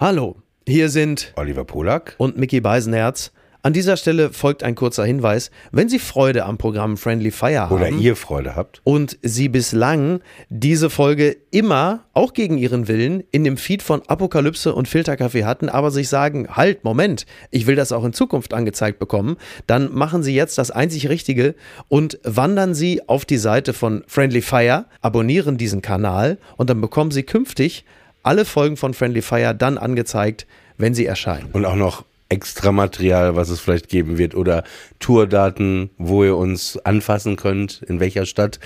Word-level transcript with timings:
Hallo, 0.00 0.36
hier 0.66 0.88
sind 0.88 1.34
Oliver 1.36 1.66
Polak 1.66 2.14
und 2.16 2.38
Mickey 2.38 2.62
Beisenherz. 2.62 3.32
An 3.62 3.74
dieser 3.74 3.98
Stelle 3.98 4.32
folgt 4.32 4.62
ein 4.62 4.74
kurzer 4.74 5.04
Hinweis. 5.04 5.50
Wenn 5.72 5.90
Sie 5.90 5.98
Freude 5.98 6.46
am 6.46 6.56
Programm 6.56 6.96
Friendly 6.96 7.30
Fire 7.30 7.68
haben 7.68 7.74
oder 7.74 7.90
ihr 7.90 8.16
Freude 8.16 8.56
habt 8.56 8.80
und 8.84 9.18
Sie 9.20 9.50
bislang 9.50 10.20
diese 10.48 10.88
Folge 10.88 11.36
immer, 11.50 12.06
auch 12.14 12.32
gegen 12.32 12.56
Ihren 12.56 12.88
Willen, 12.88 13.22
in 13.30 13.44
dem 13.44 13.58
Feed 13.58 13.82
von 13.82 14.00
Apokalypse 14.06 14.74
und 14.74 14.88
Filterkaffee 14.88 15.44
hatten, 15.44 15.68
aber 15.68 15.90
sich 15.90 16.08
sagen, 16.08 16.48
halt, 16.48 16.82
Moment, 16.82 17.26
ich 17.50 17.66
will 17.66 17.76
das 17.76 17.92
auch 17.92 18.04
in 18.04 18.14
Zukunft 18.14 18.54
angezeigt 18.54 19.00
bekommen, 19.00 19.36
dann 19.66 19.92
machen 19.92 20.22
Sie 20.22 20.34
jetzt 20.34 20.56
das 20.56 20.70
einzig 20.70 21.10
Richtige 21.10 21.54
und 21.88 22.18
wandern 22.22 22.72
Sie 22.72 23.06
auf 23.06 23.26
die 23.26 23.36
Seite 23.36 23.74
von 23.74 24.02
Friendly 24.06 24.40
Fire, 24.40 24.86
abonnieren 25.02 25.58
diesen 25.58 25.82
Kanal 25.82 26.38
und 26.56 26.70
dann 26.70 26.80
bekommen 26.80 27.10
Sie 27.10 27.24
künftig 27.24 27.84
alle 28.22 28.44
Folgen 28.44 28.76
von 28.76 28.94
Friendly 28.94 29.22
Fire 29.22 29.54
dann 29.54 29.78
angezeigt, 29.78 30.46
wenn 30.78 30.94
sie 30.94 31.06
erscheinen. 31.06 31.50
und 31.52 31.64
auch 31.64 31.76
noch 31.76 32.04
extra 32.30 32.72
Material, 32.72 33.36
was 33.36 33.50
es 33.50 33.60
vielleicht 33.60 33.88
geben 33.88 34.16
wird 34.16 34.34
oder 34.34 34.64
Tourdaten, 35.00 35.90
wo 35.98 36.24
ihr 36.24 36.36
uns 36.36 36.78
anfassen 36.78 37.36
könnt, 37.36 37.82
in 37.82 38.00
welcher 38.00 38.24
Stadt, 38.24 38.60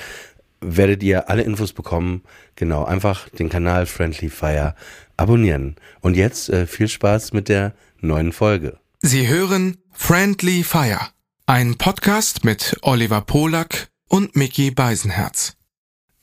werdet 0.60 1.02
ihr 1.02 1.28
alle 1.28 1.42
Infos 1.42 1.72
bekommen. 1.72 2.22
Genau, 2.56 2.84
einfach 2.84 3.28
den 3.30 3.48
Kanal 3.48 3.86
Friendly 3.86 4.28
Fire 4.28 4.74
abonnieren. 5.16 5.76
Und 6.00 6.16
jetzt 6.16 6.48
äh, 6.50 6.66
viel 6.66 6.88
Spaß 6.88 7.32
mit 7.32 7.48
der 7.48 7.74
neuen 8.00 8.32
Folge. 8.32 8.78
Sie 9.00 9.28
hören 9.28 9.78
Friendly 9.92 10.62
Fire, 10.62 11.08
ein 11.46 11.76
Podcast 11.76 12.44
mit 12.44 12.76
Oliver 12.82 13.20
Polak 13.22 13.88
und 14.08 14.36
Mickey 14.36 14.70
Beisenherz. 14.70 15.56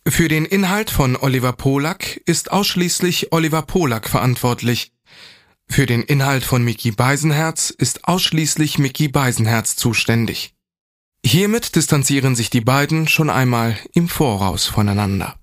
Für 0.08 0.28
den 0.28 0.46
Inhalt 0.46 0.90
von 0.90 1.16
Oliver 1.16 1.54
Polak 1.54 2.22
ist 2.26 2.52
ausschließlich 2.52 3.32
Oliver 3.32 3.62
Polak 3.62 4.10
verantwortlich. 4.10 4.92
Für 5.68 5.86
den 5.86 6.02
Inhalt 6.02 6.44
von 6.44 6.64
Mickey 6.64 6.92
Beisenherz 6.92 7.70
ist 7.70 8.06
ausschließlich 8.06 8.80
Mickey 8.80 9.08
Beisenherz 9.08 9.76
zuständig. 9.76 10.54
Hiermit 11.24 11.76
distanzieren 11.76 12.36
sich 12.36 12.50
die 12.50 12.62
beiden 12.62 13.08
schon 13.08 13.30
einmal 13.30 13.78
im 13.94 14.10
Voraus 14.10 14.66
voneinander. 14.66 15.36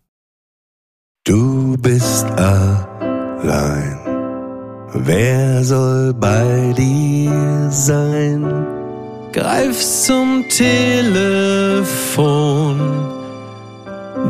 Du 1.24 1.76
bist 1.78 2.26
allein. 2.26 3.98
Wer 4.92 5.62
soll 5.64 6.14
bei 6.14 6.72
dir 6.76 7.68
sein? 7.70 8.66
Greif 9.32 9.78
zum 9.78 10.48
Telefon, 10.48 11.68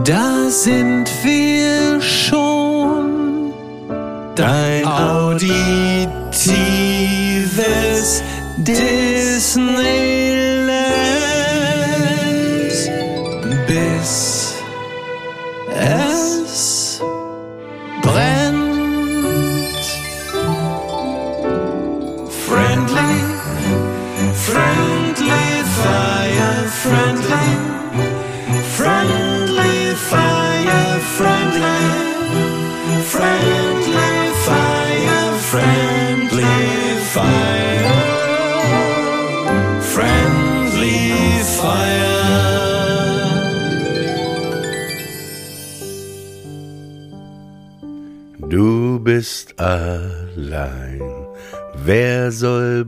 da 0.04 0.50
sind 0.50 1.08
wir 1.22 2.00
schon. 2.00 3.52
Dein 4.34 4.84
auditives 4.84 6.08
Disneyland, 8.56 10.07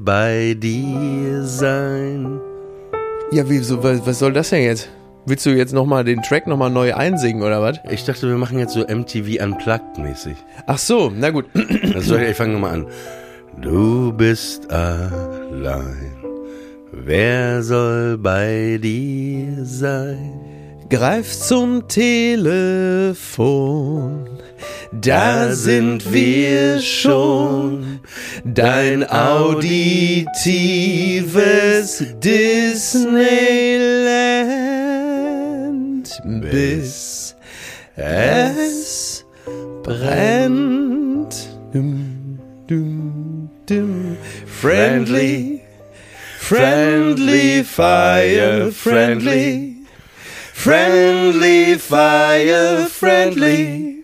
bei 0.05 0.56
dir 0.59 1.44
sein? 1.44 2.41
Ja, 3.33 3.49
wie, 3.49 3.59
so, 3.59 3.83
was, 3.83 4.05
was 4.06 4.19
soll 4.19 4.33
das 4.33 4.50
denn 4.50 4.65
jetzt? 4.65 4.88
Willst 5.27 5.44
du 5.44 5.50
jetzt 5.50 5.75
nochmal 5.75 6.05
den 6.05 6.22
Track 6.22 6.47
nochmal 6.47 6.71
neu 6.71 6.94
einsingen 6.94 7.43
oder 7.43 7.61
was? 7.61 7.78
Ich 7.91 8.05
dachte, 8.05 8.27
wir 8.27 8.37
machen 8.37 8.59
jetzt 8.59 8.72
so 8.72 8.81
MTV 8.81 9.44
Unplugged 9.44 9.99
mäßig. 9.99 10.37
Ach 10.66 10.78
so, 10.78 11.12
na 11.15 11.31
gut. 11.31 11.44
Also 11.94 12.16
ich 12.16 12.37
fange 12.37 12.55
nochmal 12.55 12.75
an. 12.75 12.87
Du 13.60 14.12
bist 14.12 14.71
allein. 14.71 16.16
Wer 16.93 17.62
soll 17.62 18.16
bei 18.19 18.78
dir 18.83 19.65
sein? 19.65 20.41
Greif 20.89 21.39
zum 21.39 21.87
Telefon, 21.87 23.19
da 24.93 25.53
sind 25.53 26.12
wir 26.12 26.81
schon. 26.81 28.00
Dein 28.44 29.09
auditives 29.09 30.26
Disneyland, 32.19 33.00
bis 36.25 37.37
es 37.97 39.25
brennt. 39.82 41.48
Dum, 41.72 42.38
dum, 42.66 43.50
dum. 43.66 44.16
Friendly, 44.47 45.62
friendly 46.38 47.62
fire, 47.65 48.71
friendly. 48.72 49.77
Friendly 50.53 51.78
fire, 51.78 52.87
friendly. 52.87 54.00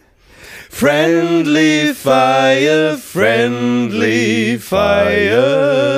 Friendly 0.78 1.94
fire, 1.94 2.98
friendly 2.98 4.59
fire. 4.59 5.94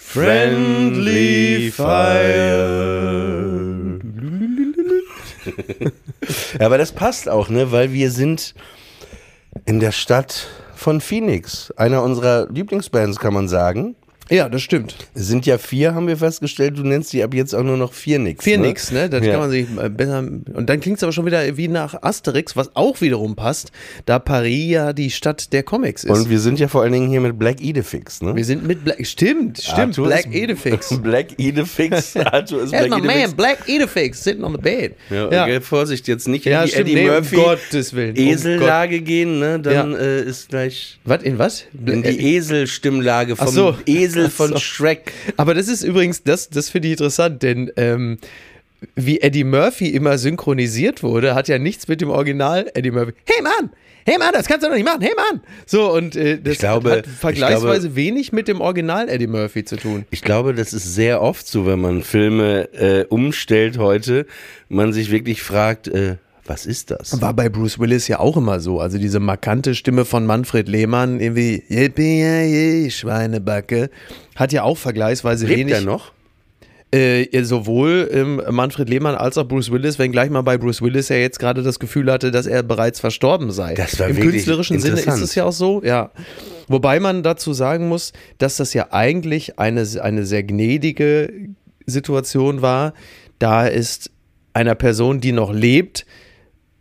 Friendly 0.00 1.70
fire. 1.70 2.72
Ja, 6.58 6.66
aber 6.66 6.76
das 6.76 6.90
passt 6.90 7.28
auch, 7.28 7.50
ne? 7.50 7.70
Weil 7.70 7.92
wir 7.92 8.10
sind 8.10 8.56
in 9.64 9.78
der 9.78 9.92
Stadt 9.92 10.48
von 10.74 11.00
Phoenix. 11.00 11.70
Einer 11.76 12.02
unserer 12.02 12.48
Lieblingsbands, 12.50 13.20
kann 13.20 13.32
man 13.32 13.46
sagen. 13.46 13.94
Ja, 14.32 14.48
das 14.48 14.62
stimmt. 14.62 14.94
Es 15.14 15.26
sind 15.26 15.44
ja 15.44 15.58
vier, 15.58 15.94
haben 15.94 16.06
wir 16.08 16.16
festgestellt. 16.16 16.78
Du 16.78 16.82
nennst 16.84 17.12
die 17.12 17.22
ab 17.22 17.34
jetzt 17.34 17.54
auch 17.54 17.62
nur 17.62 17.76
noch 17.76 17.92
Phoenix. 17.92 18.42
Phoenix, 18.42 18.90
ne? 18.90 19.10
Das 19.10 19.22
Ja. 19.24 19.32
kann 19.32 19.40
man 19.40 19.50
sich 19.50 19.66
äh, 19.78 19.90
besser. 19.90 20.20
Und 20.20 20.64
dann 20.68 20.80
klingt 20.80 20.96
es 20.96 21.02
aber 21.02 21.12
schon 21.12 21.26
wieder 21.26 21.56
wie 21.58 21.68
nach 21.68 22.02
Asterix, 22.02 22.56
was 22.56 22.74
auch 22.74 23.02
wiederum 23.02 23.36
passt, 23.36 23.72
da 24.06 24.18
Paris 24.18 24.70
ja 24.70 24.92
die 24.94 25.10
Stadt 25.10 25.52
der 25.52 25.62
Comics 25.62 26.04
ist. 26.04 26.10
Und 26.10 26.30
wir 26.30 26.38
sind 26.40 26.58
ja 26.58 26.68
vor 26.68 26.80
allen 26.82 26.92
Dingen 26.92 27.10
hier 27.10 27.20
mit 27.20 27.38
Black 27.38 27.60
Idefix, 27.60 28.22
ne? 28.22 28.34
wir 28.34 28.44
sind 28.44 28.66
mit 28.66 28.84
Black. 28.84 29.04
Stimmt, 29.06 29.58
stimmt. 29.60 29.78
Arthur 29.78 30.06
Black 30.06 30.34
Edifix. 30.34 30.98
Black 31.02 31.38
Idefix. 31.38 32.16
Arthur 32.16 32.62
ist 32.62 32.70
Black 32.70 32.88
my 32.90 32.96
Idefix. 33.00 33.26
man, 33.28 33.36
Black 33.36 33.58
Edifix, 33.68 34.24
sitting 34.24 34.44
on 34.44 34.52
the 34.52 34.58
bed. 34.60 34.94
Ja, 35.10 35.26
okay, 35.26 35.60
Vorsicht, 35.60 36.08
jetzt 36.08 36.26
nicht 36.26 36.46
in 36.46 36.52
Ja, 36.52 36.62
die 36.64 36.70
stimmt, 36.70 36.86
Eddie 36.88 36.94
nee, 36.94 37.08
um 37.10 37.14
Murphy 37.16 37.36
Gottes 37.36 37.92
Willen, 37.94 38.16
um 38.16 38.24
Esellage 38.24 39.00
gehen, 39.02 39.40
ne? 39.40 39.60
Dann 39.60 39.92
Ja. 39.92 39.98
äh, 39.98 40.22
ist 40.22 40.48
gleich 40.48 40.98
Was, 41.04 41.22
in 41.22 41.38
was? 41.38 41.64
in 41.84 42.02
die 42.02 42.34
Eselstimmlage 42.36 43.36
vom 43.36 43.46
Ach 43.48 43.52
so. 43.52 43.76
Esel 43.86 44.21
Ach 44.26 44.30
von 44.32 44.48
so. 44.50 44.58
Shrek. 44.58 45.12
Aber 45.36 45.54
das 45.54 45.68
ist 45.68 45.82
übrigens, 45.82 46.22
das, 46.22 46.48
das 46.50 46.68
finde 46.70 46.88
ich 46.88 46.92
interessant, 46.92 47.42
denn 47.42 47.70
ähm, 47.76 48.18
wie 48.96 49.20
Eddie 49.20 49.44
Murphy 49.44 49.88
immer 49.88 50.18
synchronisiert 50.18 51.02
wurde, 51.02 51.34
hat 51.34 51.48
ja 51.48 51.58
nichts 51.58 51.86
mit 51.88 52.00
dem 52.00 52.10
Original 52.10 52.70
Eddie 52.74 52.90
Murphy. 52.90 53.12
Hey 53.26 53.42
Mann! 53.42 53.70
Hey 54.04 54.18
Mann, 54.18 54.30
das 54.32 54.46
kannst 54.46 54.64
du 54.64 54.68
doch 54.68 54.74
nicht 54.74 54.84
machen! 54.84 55.00
Hey 55.02 55.12
Mann! 55.16 55.40
So, 55.66 55.92
und 55.92 56.16
äh, 56.16 56.40
das 56.42 56.54
Ich 56.54 56.58
glaube- 56.58 56.90
hat 56.90 57.06
ich 57.06 57.12
vergleichsweise 57.12 57.80
glaube- 57.88 57.94
wenig 57.96 58.32
mit 58.32 58.48
dem 58.48 58.60
Original 58.60 59.08
Eddie 59.08 59.28
Murphy 59.28 59.64
zu 59.64 59.76
tun. 59.76 60.04
Ich 60.10 60.22
glaube, 60.22 60.52
das 60.54 60.72
ist 60.72 60.94
sehr 60.96 61.22
oft 61.22 61.46
so, 61.46 61.66
wenn 61.66 61.80
man 61.80 62.02
Filme 62.02 62.68
äh, 62.72 63.04
umstellt 63.08 63.78
heute, 63.78 64.26
man 64.68 64.92
sich 64.92 65.12
wirklich 65.12 65.42
fragt, 65.42 65.86
äh, 65.86 66.16
was 66.44 66.66
ist 66.66 66.90
das? 66.90 67.20
War 67.20 67.34
bei 67.34 67.48
Bruce 67.48 67.78
Willis 67.78 68.08
ja 68.08 68.18
auch 68.18 68.36
immer 68.36 68.58
so. 68.60 68.80
Also 68.80 68.98
diese 68.98 69.20
markante 69.20 69.74
Stimme 69.74 70.04
von 70.04 70.26
Manfred 70.26 70.68
Lehmann, 70.68 71.20
irgendwie, 71.20 71.62
Yippie, 71.68 72.90
Schweinebacke, 72.90 73.90
hat 74.34 74.52
ja 74.52 74.64
auch 74.64 74.76
vergleichsweise 74.76 75.46
Lebt 75.46 75.60
wenig. 75.60 75.74
er 75.74 75.80
noch? 75.82 76.12
Äh, 76.94 77.42
sowohl 77.44 78.10
ähm, 78.12 78.42
Manfred 78.50 78.90
Lehmann 78.90 79.14
als 79.14 79.38
auch 79.38 79.48
Bruce 79.48 79.70
Willis, 79.70 79.98
wenngleich 79.98 80.28
man 80.28 80.44
bei 80.44 80.58
Bruce 80.58 80.82
Willis 80.82 81.08
ja 81.08 81.16
jetzt 81.16 81.38
gerade 81.38 81.62
das 81.62 81.78
Gefühl 81.78 82.12
hatte, 82.12 82.30
dass 82.30 82.46
er 82.46 82.62
bereits 82.62 83.00
verstorben 83.00 83.50
sei. 83.50 83.72
Das 83.74 83.98
war 83.98 84.08
Im 84.08 84.20
künstlerischen 84.20 84.78
Sinne 84.78 85.00
ist 85.00 85.20
es 85.20 85.34
ja 85.34 85.44
auch 85.44 85.52
so, 85.52 85.82
ja. 85.82 86.10
Wobei 86.68 87.00
man 87.00 87.22
dazu 87.22 87.54
sagen 87.54 87.88
muss, 87.88 88.12
dass 88.36 88.56
das 88.56 88.74
ja 88.74 88.88
eigentlich 88.90 89.58
eine, 89.58 89.86
eine 90.02 90.26
sehr 90.26 90.42
gnädige 90.42 91.32
Situation 91.86 92.60
war, 92.60 92.92
da 93.38 93.66
ist 93.66 94.10
einer 94.52 94.74
Person, 94.74 95.20
die 95.20 95.32
noch 95.32 95.52
lebt, 95.52 96.04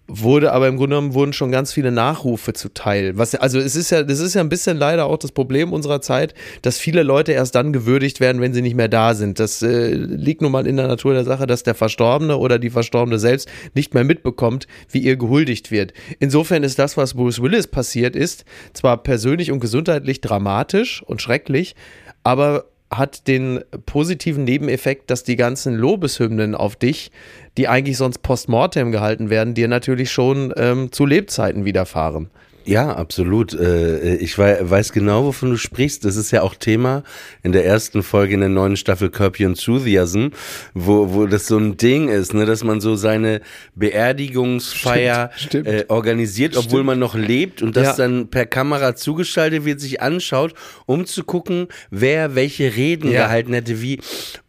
wurde 0.07 0.51
aber 0.51 0.68
im 0.68 0.77
Grunde 0.77 0.95
genommen 0.95 1.13
wurden 1.13 1.33
schon 1.33 1.51
ganz 1.51 1.71
viele 1.71 1.92
Nachrufe 1.92 2.53
zuteil. 2.53 3.18
Was, 3.18 3.33
also 3.36 3.59
es 3.59 3.75
ist 3.75 3.92
ja, 3.92 4.03
das 4.03 4.19
ist 4.19 4.33
ja 4.33 4.42
ein 4.42 4.50
bisschen 4.50 4.77
leider 4.77 5.06
auch 5.06 5.18
das 5.18 5.31
Problem 5.31 5.71
unserer 5.71 6.01
Zeit, 6.01 6.33
dass 6.62 6.77
viele 6.77 7.03
Leute 7.03 7.31
erst 7.31 7.56
dann 7.56 7.71
gewürdigt 7.71 8.19
werden, 8.19 8.42
wenn 8.42 8.53
sie 8.53 8.62
nicht 8.62 8.75
mehr 8.75 8.89
da 8.89 9.13
sind. 9.13 9.39
Das 9.39 9.62
äh, 9.62 9.94
liegt 9.94 10.42
nun 10.42 10.51
mal 10.51 10.68
in 10.68 10.77
der 10.77 10.88
Natur 10.88 11.13
der 11.13 11.24
Sache, 11.24 11.48
dass 11.48 11.63
der 11.63 11.75
Verstorbene 11.75 12.38
oder 12.38 12.59
die 12.59 12.69
Verstorbene 12.69 13.19
selbst 13.19 13.48
nicht 13.74 13.94
mehr 13.94 14.03
mitbekommt, 14.03 14.68
wie 14.89 15.00
ihr 15.00 15.15
gehuldigt 15.15 15.71
wird. 15.71 15.94
Insofern 16.19 16.63
ist 16.63 16.77
das, 16.80 16.98
was 16.98 17.13
Bruce 17.13 17.42
Willis 17.42 17.68
passiert 17.68 18.15
ist, 18.15 18.44
zwar 18.74 18.98
persönlich 19.03 19.51
und 19.51 19.59
gesundheitlich 19.59 20.19
dramatisch 20.19 21.03
und 21.03 21.21
schrecklich, 21.21 21.75
aber 22.24 22.65
hat 22.92 23.27
den 23.27 23.62
positiven 23.86 24.44
Nebeneffekt, 24.44 25.09
dass 25.09 25.24
die 25.24 25.38
ganzen 25.38 25.75
Lobeshymnen 25.75 26.56
auf 26.56 26.75
dich, 26.75 27.12
die 27.57 27.68
eigentlich 27.68 27.98
sonst 27.98 28.21
postmortem 28.24 28.92
gehalten 28.92 29.30
werden, 29.30 29.53
dir 29.53 29.68
natürlich 29.68 30.12
schon 30.12 30.53
ähm, 30.57 30.92
zu 30.92 31.06
Lebzeiten 31.06 31.65
widerfahren. 31.65 32.30
Ja, 32.63 32.92
absolut. 32.95 33.53
Äh, 33.56 34.18
ich 34.18 34.38
weiß 34.38 34.92
genau, 34.94 35.25
wovon 35.25 35.50
du 35.50 35.57
sprichst. 35.57 36.06
Das 36.06 36.15
ist 36.15 36.30
ja 36.30 36.44
auch 36.44 36.53
Thema 36.53 37.01
in 37.42 37.53
der 37.53 37.65
ersten 37.65 38.03
Folge 38.03 38.36
in 38.36 38.42
der 38.42 38.50
neuen 38.50 38.77
Staffel 38.77 39.09
Curb 39.09 39.39
Your 39.39 39.48
Enthusiasm, 39.48 40.27
wo, 40.75 41.12
wo 41.12 41.25
das 41.25 41.48
so 41.48 41.57
ein 41.57 41.77
Ding 41.77 42.07
ist, 42.07 42.36
ne, 42.36 42.45
dass 42.45 42.63
man 42.63 42.80
so 42.80 42.95
seine 42.95 43.42
Beerdigungsfeier 43.75 45.31
Stimmt, 45.36 45.65
stimmt. 45.65 45.68
Äh, 45.68 45.86
organisiert, 45.88 46.56
obwohl 46.56 46.69
Stimmt. 46.69 46.86
man 46.86 47.00
noch 47.00 47.15
lebt 47.15 47.62
und 47.62 47.75
das 47.75 47.98
Ja. 47.98 48.06
dann 48.07 48.27
per 48.30 48.45
Kamera 48.45 48.95
zugeschaltet 48.95 49.65
wird, 49.65 49.80
sich 49.81 50.01
anschaut, 50.01 50.53
um 50.86 51.06
zu 51.06 51.24
gucken, 51.24 51.68
wer 51.89 52.36
welche 52.36 52.75
Reden 52.75 53.12
Ja. 53.12 53.24
gehalten 53.25 53.53
hätte, 53.53 53.81
wie. 53.81 54.00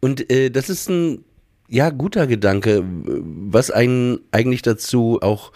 Und 0.01 0.29
äh, 0.31 0.49
das 0.51 0.69
ist 0.69 0.89
ein 0.89 1.23
ja 1.69 1.89
guter 1.89 2.27
Gedanke, 2.27 2.83
was 2.85 3.71
einen 3.71 4.19
eigentlich 4.31 4.61
dazu 4.61 5.19
auch 5.21 5.51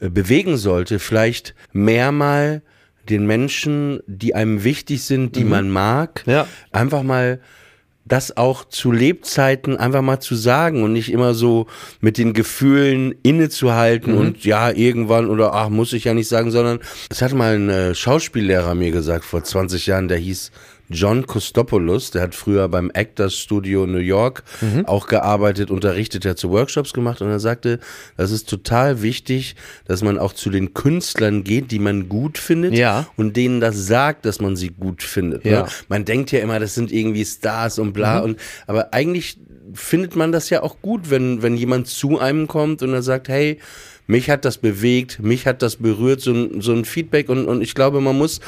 äh, 0.00 0.08
bewegen 0.08 0.56
sollte, 0.56 0.98
vielleicht 0.98 1.54
mehr 1.72 2.12
mal 2.12 2.62
den 3.08 3.26
Menschen, 3.26 4.00
die 4.06 4.34
einem 4.34 4.64
wichtig 4.64 5.02
sind, 5.02 5.36
die 5.36 5.44
man 5.44 5.68
mag, 5.70 6.22
Mhm. 6.26 6.32
Ja. 6.32 6.46
einfach 6.72 7.02
mal 7.02 7.40
das 8.06 8.36
auch 8.36 8.64
zu 8.66 8.92
Lebzeiten 8.92 9.78
einfach 9.78 10.02
mal 10.02 10.20
zu 10.20 10.34
sagen 10.34 10.82
und 10.82 10.92
nicht 10.92 11.10
immer 11.10 11.32
so 11.32 11.66
mit 12.00 12.18
den 12.18 12.34
Gefühlen 12.34 13.14
innezuhalten 13.22 14.12
Mhm. 14.12 14.18
und 14.18 14.44
ja, 14.44 14.70
irgendwann 14.70 15.28
oder 15.30 15.54
ach, 15.54 15.70
muss 15.70 15.92
ich 15.94 16.04
ja 16.04 16.12
nicht 16.12 16.28
sagen, 16.28 16.50
sondern 16.50 16.80
es 17.08 17.22
hat 17.22 17.32
mal 17.32 17.54
ein 17.54 17.68
äh, 17.70 17.94
Schauspiellehrer 17.94 18.74
mir 18.74 18.90
gesagt 18.90 19.24
vor 19.24 19.42
20 19.42 19.86
Jahren, 19.86 20.08
der 20.08 20.18
hieß 20.18 20.50
John 20.94 21.26
Kostopoulos, 21.26 22.10
der 22.12 22.22
hat 22.22 22.34
früher 22.34 22.68
beim 22.68 22.90
Actors 22.94 23.36
Studio 23.36 23.86
New 23.86 23.98
York 23.98 24.44
Mhm. 24.60 24.86
auch 24.86 25.06
gearbeitet, 25.06 25.70
unterrichtet, 25.70 26.24
der 26.24 26.30
hat 26.32 26.38
so 26.38 26.50
Workshops 26.50 26.92
gemacht 26.92 27.20
und 27.20 27.28
er 27.28 27.40
sagte, 27.40 27.80
das 28.16 28.30
ist 28.30 28.48
total 28.48 29.02
wichtig, 29.02 29.56
dass 29.86 30.02
man 30.02 30.18
auch 30.18 30.32
zu 30.32 30.50
den 30.50 30.72
Künstlern 30.74 31.44
geht, 31.44 31.70
die 31.70 31.78
man 31.78 32.08
gut 32.08 32.38
findet 32.38 32.74
Ja. 32.74 33.06
und 33.16 33.36
denen 33.36 33.60
das 33.60 33.86
sagt, 33.86 34.24
dass 34.24 34.40
man 34.40 34.56
sie 34.56 34.68
gut 34.70 35.02
findet. 35.02 35.44
Ja. 35.44 35.62
Ne? 35.64 35.68
Man 35.88 36.04
denkt 36.04 36.30
ja 36.32 36.38
immer, 36.40 36.60
das 36.60 36.74
sind 36.74 36.92
irgendwie 36.92 37.24
Stars 37.24 37.78
und 37.78 37.92
bla 37.92 38.18
Mhm. 38.20 38.24
und 38.24 38.40
aber 38.66 38.94
eigentlich 38.94 39.36
findet 39.72 40.14
man 40.14 40.30
das 40.30 40.50
ja 40.50 40.62
auch 40.62 40.76
gut, 40.80 41.10
wenn 41.10 41.42
wenn 41.42 41.56
jemand 41.56 41.88
zu 41.88 42.18
einem 42.20 42.46
kommt 42.46 42.82
und 42.82 42.92
er 42.92 43.02
sagt, 43.02 43.28
hey, 43.28 43.58
mich 44.06 44.28
hat 44.30 44.44
das 44.44 44.58
bewegt, 44.58 45.20
mich 45.20 45.46
hat 45.46 45.62
das 45.62 45.76
berührt, 45.76 46.20
so 46.20 46.32
ein, 46.32 46.60
so 46.60 46.72
ein 46.72 46.84
Feedback 46.84 47.28
und, 47.28 47.46
und 47.46 47.62
ich 47.62 47.74
glaube, 47.74 48.00
man 48.00 48.16
muss 48.18 48.40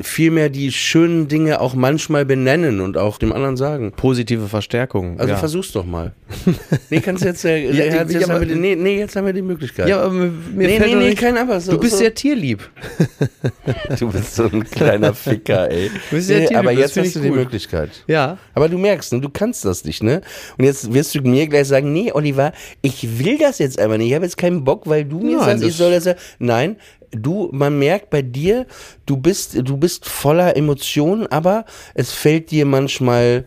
vielmehr 0.00 0.48
die 0.50 0.70
schönen 0.72 1.26
Dinge 1.28 1.60
auch 1.60 1.74
manchmal 1.74 2.24
benennen 2.24 2.80
und 2.80 2.96
auch 2.96 3.18
dem 3.18 3.32
anderen 3.32 3.56
sagen. 3.56 3.92
Positive 3.96 4.46
Verstärkung. 4.46 5.18
Also 5.18 5.32
ja. 5.32 5.36
versuch's 5.38 5.72
doch 5.72 5.84
mal. 5.84 6.12
nee, 6.90 7.00
kannst 7.00 7.24
jetzt, 7.24 7.44
äh, 7.44 7.58
Ja, 7.64 7.72
jetzt, 7.84 7.94
ja, 7.94 8.02
jetzt 8.02 8.24
aber- 8.24 8.34
haben 8.34 8.40
wir 8.48 8.54
die, 8.54 8.60
nee, 8.60 8.76
nee, 8.76 8.98
jetzt 8.98 9.16
haben 9.16 9.26
wir 9.26 9.32
die 9.32 9.42
Möglichkeit. 9.42 9.88
ja, 9.88 10.00
aber 10.00 10.12
mir 10.12 10.30
nee, 10.54 10.78
fällt 10.78 10.96
nee, 10.96 11.08
nee, 11.08 11.14
kein 11.14 11.36
aber. 11.36 11.60
So, 11.60 11.72
Du 11.72 11.78
bist 11.78 11.92
so, 11.92 11.98
sehr 11.98 12.14
tierlieb. 12.14 12.68
Du 13.98 14.10
bist 14.10 14.34
so 14.34 14.44
ein 14.44 14.64
kleiner 14.64 15.14
Ficker, 15.14 15.70
ey. 15.70 15.90
bist 16.10 16.28
sehr 16.28 16.40
Nee, 16.40 16.46
tierlieb, 16.46 16.58
aber 16.58 16.72
jetzt 16.72 16.96
hast 16.96 17.16
du 17.16 17.20
die 17.20 17.28
gut. 17.28 17.36
Möglichkeit. 17.38 17.90
Ja. 18.06 18.38
Aber 18.54 18.68
du 18.68 18.78
merkst, 18.78 19.12
ne, 19.12 19.20
du 19.20 19.28
kannst 19.28 19.64
das 19.64 19.84
nicht, 19.84 20.02
ne? 20.02 20.20
Und 20.58 20.64
jetzt 20.64 20.92
wirst 20.92 21.14
du 21.14 21.20
mir 21.22 21.46
gleich 21.48 21.66
sagen, 21.68 21.92
nee, 21.92 22.12
Oliver, 22.12 22.52
ich 22.82 23.18
will 23.18 23.38
das 23.38 23.58
jetzt 23.58 23.78
einfach 23.78 23.96
nicht. 23.98 24.08
Ich 24.08 24.14
habe 24.14 24.24
jetzt 24.24 24.36
keinen 24.36 24.64
Bock, 24.64 24.86
weil 24.88 24.99
du 25.04 25.20
mir 25.20 25.36
Nein, 25.38 25.46
sagst, 25.58 25.64
ich 25.64 25.76
soll 25.76 25.90
das 25.92 26.04
ja. 26.04 26.14
Nein, 26.38 26.76
du, 27.12 27.48
man 27.52 27.78
merkt 27.78 28.10
bei 28.10 28.22
dir, 28.22 28.66
du 29.06 29.16
bist, 29.16 29.56
du 29.68 29.76
bist 29.76 30.08
voller 30.08 30.56
Emotionen, 30.56 31.26
aber 31.26 31.64
es 31.94 32.12
fällt 32.12 32.50
dir 32.50 32.66
manchmal 32.66 33.44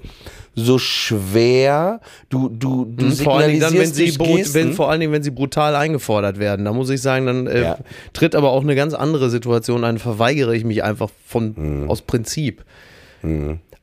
so 0.56 0.78
schwer. 0.78 2.00
Du, 2.30 2.48
du, 2.50 2.86
du 2.86 3.06
Mhm, 3.06 3.12
vor 3.16 3.38
allen 3.38 3.48
Dingen 3.50 3.62
dann, 3.62 3.74
wenn 3.74 3.92
sie, 3.92 4.16
wenn, 4.54 4.74
vor 4.74 4.90
allen 4.92 5.00
Dingen, 5.00 5.12
wenn 5.12 5.24
sie 5.24 5.32
brutal 5.32 5.76
eingefordert 5.76 6.38
werden. 6.38 6.66
Da 6.66 6.74
muss 6.74 6.90
ich 6.92 7.02
sagen, 7.02 7.26
dann 7.26 7.48
äh, 7.48 7.62
Ja. 7.62 7.78
tritt 8.14 8.36
aber 8.36 8.52
auch 8.52 8.62
eine 8.62 8.76
ganz 8.76 8.94
andere 8.94 9.32
Situation 9.32 9.84
ein. 9.84 9.98
Verweigere 9.98 10.56
ich 10.56 10.64
mich 10.64 10.84
einfach 10.84 11.10
von 11.26 11.56
Mhm. 11.58 11.90
aus 11.90 12.02
Prinzip. 12.04 12.64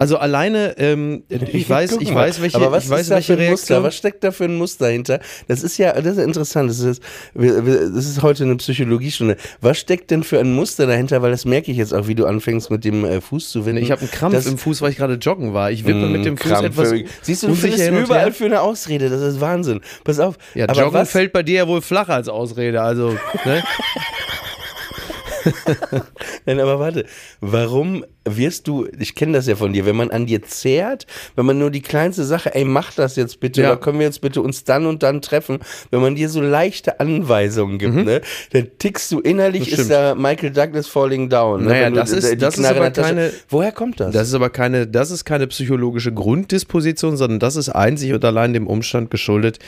Also 0.00 0.16
alleine, 0.16 0.78
ähm, 0.78 1.24
ich 1.28 1.68
weiß, 1.68 1.98
ich 2.00 2.14
weiß, 2.14 2.40
welche, 2.40 2.56
Aber 2.56 2.72
was 2.72 2.84
ich 2.84 2.90
weiß, 2.90 3.00
ist 3.02 3.10
da 3.10 3.14
welche 3.16 3.36
für 3.36 3.42
ein 3.42 3.50
Muster? 3.50 3.82
Was 3.82 3.94
steckt 3.94 4.24
da 4.24 4.32
für 4.32 4.44
ein 4.44 4.56
Muster 4.56 4.88
hinter? 4.88 5.20
Das 5.46 5.62
ist 5.62 5.76
ja, 5.76 5.92
das 5.92 6.16
ist 6.16 6.24
interessant. 6.24 6.70
Das 6.70 6.80
ist, 6.80 7.02
das 7.34 8.06
ist 8.06 8.22
heute 8.22 8.44
eine 8.44 8.56
Psychologiestunde. 8.56 9.36
Was 9.60 9.78
steckt 9.78 10.10
denn 10.10 10.22
für 10.22 10.40
ein 10.40 10.54
Muster 10.54 10.86
dahinter? 10.86 11.20
Weil 11.20 11.32
das 11.32 11.44
merke 11.44 11.70
ich 11.70 11.76
jetzt 11.76 11.92
auch, 11.92 12.08
wie 12.08 12.14
du 12.14 12.24
anfängst 12.24 12.70
mit 12.70 12.82
dem 12.86 13.04
äh, 13.04 13.20
Fuß 13.20 13.50
zu 13.50 13.66
winden. 13.66 13.82
Ich 13.82 13.90
habe 13.90 14.00
einen 14.00 14.10
Krampf 14.10 14.34
Das- 14.34 14.46
im 14.46 14.56
Fuß, 14.56 14.80
weil 14.80 14.90
ich 14.90 14.96
gerade 14.96 15.16
joggen 15.16 15.52
war. 15.52 15.70
Ich 15.70 15.84
wippe 15.84 16.08
mit 16.08 16.24
dem 16.24 16.38
Fuß 16.38 16.50
Krampf. 16.50 16.64
etwas 16.68 16.94
Siehst 17.20 17.42
du, 17.42 17.48
du 17.48 17.54
findest 17.54 17.86
überall 17.90 18.32
für 18.32 18.46
eine 18.46 18.62
Ausrede. 18.62 19.10
Das 19.10 19.20
ist 19.20 19.42
Wahnsinn. 19.42 19.82
Pass 20.04 20.18
auf. 20.18 20.36
Ja, 20.54 20.66
Aber 20.66 20.80
Joggen 20.80 20.94
was, 20.94 21.10
fällt 21.10 21.34
bei 21.34 21.42
dir 21.42 21.56
ja 21.56 21.68
wohl 21.68 21.82
flacher 21.82 22.14
als 22.14 22.30
Ausrede. 22.30 22.80
Also, 22.80 23.18
ne? 23.44 23.62
Nein, 26.46 26.60
aber 26.60 26.78
warte, 26.78 27.06
warum 27.40 28.04
wirst 28.26 28.68
du, 28.68 28.86
ich 28.98 29.14
kenne 29.14 29.32
das 29.32 29.46
ja 29.46 29.56
von 29.56 29.72
dir, 29.72 29.86
wenn 29.86 29.96
man 29.96 30.10
an 30.10 30.26
dir 30.26 30.42
zehrt, 30.42 31.06
wenn 31.36 31.46
man 31.46 31.58
nur 31.58 31.70
die 31.70 31.80
kleinste 31.80 32.24
Sache, 32.24 32.54
ey, 32.54 32.64
mach 32.64 32.92
das 32.92 33.16
jetzt 33.16 33.40
bitte, 33.40 33.62
Ja. 33.62 33.72
oder 33.72 33.80
können 33.80 33.98
wir 33.98 34.06
jetzt 34.06 34.20
bitte 34.20 34.42
uns 34.42 34.62
dann 34.64 34.84
und 34.86 35.02
dann 35.02 35.22
treffen, 35.22 35.58
wenn 35.90 36.00
man 36.02 36.14
dir 36.14 36.28
so 36.28 36.40
leichte 36.42 37.00
Anweisungen 37.00 37.78
gibt, 37.78 37.94
ne, 37.94 38.20
dann 38.52 38.68
tickst 38.78 39.10
du 39.12 39.20
innerlich, 39.20 39.66
Mhm. 39.66 39.70
Das 39.70 39.78
ist 39.80 39.90
da 39.90 40.14
Michael 40.14 40.50
Douglas 40.50 40.86
falling 40.86 41.28
down. 41.30 41.62
Ne? 41.62 41.68
Naja, 41.70 41.86
Wenn 41.86 41.94
du 41.94 42.00
das 42.00 42.10
ist- 42.12 42.42
das 42.42 42.58
ist 42.58 42.64
aber 42.66 42.90
keine- 42.90 43.32
Woher 43.48 43.72
kommt 43.72 44.00
das? 44.00 44.12
Das 44.12 44.28
ist 44.28 44.34
aber 44.34 44.50
keine, 44.50 44.86
das 44.86 45.10
ist 45.10 45.24
keine 45.24 45.46
psychologische 45.46 46.12
Grunddisposition, 46.12 47.16
sondern 47.16 47.38
das 47.40 47.56
ist 47.56 47.70
einzig 47.70 48.12
und 48.12 48.24
allein 48.24 48.52
dem 48.52 48.66
Umstand 48.66 49.10
geschuldet, 49.10 49.58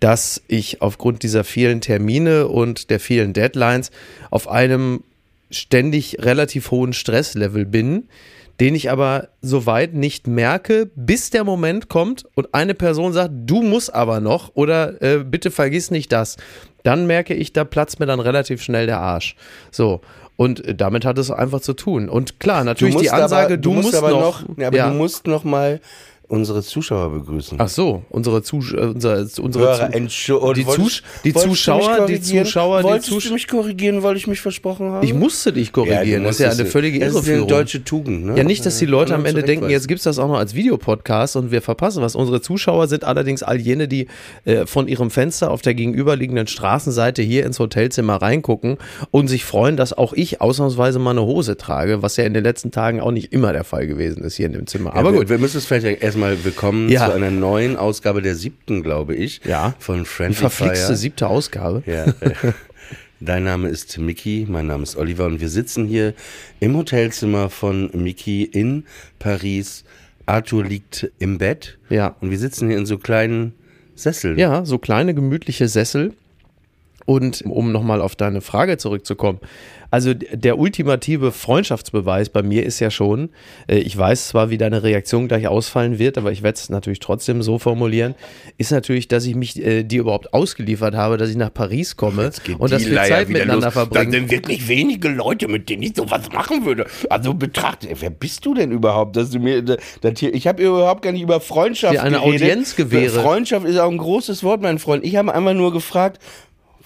dass 0.00 0.40
ich 0.48 0.80
aufgrund 0.80 1.22
dieser 1.22 1.44
vielen 1.44 1.80
Termine 1.80 2.48
und 2.48 2.90
der 2.90 3.00
vielen 3.00 3.32
Deadlines 3.34 3.90
auf 4.30 4.48
einem 4.48 5.02
ständig 5.50 6.18
relativ 6.20 6.70
hohen 6.70 6.92
Stresslevel 6.92 7.66
bin, 7.66 8.08
den 8.60 8.74
ich 8.74 8.90
aber 8.90 9.28
soweit 9.40 9.94
nicht 9.94 10.26
merke, 10.26 10.90
bis 10.96 11.30
der 11.30 11.44
Moment 11.44 11.88
kommt 11.88 12.24
und 12.34 12.54
eine 12.54 12.74
Person 12.74 13.12
sagt, 13.12 13.32
du 13.46 13.62
musst 13.62 13.94
aber 13.94 14.20
noch 14.20 14.50
oder 14.54 15.00
äh, 15.00 15.24
bitte 15.24 15.50
vergiss 15.50 15.90
nicht 15.90 16.10
das. 16.12 16.36
Dann 16.82 17.06
merke 17.06 17.34
ich, 17.34 17.52
da 17.52 17.64
platzt 17.64 18.00
mir 18.00 18.06
dann 18.06 18.20
relativ 18.20 18.62
schnell 18.62 18.86
der 18.86 19.00
Arsch. 19.00 19.36
So. 19.70 20.00
Und 20.36 20.64
äh, 20.64 20.74
damit 20.74 21.04
hat 21.04 21.18
es 21.18 21.30
einfach 21.30 21.60
zu 21.60 21.74
tun. 21.74 22.08
Und 22.08 22.40
klar, 22.40 22.64
natürlich 22.64 22.96
die 22.96 23.10
Ansage, 23.10 23.54
aber, 23.54 23.56
du, 23.56 23.72
musst, 23.74 23.94
aber 23.94 24.10
noch. 24.10 24.42
ja, 24.56 24.68
aber 24.68 24.76
ja. 24.76 24.88
du 24.88 24.94
musst 24.96 25.26
noch 25.26 25.44
mal 25.44 25.80
unsere 26.28 26.62
Zuschauer 26.62 27.10
begrüßen. 27.10 27.58
Ach 27.60 27.68
so, 27.68 28.02
unsere, 28.10 28.42
Zusch 28.42 28.74
äh, 28.74 28.80
unsere, 28.80 29.26
unsere 29.40 29.64
Hörer, 29.64 29.88
die, 30.52 30.66
Zusch 30.66 31.02
die 31.24 31.32
Zuschauer, 31.32 32.06
die? 32.06 32.20
Zuschauer, 32.20 32.78
die 32.80 32.84
Wolltest 32.84 33.08
Zuschauer. 33.08 33.28
du 33.30 33.34
mich 33.34 33.48
korrigieren, 33.48 34.02
weil 34.02 34.16
ich 34.16 34.26
mich 34.26 34.40
versprochen 34.40 34.90
habe? 34.90 35.04
Ich 35.06 35.14
musste 35.14 35.52
dich 35.52 35.72
korrigieren. 35.72 36.22
du 36.22 36.28
das 36.28 36.38
ist 36.38 36.44
ja 36.44 36.50
eine 36.50 36.66
völlige 36.66 36.98
Das 36.98 37.08
ist 37.08 37.16
eine 37.16 37.26
Irreführung. 37.26 37.48
deutsche 37.48 37.82
Tugend, 37.82 38.26
ne? 38.26 38.36
Ja, 38.36 38.44
nicht, 38.44 38.64
dass 38.66 38.78
die 38.78 38.86
Leute 38.86 39.12
Kann 39.12 39.20
am 39.20 39.26
Ende 39.26 39.40
denken, 39.42 39.62
zurechtweisen. 39.62 39.70
jetzt 39.70 39.88
gibt's 39.88 40.04
das 40.04 40.18
auch 40.18 40.28
noch 40.28 40.38
als 40.38 40.54
Videopodcast 40.54 41.36
und 41.36 41.50
wir 41.50 41.62
verpassen 41.62 42.02
was. 42.02 42.14
Unsere 42.14 42.42
Zuschauer 42.42 42.88
sind 42.88 43.04
allerdings 43.04 43.42
all 43.42 43.58
jene, 43.58 43.88
die 43.88 44.06
äh, 44.44 44.66
von 44.66 44.86
ihrem 44.86 45.10
Fenster 45.10 45.50
auf 45.50 45.62
der 45.62 45.72
gegenüberliegenden 45.74 46.46
Straßenseite 46.46 47.22
hier 47.22 47.46
ins 47.46 47.58
Hotelzimmer 47.58 48.16
reingucken 48.20 48.76
und 49.10 49.28
sich 49.28 49.44
freuen, 49.46 49.76
dass 49.78 49.92
auch 49.96 50.12
ich 50.12 50.40
ausnahmsweise 50.42 50.98
mal 50.98 51.12
eine 51.12 51.22
Hose 51.22 51.56
trage, 51.56 52.02
was 52.02 52.16
ja 52.18 52.24
in 52.24 52.34
den 52.34 52.44
letzten 52.44 52.70
Tagen 52.70 53.00
auch 53.00 53.12
nicht 53.12 53.32
immer 53.32 53.52
der 53.54 53.64
Fall 53.64 53.86
gewesen 53.86 54.22
ist 54.24 54.36
hier 54.36 54.46
in 54.46 54.52
dem 54.52 54.66
Zimmer. 54.66 54.94
Aber 54.94 55.12
wir, 55.12 55.20
gut. 55.20 55.28
Wir 55.30 55.38
müssen 55.38 55.56
es 55.56 55.64
vielleicht 55.64 56.02
erstmal 56.18 56.44
willkommen 56.44 56.88
Ja. 56.88 57.06
zu 57.06 57.12
einer 57.14 57.30
neuen 57.30 57.76
Ausgabe 57.76 58.22
der 58.22 58.34
siebten, 58.34 58.82
glaube 58.82 59.14
ich. 59.14 59.40
Ja. 59.44 59.74
Von 59.78 60.00
Die 60.00 60.04
Friendly 60.04 60.34
verflixte 60.34 60.86
Fire. 60.86 60.96
siebte 60.96 61.26
Ausgabe. 61.28 61.82
Ja. 61.86 62.06
äh, 62.06 62.52
Dein 63.20 63.44
Name 63.44 63.68
ist 63.68 63.98
Miki, 63.98 64.44
mein 64.48 64.66
Name 64.66 64.82
ist 64.82 64.96
Oliver 64.96 65.26
und 65.26 65.40
wir 65.40 65.48
sitzen 65.48 65.86
hier 65.86 66.14
im 66.60 66.76
Hotelzimmer 66.76 67.50
von 67.50 67.90
Miki 67.94 68.42
in 68.44 68.84
Paris. 69.20 69.84
Arthur 70.26 70.64
liegt 70.64 71.08
im 71.20 71.38
Bett 71.38 71.78
Ja. 71.88 72.16
und 72.20 72.30
wir 72.32 72.38
sitzen 72.38 72.68
hier 72.68 72.78
in 72.78 72.86
so 72.86 72.98
kleinen 72.98 73.54
Sesseln. 73.94 74.38
Ja, 74.38 74.64
so 74.64 74.78
kleine 74.78 75.14
gemütliche 75.14 75.68
Sessel. 75.68 76.14
Und 77.08 77.40
um 77.46 77.72
nochmal 77.72 78.02
auf 78.02 78.16
deine 78.16 78.42
Frage 78.42 78.76
zurückzukommen, 78.76 79.40
also 79.90 80.12
der 80.12 80.58
ultimative 80.58 81.32
Freundschaftsbeweis 81.32 82.28
bei 82.28 82.42
mir 82.42 82.66
ist 82.66 82.80
ja 82.80 82.90
schon, 82.90 83.30
äh, 83.66 83.78
ich 83.78 83.96
weiß 83.96 84.28
zwar, 84.28 84.50
wie 84.50 84.58
deine 84.58 84.82
Reaktion 84.82 85.26
gleich 85.26 85.48
ausfallen 85.48 85.98
wird, 85.98 86.18
aber 86.18 86.32
ich 86.32 86.42
werde 86.42 86.56
es 86.56 86.68
natürlich 86.68 86.98
trotzdem 86.98 87.40
so 87.40 87.58
formulieren, 87.58 88.14
ist 88.58 88.72
natürlich, 88.72 89.08
dass 89.08 89.24
ich 89.24 89.34
mich 89.34 89.64
äh, 89.64 89.84
dir 89.84 90.00
überhaupt 90.02 90.34
ausgeliefert 90.34 90.94
habe, 90.94 91.16
dass 91.16 91.30
ich 91.30 91.36
nach 91.36 91.54
Paris 91.54 91.96
komme 91.96 92.30
und 92.58 92.70
dass 92.70 92.84
wir 92.84 92.92
Leier 92.92 93.08
Zeit 93.08 93.28
miteinander 93.30 93.68
los. 93.68 93.72
verbringen. 93.72 94.12
Da 94.12 94.18
sind 94.18 94.30
wirklich 94.30 94.68
wenige 94.68 95.08
Leute, 95.08 95.48
mit 95.48 95.70
denen 95.70 95.84
ich 95.84 95.96
sowas 95.96 96.30
machen 96.30 96.66
würde. 96.66 96.84
Also 97.08 97.32
betrachte, 97.32 97.88
wer 97.98 98.10
bist 98.10 98.44
du 98.44 98.52
denn 98.52 98.70
überhaupt, 98.70 99.16
dass 99.16 99.30
du 99.30 99.38
mir, 99.38 99.62
das 99.62 99.78
hier, 100.18 100.34
ich 100.34 100.46
habe 100.46 100.62
überhaupt 100.62 101.00
gar 101.00 101.12
nicht 101.12 101.22
über 101.22 101.40
Freundschaft 101.40 101.94
Dir 101.94 102.02
eine 102.02 102.18
geredet. 102.18 102.42
Audienz 102.42 102.76
gewähre. 102.76 103.22
Freundschaft 103.22 103.64
ist 103.64 103.78
auch 103.78 103.90
ein 103.90 103.96
großes 103.96 104.44
Wort, 104.44 104.60
mein 104.60 104.78
Freund. 104.78 105.02
Ich 105.06 105.16
habe 105.16 105.32
einfach 105.34 105.54
nur 105.54 105.72
gefragt, 105.72 106.20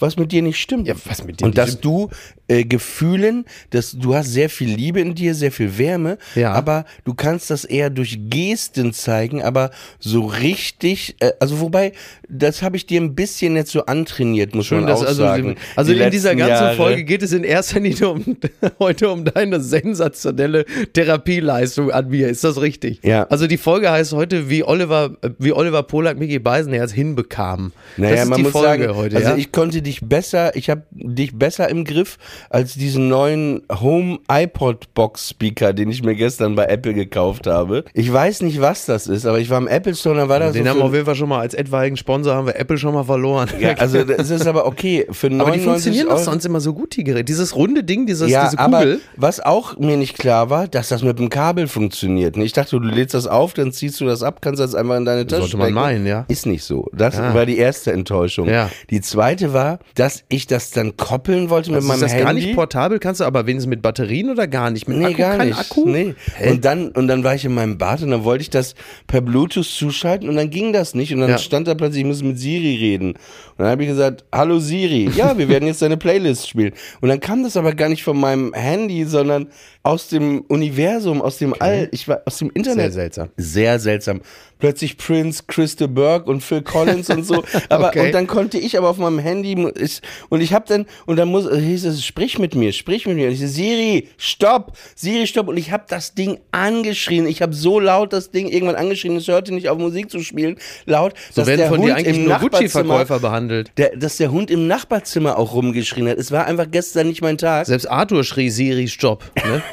was 0.03 0.17
mit 0.17 0.33
dir 0.33 0.43
nicht 0.43 0.61
stimmt. 0.61 0.87
Ja, 0.87 0.95
was 1.07 1.25
mit 1.25 1.41
dir 1.41 1.45
Und 1.45 1.51
nicht 1.51 1.59
dass 1.59 1.71
stimmt. 1.71 1.85
du 1.85 2.11
äh, 2.53 2.65
Gefühlen, 2.65 3.45
dass 3.71 3.93
du 3.93 4.15
hast 4.15 4.29
sehr 4.33 4.51
viel 4.51 4.69
Liebe 4.75 5.01
in 5.01 5.15
dir, 5.15 5.35
sehr 5.35 5.53
viel 5.53 5.79
Wärme, 5.79 6.19
Ja. 6.35 6.53
aber 6.53 6.85
du 7.05 7.15
kannst 7.15 7.51
das 7.51 7.65
eher 7.65 7.89
durch 7.91 8.19
Gesten 8.29 8.93
zeigen, 8.93 9.43
aber 9.43 9.71
so 9.99 10.27
richtig, 10.27 11.17
äh, 11.21 11.33
also 11.41 11.61
wobei, 11.61 11.93
das 12.29 12.63
habe 12.63 12.77
ich 12.77 12.87
dir 12.87 13.01
ein 13.01 13.15
bisschen 13.15 13.57
jetzt 13.57 13.73
so 13.73 13.87
antrainiert, 13.87 14.55
muss 14.55 14.67
Schön, 14.67 14.81
man 14.83 14.91
auch 14.93 15.03
also, 15.03 15.15
sagen. 15.23 15.57
also 15.77 15.93
Die 15.93 15.99
in 16.01 16.11
dieser 16.11 16.35
ganzen 16.37 16.51
Jahre. 16.65 16.77
Folge 16.77 17.05
geht 17.05 17.23
es 17.23 17.33
in 17.33 17.45
erster 17.45 17.81
Linie 17.81 18.09
um, 18.11 18.37
heute 18.79 19.11
um 19.11 19.25
deine 19.25 19.61
sensationelle 19.61 20.65
Therapieleistung 20.93 21.91
an 21.91 22.09
mir. 22.09 22.29
Ist 22.29 22.45
das 22.45 22.61
richtig? 22.61 23.01
Ja. 23.03 23.25
Also 23.25 23.47
die 23.47 23.57
Folge 23.57 23.91
heißt 23.91 24.13
heute, 24.13 24.49
wie 24.51 24.65
Oliver, 24.65 25.17
wie 25.39 25.53
Oliver 25.53 25.83
Polak 25.83 26.19
Mickey 26.19 26.39
Beisenherz 26.39 26.93
hinbekam. 26.93 27.73
Naja, 27.97 28.15
das 28.15 28.23
ist 28.25 28.29
man 28.29 28.37
die 28.39 28.43
muss 28.45 28.53
Folge 28.53 28.85
sagen, 28.87 28.97
heute. 28.97 29.17
also 29.17 29.29
ja? 29.31 29.37
ich 29.37 29.53
konnte 29.53 29.83
dich 29.83 30.01
besser, 30.03 30.55
ich 30.57 30.71
habe 30.71 30.83
dich 30.93 31.37
besser 31.37 31.69
im 31.69 31.85
Griff 31.85 32.19
als 32.51 32.75
diesen 32.75 33.09
neuen 33.09 33.63
Home 33.81 34.19
iPod 34.31 34.93
Box 34.95 35.31
Speaker, 35.31 35.73
den 35.73 35.91
ich 35.91 36.03
mir 36.03 36.15
gestern 36.15 36.55
bei 36.55 36.65
Apple 36.67 36.95
gekauft 36.95 37.47
habe. 37.47 37.85
Ich 37.95 38.13
weiß 38.13 38.43
nicht, 38.43 38.61
was 38.61 38.87
das 38.87 39.07
ist, 39.07 39.27
aber 39.27 39.39
ich 39.41 39.51
war 39.51 39.59
im 39.59 39.69
Apple 39.69 39.95
Store, 39.95 40.17
da 40.17 40.29
war 40.29 40.41
da 40.41 40.51
Den 40.51 40.65
so 40.65 40.71
haben 40.71 40.79
wir 40.79 40.85
auf 40.85 40.93
jeden 40.95 41.07
Fall 41.07 41.15
schon 41.15 41.29
mal 41.29 41.41
als 41.41 41.55
etwaigen 41.55 41.97
Sponsor 41.97 42.35
haben 42.35 42.47
wir 42.47 42.57
Apple 42.57 42.79
schon 42.79 42.95
mal 42.95 43.05
verloren. 43.05 43.49
ja, 43.61 43.75
also 43.75 43.99
es 44.19 44.31
ist 44.31 44.47
aber 44.47 44.67
okay 44.67 45.07
für 45.11 45.29
99 45.31 45.41
aber 45.41 45.53
die 45.57 45.61
funktionieren 45.61 46.07
doch 46.09 46.15
Euro. 46.17 46.25
sonst 46.25 46.45
immer 46.45 46.61
so 46.61 46.73
gut, 46.75 46.97
die 46.97 47.05
Geräte. 47.05 47.25
Dieses 47.25 47.55
runde 47.57 47.85
Ding, 47.85 48.07
dieses, 48.07 48.31
ja, 48.31 48.45
diese 48.47 48.59
aber 48.59 48.79
Kugel. 48.79 49.01
was 49.17 49.41
auch 49.41 49.79
mir 49.79 49.97
nicht 49.97 50.19
klar 50.19 50.51
war, 50.51 50.69
dass 50.69 50.89
das 50.89 51.03
mit 51.03 51.19
dem 51.19 51.29
Kabel 51.29 51.69
funktioniert. 51.69 52.37
Ich 52.37 52.53
dachte, 52.53 52.79
du 52.79 52.87
lädst 52.87 53.15
das 53.15 53.27
auf, 53.27 53.55
dann 53.55 53.73
ziehst 53.73 54.01
du 54.01 54.05
das 54.05 54.23
ab, 54.23 54.41
kannst 54.43 54.61
das 54.61 54.75
einfach 54.75 54.97
in 54.97 55.05
deine 55.05 55.27
Tasche 55.27 55.43
Sollte 55.43 55.57
man 55.57 55.73
meinen, 55.73 56.07
ja. 56.07 56.25
Ist 56.29 56.47
nicht 56.47 56.65
so. 56.65 56.89
Das 56.93 57.17
Ja. 57.17 57.35
war 57.35 57.47
die 57.47 57.59
erste 57.59 57.93
Enttäuschung. 57.93 58.49
Ja. 58.49 58.71
Die 58.91 59.01
zweite 59.01 59.53
war, 59.53 59.79
dass 59.95 60.25
ich 60.29 60.47
das 60.47 60.71
dann 60.71 60.97
koppeln 60.97 61.51
wollte 61.51 61.71
mit 61.71 61.77
Also 61.79 61.89
meinem 61.89 62.01
das 62.01 62.13
Handy. 62.13 62.25
Gar 62.41 62.47
nicht 62.47 62.55
portabel? 62.55 62.99
Kannst 62.99 63.21
du 63.21 63.25
aber 63.25 63.47
wenigstens 63.47 63.69
mit 63.71 63.83
Batterien 63.83 64.31
oder 64.31 64.47
gar 64.47 64.71
nicht? 64.71 64.89
Mit 64.89 64.99
Nee, 64.99 65.07
Akku? 65.07 65.17
gar 65.19 65.45
nicht. 65.45 65.59
Akku? 65.59 65.89
Nee. 65.89 66.15
Hä? 66.37 66.51
Und 66.51 66.65
dann, 66.65 66.89
und 66.91 67.09
dann 67.09 67.25
war 67.25 67.35
ich 67.35 67.45
in 67.45 67.55
meinem 67.55 67.79
Bad 67.79 68.03
und 68.03 68.11
dann 68.11 68.25
wollte 68.25 68.43
ich 68.43 68.51
das 68.51 68.75
per 69.07 69.21
Bluetooth 69.21 69.65
zuschalten 69.67 70.29
und 70.29 70.37
dann 70.37 70.51
ging 70.51 70.73
das 70.73 70.95
nicht. 70.95 71.13
Und 71.15 71.21
dann 71.21 71.31
Ja. 71.31 71.39
stand 71.39 71.69
da 71.69 71.75
plötzlich, 71.75 72.01
ich 72.03 72.07
muss 72.07 72.23
mit 72.23 72.39
Siri 72.39 72.77
reden. 72.77 73.11
Und 73.13 73.19
dann 73.59 73.69
habe 73.69 73.83
ich 73.83 73.89
gesagt, 73.89 74.25
hallo 74.33 74.59
Siri, 74.59 75.11
ja, 75.15 75.37
wir 75.39 75.49
werden 75.49 75.67
jetzt 75.67 75.83
deine 75.83 75.97
Playlist 75.97 76.49
spielen. 76.49 76.73
Und 77.01 77.09
dann 77.09 77.21
kam 77.21 77.43
das 77.43 77.57
aber 77.57 77.73
gar 77.75 77.89
nicht 77.89 78.03
von 78.03 78.19
meinem 78.19 78.53
Handy, 78.55 79.05
sondern 79.05 79.49
aus 79.83 80.09
dem 80.09 80.43
Universum, 80.49 81.21
aus 81.21 81.39
dem 81.39 81.55
All, 81.59 81.89
ich 81.93 82.07
war 82.09 82.23
aus 82.25 82.39
dem 82.39 82.51
Internet. 82.55 82.85
Sehr 82.85 82.93
seltsam. 82.93 83.29
Sehr 83.37 83.79
seltsam. 83.79 84.21
Plötzlich 84.63 84.97
Prince, 84.97 85.43
Christa 85.49 85.89
Burke 85.89 86.31
und 86.31 86.41
Phil 86.41 86.63
Collins 86.63 87.11
und 87.11 87.25
so. 87.27 87.43
Aber 87.69 87.89
Okay. 87.89 88.07
und 88.07 88.13
dann 88.15 88.29
konnte 88.29 88.59
ich 88.59 88.79
aber 88.79 88.89
auf 88.91 88.97
meinem 88.97 89.19
Handy 89.19 89.57
ich, 89.77 90.01
und 90.29 90.41
ich 90.41 90.55
habe 90.55 90.67
dann 90.69 90.87
und 91.05 91.17
dann 91.17 91.27
muss 91.29 91.51
hieß 91.53 91.85
es 91.85 92.05
sprich 92.07 92.39
mit 92.39 92.55
mir, 92.55 92.73
sprich 92.73 93.05
mit 93.07 93.17
mir. 93.17 93.27
Und 93.27 93.33
ich 93.33 93.41
so, 93.41 93.49
Siri, 93.49 94.09
stopp, 94.19 94.79
Siri, 94.95 95.27
stopp 95.27 95.49
und 95.49 95.57
ich 95.57 95.73
habe 95.73 95.83
das 95.89 96.15
Ding 96.15 96.39
angeschrien. 96.53 97.27
Ich 97.27 97.43
habe 97.43 97.53
so 97.55 97.81
laut 97.81 98.13
das 98.13 98.31
Ding 98.31 98.47
irgendwann 98.49 98.77
angeschrien, 98.77 99.17
es 99.17 99.27
hörte 99.27 99.53
nicht 99.53 99.69
auf 99.69 99.79
Musik 99.79 100.11
zu 100.13 100.21
spielen, 100.21 100.57
laut, 100.87 101.15
So 101.33 101.41
dass 101.41 101.49
werden 101.49 101.59
der 101.59 101.69
von 101.69 101.79
Hund 101.79 101.89
dir 101.89 101.97
eigentlich 101.97 102.19
nur 102.19 102.37
Gucci-Verkäufer 102.39 103.19
behandelt. 103.19 103.73
der, 103.79 103.97
dass 103.97 104.17
der 104.19 104.31
Hund 104.31 104.49
im 104.49 104.69
Nachbarzimmer 104.69 105.39
auch 105.39 105.55
rumgeschrien 105.55 106.09
hat. 106.09 106.19
Es 106.19 106.31
war 106.31 106.47
einfach 106.47 106.67
gestern 106.71 107.09
nicht 107.09 107.21
mein 107.21 107.37
Tag. 107.37 107.67
Selbst 107.67 107.87
Arthur 107.91 108.23
schrie 108.23 108.49
Siri 108.49 108.87
Stopp. 108.87 109.25
Ne? 109.45 109.61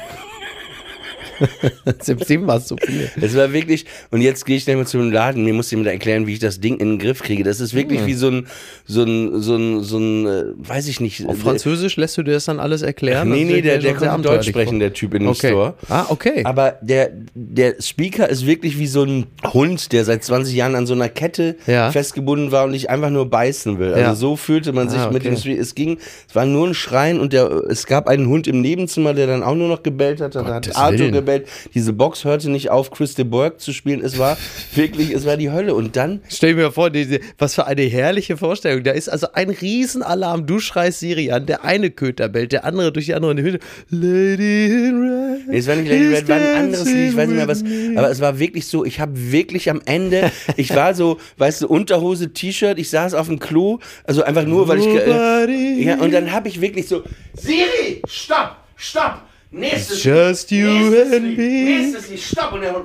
Dem 2.28 2.46
war 2.46 2.56
es 2.58 2.68
so 2.68 2.76
viel. 2.76 3.10
Es 3.20 3.36
war 3.36 3.52
wirklich, 3.52 3.86
und 4.10 4.20
jetzt 4.20 4.44
gehe 4.46 4.56
ich 4.56 4.64
dann 4.64 4.76
mal 4.76 4.86
zum 4.86 5.10
Laden, 5.10 5.44
mir 5.44 5.54
muss 5.54 5.70
jemand 5.70 5.88
erklären, 5.88 6.26
wie 6.26 6.34
ich 6.34 6.38
das 6.38 6.60
Ding 6.60 6.78
in 6.78 6.90
den 6.90 6.98
Griff 6.98 7.22
kriege. 7.22 7.42
Das 7.44 7.60
ist 7.60 7.74
wirklich 7.74 8.04
wie 8.06 8.14
so 8.14 8.28
ein, 8.28 8.46
so 8.86 9.02
ein, 9.02 9.40
so 9.40 9.56
ein, 9.56 9.82
so 9.82 9.98
ein, 9.98 10.26
äh, 10.26 10.42
weiß 10.56 10.88
ich 10.88 11.00
nicht. 11.00 11.26
Auf 11.26 11.38
Französisch 11.38 11.96
lässt 11.96 12.16
du 12.18 12.22
dir 12.22 12.32
das 12.32 12.44
dann 12.44 12.60
alles 12.60 12.82
erklären? 12.82 13.28
Nee, 13.30 13.44
nee, 13.44 13.60
der, 13.62 13.78
der 13.78 13.94
konnte 13.94 14.22
Deutsch 14.28 14.48
sprechen, 14.48 14.78
der 14.80 14.92
Typ 14.92 15.14
in 15.14 15.22
dem 15.22 15.28
Okay. 15.30 15.48
Store. 15.48 15.74
Ah, 15.88 16.06
okay. 16.08 16.42
Aber 16.44 16.74
der, 16.80 17.10
der 17.34 17.74
Speaker 17.80 18.28
ist 18.28 18.46
wirklich 18.46 18.78
wie 18.78 18.86
so 18.86 19.02
ein 19.04 19.26
Hund, 19.52 19.92
der 19.92 20.04
seit 20.04 20.24
20 20.24 20.54
Jahren 20.54 20.74
an 20.74 20.86
so 20.86 20.94
einer 20.94 21.08
Kette 21.08 21.56
Ja. 21.66 21.90
festgebunden 21.90 22.52
war 22.52 22.64
und 22.64 22.72
nicht 22.72 22.90
einfach 22.90 23.10
nur 23.10 23.28
beißen 23.30 23.78
will. 23.78 23.88
Also 23.94 24.00
Ja. 24.00 24.14
so 24.14 24.36
fühlte 24.36 24.72
man 24.72 24.88
sich 24.88 24.98
Ah, 25.00 25.10
mit 25.10 25.24
dem 25.24 25.32
okay. 25.34 25.40
Speaker. 25.42 25.60
Es 25.60 25.74
ging, 25.74 25.98
es 26.28 26.34
war 26.34 26.46
nur 26.46 26.66
ein 26.68 26.74
Schreien 26.74 27.20
und 27.20 27.32
der, 27.32 27.48
es 27.68 27.86
gab 27.86 28.08
einen 28.08 28.26
Hund 28.28 28.46
im 28.46 28.60
Nebenzimmer, 28.60 29.14
der 29.14 29.26
dann 29.26 29.42
auch 29.42 29.54
nur 29.54 29.68
noch 29.68 29.82
gebellt 29.82 30.20
hat. 30.20 30.34
Da 30.34 30.44
hat 30.44 30.76
Arthur 30.76 30.98
Willen. 30.98 31.12
Gebellt. 31.30 31.48
Diese 31.74 31.92
Box 31.92 32.24
hörte 32.24 32.50
nicht 32.50 32.70
auf, 32.70 32.90
Chris 32.90 33.14
de 33.14 33.24
Burgh 33.24 33.58
zu 33.58 33.72
spielen. 33.72 34.02
Es 34.02 34.18
war 34.18 34.36
wirklich, 34.74 35.12
es 35.12 35.26
war 35.26 35.36
die 35.36 35.50
Hölle. 35.50 35.74
Und 35.74 35.96
dann 35.96 36.20
Stell 36.28 36.54
mir 36.54 36.72
vor, 36.72 36.90
die, 36.90 37.20
was 37.38 37.54
für 37.54 37.66
eine 37.66 37.82
herrliche 37.82 38.36
Vorstellung. 38.36 38.84
Da 38.84 38.92
ist 38.92 39.08
also 39.08 39.28
ein 39.32 39.50
Riesenalarm. 39.50 40.46
Du 40.46 40.58
schreist 40.58 41.00
Siri 41.00 41.30
an, 41.30 41.46
der 41.46 41.64
eine 41.64 41.90
Köter 41.90 42.28
bellt, 42.28 42.52
der 42.52 42.64
andere 42.64 42.92
durch 42.92 43.06
die 43.06 43.14
andere 43.14 43.32
in 43.32 43.36
die 43.38 43.42
Hütte. 43.42 43.58
Lady 43.90 44.66
in 44.66 45.02
Red. 45.02 45.54
Es 45.54 45.66
war 45.66 45.76
nicht 45.76 45.90
Lady 45.90 46.04
is 46.04 46.20
Red, 46.20 46.28
war 46.28 46.36
ein 46.36 46.56
anderes 46.56 46.86
Lied, 46.86 47.10
ich 47.10 47.16
weiß 47.16 47.28
nicht 47.28 47.36
mehr 47.36 47.48
was. 47.48 47.62
Aber 47.96 48.10
es 48.10 48.20
war 48.20 48.38
wirklich 48.38 48.66
so, 48.66 48.84
ich 48.84 49.00
habe 49.00 49.12
wirklich 49.14 49.70
am 49.70 49.80
Ende, 49.84 50.30
ich 50.56 50.74
war 50.74 50.94
so, 50.94 51.18
weißt 51.38 51.62
du, 51.62 51.68
Unterhose, 51.68 52.32
T-Shirt, 52.32 52.78
ich 52.78 52.90
saß 52.90 53.14
auf 53.14 53.28
dem 53.28 53.38
Klo, 53.38 53.78
also 54.04 54.22
einfach 54.22 54.44
nur, 54.44 54.68
weil 54.68 54.78
ich. 54.78 54.86
Äh, 54.86 55.82
ja, 55.82 55.98
und 55.98 56.12
dann 56.12 56.32
habe 56.32 56.48
ich 56.48 56.60
wirklich 56.60 56.86
so, 56.88 57.02
Siri, 57.34 58.02
stopp, 58.06 58.56
stopp. 58.76 59.29
Nächstes 59.52 60.04
Just 60.04 60.50
you 60.52 60.68
nächstes 60.68 61.12
and 61.12 61.26
Lied, 61.26 61.38
me. 61.38 61.44
nächstes 61.44 62.08
Lied, 62.08 62.20
stopp. 62.20 62.52
Und 62.52 62.62
dann, 62.62 62.76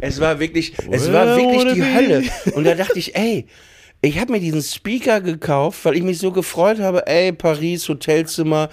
es 0.00 0.20
war 0.20 0.40
wirklich, 0.40 0.74
es 0.90 1.12
war 1.12 1.36
wirklich 1.36 1.74
die. 1.74 1.84
Hölle. 1.84 2.24
Und 2.54 2.64
da 2.64 2.74
dachte 2.74 2.98
ich, 2.98 3.14
ey, 3.14 3.46
ich 4.04 4.18
habe 4.20 4.32
mir 4.32 4.40
diesen 4.40 4.62
Speaker 4.62 5.20
gekauft, 5.20 5.84
weil 5.84 5.96
ich 5.96 6.02
mich 6.02 6.18
so 6.18 6.30
gefreut 6.30 6.78
habe, 6.80 7.06
ey, 7.06 7.32
Paris, 7.32 7.88
Hotelzimmer. 7.88 8.68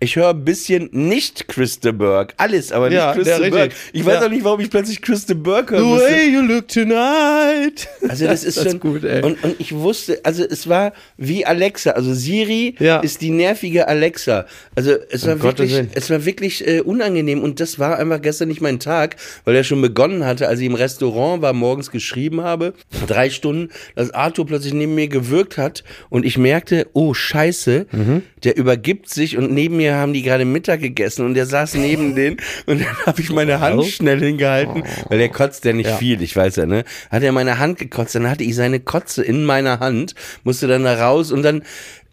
Ich 0.00 0.16
höre 0.16 0.30
ein 0.30 0.44
bisschen 0.44 0.88
nicht 0.90 1.46
Chris 1.46 1.78
de 1.78 1.92
Burgh. 1.92 2.34
Alles, 2.36 2.72
aber 2.72 2.88
nicht 2.88 2.96
Ja, 2.96 3.12
Chris 3.14 3.28
ja, 3.28 3.36
de 3.38 3.44
richtig. 3.44 3.60
Burgh. 3.60 3.74
Ich 3.92 4.04
weiß 4.04 4.14
Ja. 4.14 4.26
auch 4.26 4.30
nicht, 4.30 4.42
warum 4.42 4.58
ich 4.58 4.68
plötzlich 4.68 5.00
Chris 5.00 5.26
de 5.26 5.36
Burgh 5.36 5.70
hören 5.70 5.84
The 5.84 5.88
musste. 5.90 6.08
way 6.10 6.28
you 6.28 6.40
look 6.40 6.66
tonight. 6.66 7.88
Also 8.08 8.26
das 8.26 8.42
ist 8.42 8.56
das 8.56 8.64
schon 8.64 8.72
ist 8.74 8.80
gut, 8.80 9.04
ey. 9.04 9.22
Und, 9.22 9.42
und 9.44 9.60
ich 9.60 9.72
wusste, 9.72 10.18
also 10.24 10.42
es 10.42 10.68
war 10.68 10.92
wie 11.16 11.46
Alexa. 11.46 11.90
Also 11.92 12.14
Siri 12.14 12.74
Ja. 12.80 12.98
ist 12.98 13.20
die 13.20 13.30
nervige 13.30 13.86
Alexa. 13.86 14.46
Also 14.74 14.96
es 15.10 15.24
war 15.24 15.34
Um 15.34 15.42
wirklich, 15.44 15.72
es 15.94 16.10
war 16.10 16.24
wirklich 16.24 16.66
äh, 16.66 16.80
unangenehm 16.80 17.40
und 17.40 17.60
das 17.60 17.78
war 17.78 17.96
einfach 17.98 18.20
gestern 18.20 18.48
nicht 18.48 18.60
mein 18.60 18.80
Tag, 18.80 19.14
weil 19.44 19.54
er 19.54 19.62
schon 19.62 19.80
begonnen 19.80 20.24
hatte, 20.24 20.48
als 20.48 20.58
ich 20.58 20.66
im 20.66 20.74
Restaurant 20.74 21.42
war, 21.42 21.52
morgens 21.52 21.92
geschrieben 21.92 22.40
habe, 22.42 22.74
drei 23.06 23.30
Stunden, 23.30 23.68
dass 23.94 24.10
Arthur 24.10 24.46
plötzlich 24.46 24.71
neben 24.72 24.94
mir 24.94 25.08
gewirkt 25.08 25.58
hat 25.58 25.84
und 26.10 26.24
ich 26.24 26.38
merkte, 26.38 26.86
oh 26.92 27.14
Scheiße, 27.14 27.86
Mhm. 27.92 28.22
der 28.44 28.56
übergibt 28.56 29.08
sich 29.08 29.36
und 29.36 29.52
neben 29.52 29.76
mir 29.76 29.94
haben 29.96 30.12
die 30.12 30.22
gerade 30.22 30.44
Mittag 30.44 30.80
gegessen 30.80 31.24
und 31.24 31.34
der 31.34 31.46
saß 31.46 31.74
neben 31.74 32.14
denen 32.16 32.36
und 32.66 32.80
dann 32.80 32.96
habe 33.06 33.20
ich 33.20 33.30
meine 33.30 33.60
Hand 33.60 33.84
schnell 33.86 34.20
hingehalten, 34.20 34.82
weil 35.08 35.18
der 35.18 35.28
kotzt 35.28 35.64
ja 35.64 35.72
nicht 35.72 35.90
Ja. 35.90 35.96
viel, 35.96 36.22
ich 36.22 36.34
weiß 36.36 36.56
ja, 36.56 36.66
ne? 36.66 36.84
Hat 37.10 37.22
er 37.22 37.32
meine 37.32 37.58
Hand 37.58 37.78
gekotzt, 37.78 38.14
dann 38.14 38.28
hatte 38.28 38.44
ich 38.44 38.54
seine 38.54 38.80
Kotze 38.80 39.22
in 39.22 39.44
meiner 39.44 39.80
Hand, 39.80 40.14
musste 40.44 40.66
dann 40.66 40.84
da 40.84 40.94
raus 41.08 41.32
und 41.32 41.42
dann 41.42 41.62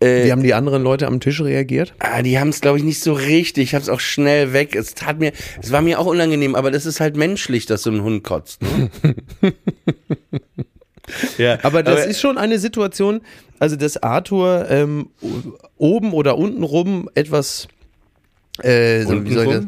äh, 0.02 0.24
Wie 0.28 0.32
haben 0.32 0.44
die 0.44 0.54
anderen 0.54 0.82
Leute 0.82 1.08
am 1.08 1.20
Tisch 1.20 1.42
reagiert? 1.42 1.94
Ah, 2.00 2.22
die 2.22 2.40
haben 2.40 2.48
es, 2.50 2.62
glaube 2.62 2.78
ich, 2.78 2.86
nicht 2.86 3.02
so 3.02 3.12
richtig. 3.12 3.64
Ich 3.66 3.74
habe 3.76 3.82
es 3.84 3.90
auch 3.90 4.00
schnell 4.00 4.54
weg. 4.54 4.74
Es 4.74 4.94
tat 4.94 5.20
mir, 5.20 5.34
es 5.62 5.74
war 5.74 5.82
mir 5.82 6.00
auch 6.00 6.06
unangenehm, 6.06 6.56
aber 6.56 6.72
das 6.72 6.86
ist 6.86 7.02
halt 7.02 7.18
menschlich, 7.18 7.66
dass 7.66 7.84
so 7.84 7.92
ein 7.92 8.02
Hund 8.02 8.24
kotzt. 8.24 8.62
Ne? 8.62 8.90
ja, 11.38 11.58
Aber 11.64 11.84
das 11.84 12.06
ist 12.06 12.20
schon 12.20 12.38
eine 12.38 12.60
Situation, 12.60 13.22
also 13.60 13.76
dass 13.76 14.02
Arthur 14.02 14.68
ähm, 14.70 15.10
oben 15.78 16.14
oder 16.14 16.38
unten 16.38 16.64
rum 16.64 17.10
etwas, 17.16 17.68
äh, 18.62 19.04
so, 19.04 19.26
wie 19.26 19.34
soll 19.34 19.46
ich 19.46 19.52
das? 19.52 19.66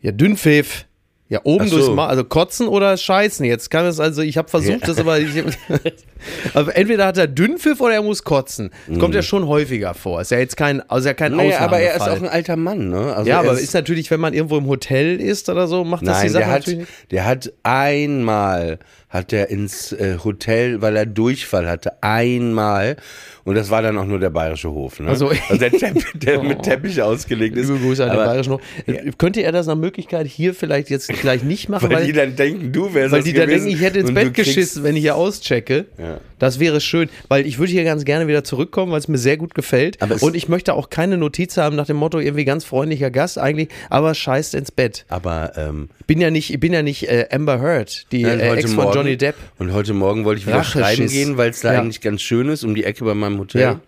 Ja, 0.00 0.12
Dünnpfiff. 0.12 0.84
Ja, 1.30 1.40
oben 1.44 1.68
so. 1.68 1.76
durchs 1.76 1.90
Mal, 1.94 2.06
also 2.06 2.24
kotzen 2.24 2.68
oder 2.68 2.96
scheißen. 2.96 3.44
Jetzt 3.44 3.70
kann 3.70 3.84
es 3.84 4.00
also, 4.00 4.22
ich 4.22 4.38
habe 4.38 4.48
versucht, 4.48 4.88
das 4.88 4.96
aber, 4.96 5.18
ich, 5.18 5.28
aber 6.54 6.74
entweder 6.74 7.04
hat 7.04 7.18
er 7.18 7.26
Dünnpfiff 7.26 7.82
oder 7.82 7.92
er 7.92 8.02
muss 8.02 8.24
kotzen. 8.24 8.70
Das 8.86 8.98
kommt 8.98 9.14
ja 9.14 9.20
schon 9.20 9.46
häufiger 9.46 9.92
vor. 9.92 10.22
Ist 10.22 10.30
ja 10.30 10.38
jetzt 10.38 10.56
kein, 10.56 10.80
also 10.88 11.06
ja 11.06 11.12
kein 11.12 11.32
Mhm. 11.32 11.38
naja, 11.38 11.58
aber 11.60 11.80
er 11.80 11.96
ist 11.96 12.00
auch 12.00 12.16
ein 12.16 12.28
alter 12.28 12.56
Mann, 12.56 12.88
ne? 12.88 13.14
Also 13.14 13.28
ja, 13.28 13.36
er 13.36 13.40
aber 13.40 13.52
ist, 13.52 13.60
ist 13.60 13.74
natürlich, 13.74 14.10
wenn 14.10 14.20
man 14.20 14.32
irgendwo 14.32 14.56
im 14.56 14.66
Hotel 14.68 15.20
ist 15.20 15.50
oder 15.50 15.68
so, 15.68 15.84
macht 15.84 16.06
das 16.06 16.20
die 16.20 16.24
Nein, 16.24 16.32
Sache 16.32 16.44
der 16.44 16.50
hat, 16.50 16.66
natürlich. 16.66 16.88
der 17.10 17.26
hat 17.26 17.52
einmal 17.62 18.78
hat 19.08 19.32
er 19.32 19.48
ins 19.50 19.92
äh, 19.92 20.18
Hotel, 20.22 20.82
weil 20.82 20.96
er 20.96 21.06
Durchfall 21.06 21.68
hatte, 21.68 22.02
einmal. 22.02 22.96
Und 23.44 23.54
das 23.54 23.70
war 23.70 23.80
dann 23.80 23.96
auch 23.96 24.04
nur 24.04 24.18
der 24.18 24.28
bayerische 24.30 24.70
Hof. 24.70 25.00
Ne? 25.00 25.08
Also- 25.08 25.28
also 25.28 25.56
der, 25.56 25.70
Teppich, 25.70 26.04
der 26.14 26.42
mit 26.42 26.58
Oh. 26.58 26.62
Teppich 26.62 27.00
ausgelegt 27.00 27.56
ist. 27.56 27.68
Liebe 27.68 27.80
Grüße 27.80 28.04
an 28.04 28.10
den 28.10 28.18
Bayerischen 28.18 28.52
Hof. 28.54 28.60
Äh, 28.86 29.10
Könnte 29.16 29.42
er 29.42 29.52
das 29.52 29.66
nach 29.66 29.76
Möglichkeit 29.76 30.26
hier 30.26 30.52
vielleicht 30.54 30.90
jetzt 30.90 31.08
gleich 31.08 31.42
nicht 31.42 31.68
machen, 31.70 31.88
Weil, 31.88 31.98
weil, 32.00 32.06
die 32.06 32.12
dann 32.12 32.36
denken, 32.36 32.72
du 32.72 32.92
wärst 32.92 33.12
weil 33.12 33.22
die 33.22 33.32
da 33.32 33.46
gewesen 33.46 33.64
denken, 33.66 33.78
ich 33.78 33.82
hätte 33.86 33.98
ins 34.00 34.12
Bett 34.12 34.34
geschissen, 34.34 34.82
wenn 34.84 34.94
ich 34.96 35.02
hier 35.02 35.16
auschecke. 35.16 35.86
Ja. 35.96 36.20
Das 36.38 36.60
wäre 36.60 36.80
schön, 36.80 37.08
weil 37.28 37.46
ich 37.46 37.58
würde 37.58 37.72
hier 37.72 37.84
ganz 37.84 38.04
gerne 38.04 38.28
wieder 38.28 38.44
zurückkommen, 38.44 38.92
weil 38.92 38.98
es 39.00 39.08
mir 39.08 39.18
sehr 39.18 39.36
gut 39.38 39.54
gefällt. 39.54 39.98
Und 40.22 40.36
ich 40.36 40.48
möchte 40.48 40.74
auch 40.74 40.90
keine 40.90 41.16
Notiz 41.16 41.56
haben 41.56 41.74
nach 41.74 41.86
dem 41.86 41.96
Motto, 41.96 42.20
irgendwie 42.20 42.44
ganz 42.44 42.64
freundlicher 42.64 43.10
Gast 43.10 43.38
eigentlich, 43.38 43.68
aber 43.90 44.14
scheißt 44.14 44.54
ins 44.54 44.70
Bett. 44.70 45.04
Aber 45.08 45.52
ähm, 45.56 45.88
Bin 46.06 46.20
ja 46.20 46.30
nicht, 46.30 46.52
ich 46.52 46.60
bin 46.60 46.72
ja 46.72 46.82
nicht 46.82 47.08
äh, 47.08 47.26
Amber 47.32 47.60
Heard, 47.60 48.06
die 48.12 48.22
äh, 48.22 48.52
Ex 48.56 48.72
von 48.74 48.92
Johnny 48.98 49.16
Depp. 49.16 49.36
Und 49.58 49.72
heute 49.72 49.94
Morgen 49.94 50.24
wollte 50.24 50.40
ich 50.40 50.46
wieder 50.46 50.58
Racheschiss. 50.58 50.80
schreiben 50.82 51.06
gehen, 51.08 51.36
weil 51.36 51.50
es 51.50 51.60
da 51.60 51.72
Ja. 51.74 51.80
eigentlich 51.80 52.00
ganz 52.00 52.20
schön 52.22 52.48
ist, 52.48 52.64
um 52.64 52.74
die 52.74 52.84
Ecke 52.84 53.04
bei 53.04 53.14
meinem 53.14 53.38
Hotel. 53.38 53.60
Ja. 53.60 53.80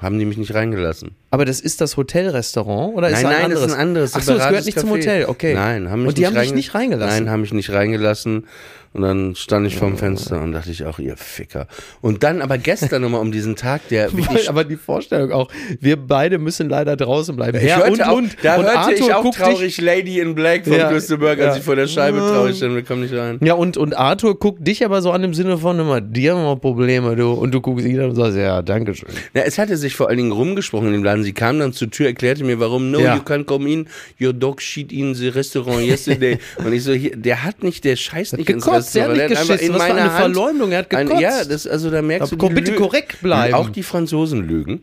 Haben 0.00 0.18
die 0.18 0.24
mich 0.24 0.38
nicht 0.38 0.54
reingelassen. 0.54 1.10
Aber 1.30 1.44
das 1.44 1.60
ist 1.60 1.82
das 1.82 1.98
Hotelrestaurant 1.98 2.94
oder 2.96 3.08
ist 3.10 3.22
nein, 3.22 3.26
ein 3.26 3.32
nein, 3.32 3.44
anderes? 3.44 3.60
das 3.62 3.70
ist 3.70 3.74
ein 3.76 3.80
anderes. 3.80 4.14
Ach 4.14 4.22
so, 4.22 4.32
es 4.34 4.48
gehört 4.48 4.64
nicht 4.64 4.80
zum 4.80 4.88
Café. 4.88 4.92
Hotel, 4.96 5.24
okay. 5.26 5.54
Nein, 5.54 5.90
haben 5.90 6.00
mich 6.00 6.08
Und 6.08 6.16
die 6.18 6.22
nicht 6.22 6.34
haben 6.34 6.40
dich 6.42 6.54
nicht 6.54 6.74
reingelassen? 6.74 7.24
Nein, 7.24 7.30
haben 7.30 7.40
mich 7.42 7.52
nicht 7.52 7.70
reingelassen. 7.70 8.46
Und 8.92 9.02
dann 9.02 9.36
stand 9.36 9.68
ich 9.68 9.76
vorm 9.76 9.96
Fenster 9.96 10.42
und 10.42 10.50
dachte 10.50 10.70
ich 10.72 10.84
auch, 10.84 10.98
ihr 10.98 11.16
Ficker. 11.16 11.68
Und 12.00 12.24
dann 12.24 12.42
aber 12.42 12.58
gestern 12.58 13.02
nochmal 13.02 13.20
um 13.20 13.30
diesen 13.30 13.54
Tag, 13.54 13.86
der 13.88 14.12
wirklich 14.16 14.48
aber 14.48 14.64
die 14.64 14.76
Vorstellung 14.76 15.30
auch, 15.30 15.48
wir 15.78 15.96
beide 15.96 16.38
müssen 16.38 16.68
leider 16.68 16.96
draußen 16.96 17.36
bleiben. 17.36 17.58
Ich 17.58 17.64
Ja, 17.68 17.84
und, 17.86 18.04
auch, 18.04 18.16
und, 18.16 18.36
da 18.42 18.56
und 18.56 18.64
hörte 18.64 18.78
Arthur 18.78 18.94
ich 19.06 19.14
auch 19.14 19.22
guckt 19.22 19.36
traurig 19.38 19.80
Lady 19.80 20.18
in 20.18 20.34
Black 20.34 20.64
von 20.64 20.72
Ja, 20.72 20.88
Klösterberg, 20.88 21.38
als 21.38 21.54
ja. 21.54 21.56
ich 21.58 21.62
vor 21.62 21.76
der 21.76 21.86
Scheibe 21.86 22.18
Ja. 22.18 22.30
traurig 22.32 22.56
stand, 22.56 22.74
wir 22.74 22.82
kommen 22.82 23.02
nicht 23.02 23.14
rein. 23.14 23.38
Dich, 23.38 23.46
ja, 23.46 23.54
und, 23.54 23.76
und 23.76 23.96
Arthur 23.96 24.36
guckt 24.36 24.66
dich 24.66 24.84
aber 24.84 25.02
so 25.02 25.12
an 25.12 25.22
im 25.22 25.34
Sinne 25.34 25.56
von 25.58 25.78
immer, 25.78 26.00
die 26.00 26.28
haben 26.28 26.42
wir 26.42 26.56
Probleme, 26.56 27.14
du. 27.14 27.30
Und 27.30 27.52
du 27.54 27.60
guckst 27.60 27.86
ihn 27.86 28.00
an 28.00 28.10
und 28.10 28.16
sagst, 28.16 28.36
ja, 28.36 28.60
danke 28.60 28.96
schön. 28.96 29.10
Na, 29.34 29.42
es 29.42 29.56
hatte 29.56 29.76
sich 29.76 29.94
vor 29.94 30.08
allen 30.08 30.18
Dingen 30.18 30.32
rumgesprochen 30.32 30.88
in 30.88 30.94
dem 30.94 31.04
Laden. 31.04 31.22
Sie 31.22 31.32
kam 31.32 31.60
dann 31.60 31.72
zur 31.72 31.90
Tür, 31.90 32.06
erklärte 32.08 32.42
mir, 32.42 32.58
warum. 32.58 32.90
No, 32.90 32.98
Ja. 32.98 33.14
you 33.14 33.22
can't 33.22 33.44
come 33.44 33.70
in. 33.70 33.86
Your 34.20 34.32
dog 34.32 34.60
shit 34.60 34.90
in 34.90 35.14
the 35.14 35.28
restaurant 35.28 35.82
yesterday. 35.86 36.38
und 36.58 36.72
ich 36.72 36.82
so, 36.82 36.92
hier, 36.92 37.14
der 37.14 37.44
hat 37.44 37.62
nicht, 37.62 37.84
der 37.84 37.94
scheißt 37.94 38.36
nicht 38.36 38.50
ins 38.50 38.64
Gekotzt, 38.64 38.79
hat 38.86 38.94
Restaurant. 39.10 39.30
nicht 39.30 39.48
geschissen. 39.48 39.74
Was 39.74 39.82
für 39.84 39.90
eine 39.92 40.02
Hand 40.02 40.12
Verleumdung, 40.34 40.72
er 40.72 40.78
hat 40.80 40.94
ein- 40.94 41.06
gekotzt. 41.06 41.22
ja, 41.22 41.44
das, 41.44 41.66
also 41.66 41.90
da 41.90 42.02
merkst 42.02 42.32
Aber 42.32 42.40
du, 42.40 42.48
die 42.48 42.54
bitte 42.54 42.72
Lü- 42.72 42.76
korrekt 42.76 43.20
bleiben. 43.22 43.54
Auch 43.54 43.68
die 43.70 43.82
Franzosen 43.82 44.46
lügen. 44.46 44.82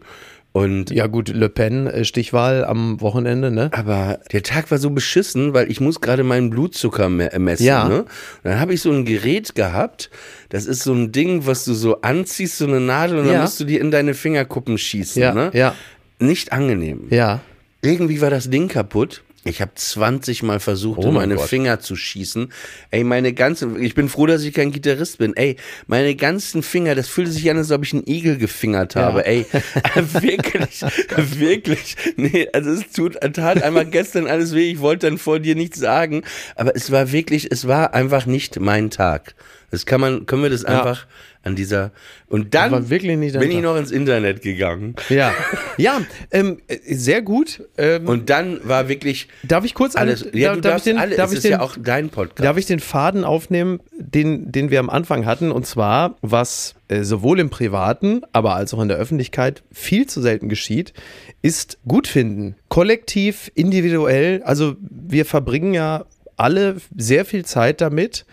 Und 0.53 0.89
Ja, 0.89 1.05
gut, 1.05 1.29
Le 1.29 1.49
Pen, 1.49 1.85
äh, 1.85 2.03
Stichwahl 2.03 2.65
am 2.65 2.99
Wochenende, 2.99 3.51
ne? 3.51 3.69
aber 3.73 4.19
der 4.31 4.41
Tag 4.41 4.71
war 4.71 4.79
so 4.79 4.89
beschissen, 4.89 5.53
weil 5.53 5.69
ich 5.69 5.81
muss 5.81 6.01
gerade 6.01 6.23
meinen 6.23 6.49
Blutzucker 6.49 7.09
me 7.09 7.29
messen. 7.37 7.65
Ja. 7.65 7.87
Ne? 7.87 7.99
Und 8.01 8.07
dann 8.43 8.59
habe 8.59 8.73
ich 8.73 8.81
so 8.81 8.91
ein 8.91 9.05
Gerät 9.05 9.53
gehabt. 9.53 10.09
Das 10.49 10.65
ist 10.65 10.81
so 10.83 10.93
ein 10.93 11.11
Ding, 11.11 11.45
was 11.45 11.63
du 11.65 11.73
so 11.75 12.01
anziehst, 12.01 12.57
so 12.57 12.65
eine 12.65 12.79
Nadel, 12.79 13.19
und 13.19 13.27
Ja. 13.27 13.33
dann 13.33 13.41
musst 13.41 13.59
du 13.59 13.65
die 13.65 13.77
in 13.77 13.91
deine 13.91 14.15
Fingerkuppen 14.15 14.79
schießen. 14.79 15.21
Ja, 15.21 15.33
ne? 15.33 15.51
ja, 15.53 15.75
Nicht 16.19 16.51
angenehm. 16.53 17.01
ja. 17.11 17.41
Irgendwie 17.83 18.19
war 18.21 18.31
das 18.31 18.49
Ding 18.49 18.67
kaputt. 18.69 19.21
Ich 19.47 19.61
habe 19.61 19.71
20 19.73 20.43
Mal 20.43 20.59
versucht, 20.59 20.99
Oh 20.99 21.07
in 21.07 21.13
mein 21.13 21.29
meine 21.29 21.35
Gott. 21.35 21.49
Finger 21.49 21.79
zu 21.79 21.95
schießen. 21.95 22.51
Ey, 22.91 23.03
meine 23.03 23.33
ganzen, 23.33 23.81
ich 23.81 23.95
bin 23.95 24.09
froh, 24.09 24.25
dass 24.25 24.43
ich 24.43 24.53
kein 24.53 24.71
Gitarrist 24.71 25.17
bin. 25.17 25.35
Ey, 25.35 25.57
meine 25.87 26.15
ganzen 26.15 26.63
Finger, 26.63 26.95
das 26.95 27.07
fühlte 27.07 27.31
sich 27.31 27.49
an, 27.49 27.57
als 27.57 27.71
ob 27.71 27.83
ich 27.83 27.93
einen 27.93 28.07
Igel 28.07 28.37
gefingert 28.37 28.95
habe. 28.95 29.25
Ey, 29.25 29.45
wirklich, 29.95 30.81
wirklich. 31.39 31.95
Nee, 32.15 32.47
also 32.53 32.71
es 32.71 32.91
tut, 32.91 33.17
tat 33.33 33.63
einmal 33.63 33.85
gestern 33.85 34.27
alles 34.27 34.53
weh. 34.53 34.71
Ich 34.71 34.79
wollte 34.79 35.07
dann 35.07 35.17
vor 35.17 35.39
dir 35.39 35.55
nichts 35.55 35.79
sagen, 35.79 36.23
aber 36.55 36.75
es 36.75 36.91
war 36.91 37.11
wirklich, 37.11 37.51
es 37.51 37.67
war 37.67 37.93
einfach 37.93 38.25
nicht 38.25 38.59
mein 38.59 38.89
Tag. 38.89 39.35
Das 39.69 39.85
kann 39.85 39.99
man, 39.99 40.25
können 40.25 40.43
wir 40.43 40.49
das 40.49 40.63
einfach 40.63 41.07
an 41.43 41.55
dieser, 41.55 41.91
und 42.29 42.53
dann 42.55 42.85
bin 42.87 43.21
ich 43.51 43.61
noch 43.61 43.77
ins 43.77 43.91
Internet 43.91 44.41
gegangen. 44.41 44.95
Ja, 45.09 45.33
ja 45.77 46.01
ähm, 46.31 46.61
äh, 46.67 46.77
sehr 46.93 47.21
gut. 47.21 47.63
Ähm, 47.77 48.07
Und 48.07 48.29
dann 48.29 48.59
war 48.67 48.89
wirklich 48.89 49.27
darf 49.43 49.63
ich 49.65 49.73
kurz 49.73 49.95
alles. 49.95 50.23
an- 50.23 50.29
Ja, 50.33 50.47
darf, 50.49 50.55
du 50.55 50.61
darf 50.61 50.71
darfst 50.73 50.87
ich 50.87 50.93
den, 50.93 50.99
alle. 50.99 51.15
darf 51.15 51.31
ich 51.31 51.37
ist 51.37 51.43
den, 51.43 51.51
ja 51.51 51.59
auch 51.61 51.75
dein 51.81 52.09
Podcast. 52.09 52.45
Darf 52.45 52.57
ich 52.57 52.65
den 52.65 52.79
Faden 52.79 53.23
aufnehmen, 53.23 53.79
den, 53.97 54.51
den 54.51 54.71
wir 54.71 54.79
am 54.79 54.89
Anfang 54.89 55.25
hatten? 55.25 55.51
Und 55.51 55.65
zwar, 55.65 56.15
was 56.21 56.75
äh, 56.89 57.03
sowohl 57.03 57.39
im 57.39 57.49
Privaten, 57.49 58.21
aber 58.33 58.55
als 58.55 58.73
auch 58.73 58.81
in 58.81 58.87
der 58.89 58.97
Öffentlichkeit 58.97 59.63
viel 59.71 60.05
zu 60.07 60.21
selten 60.21 60.49
geschieht, 60.49 60.93
ist 61.41 61.77
Gutfinden. 61.87 62.55
Kollektiv, 62.67 63.51
individuell. 63.55 64.43
Also 64.43 64.75
wir 64.81 65.25
verbringen 65.25 65.73
ja 65.73 66.05
alle 66.35 66.77
sehr 66.95 67.25
viel 67.25 67.45
Zeit 67.45 67.79
damit, 67.81 68.25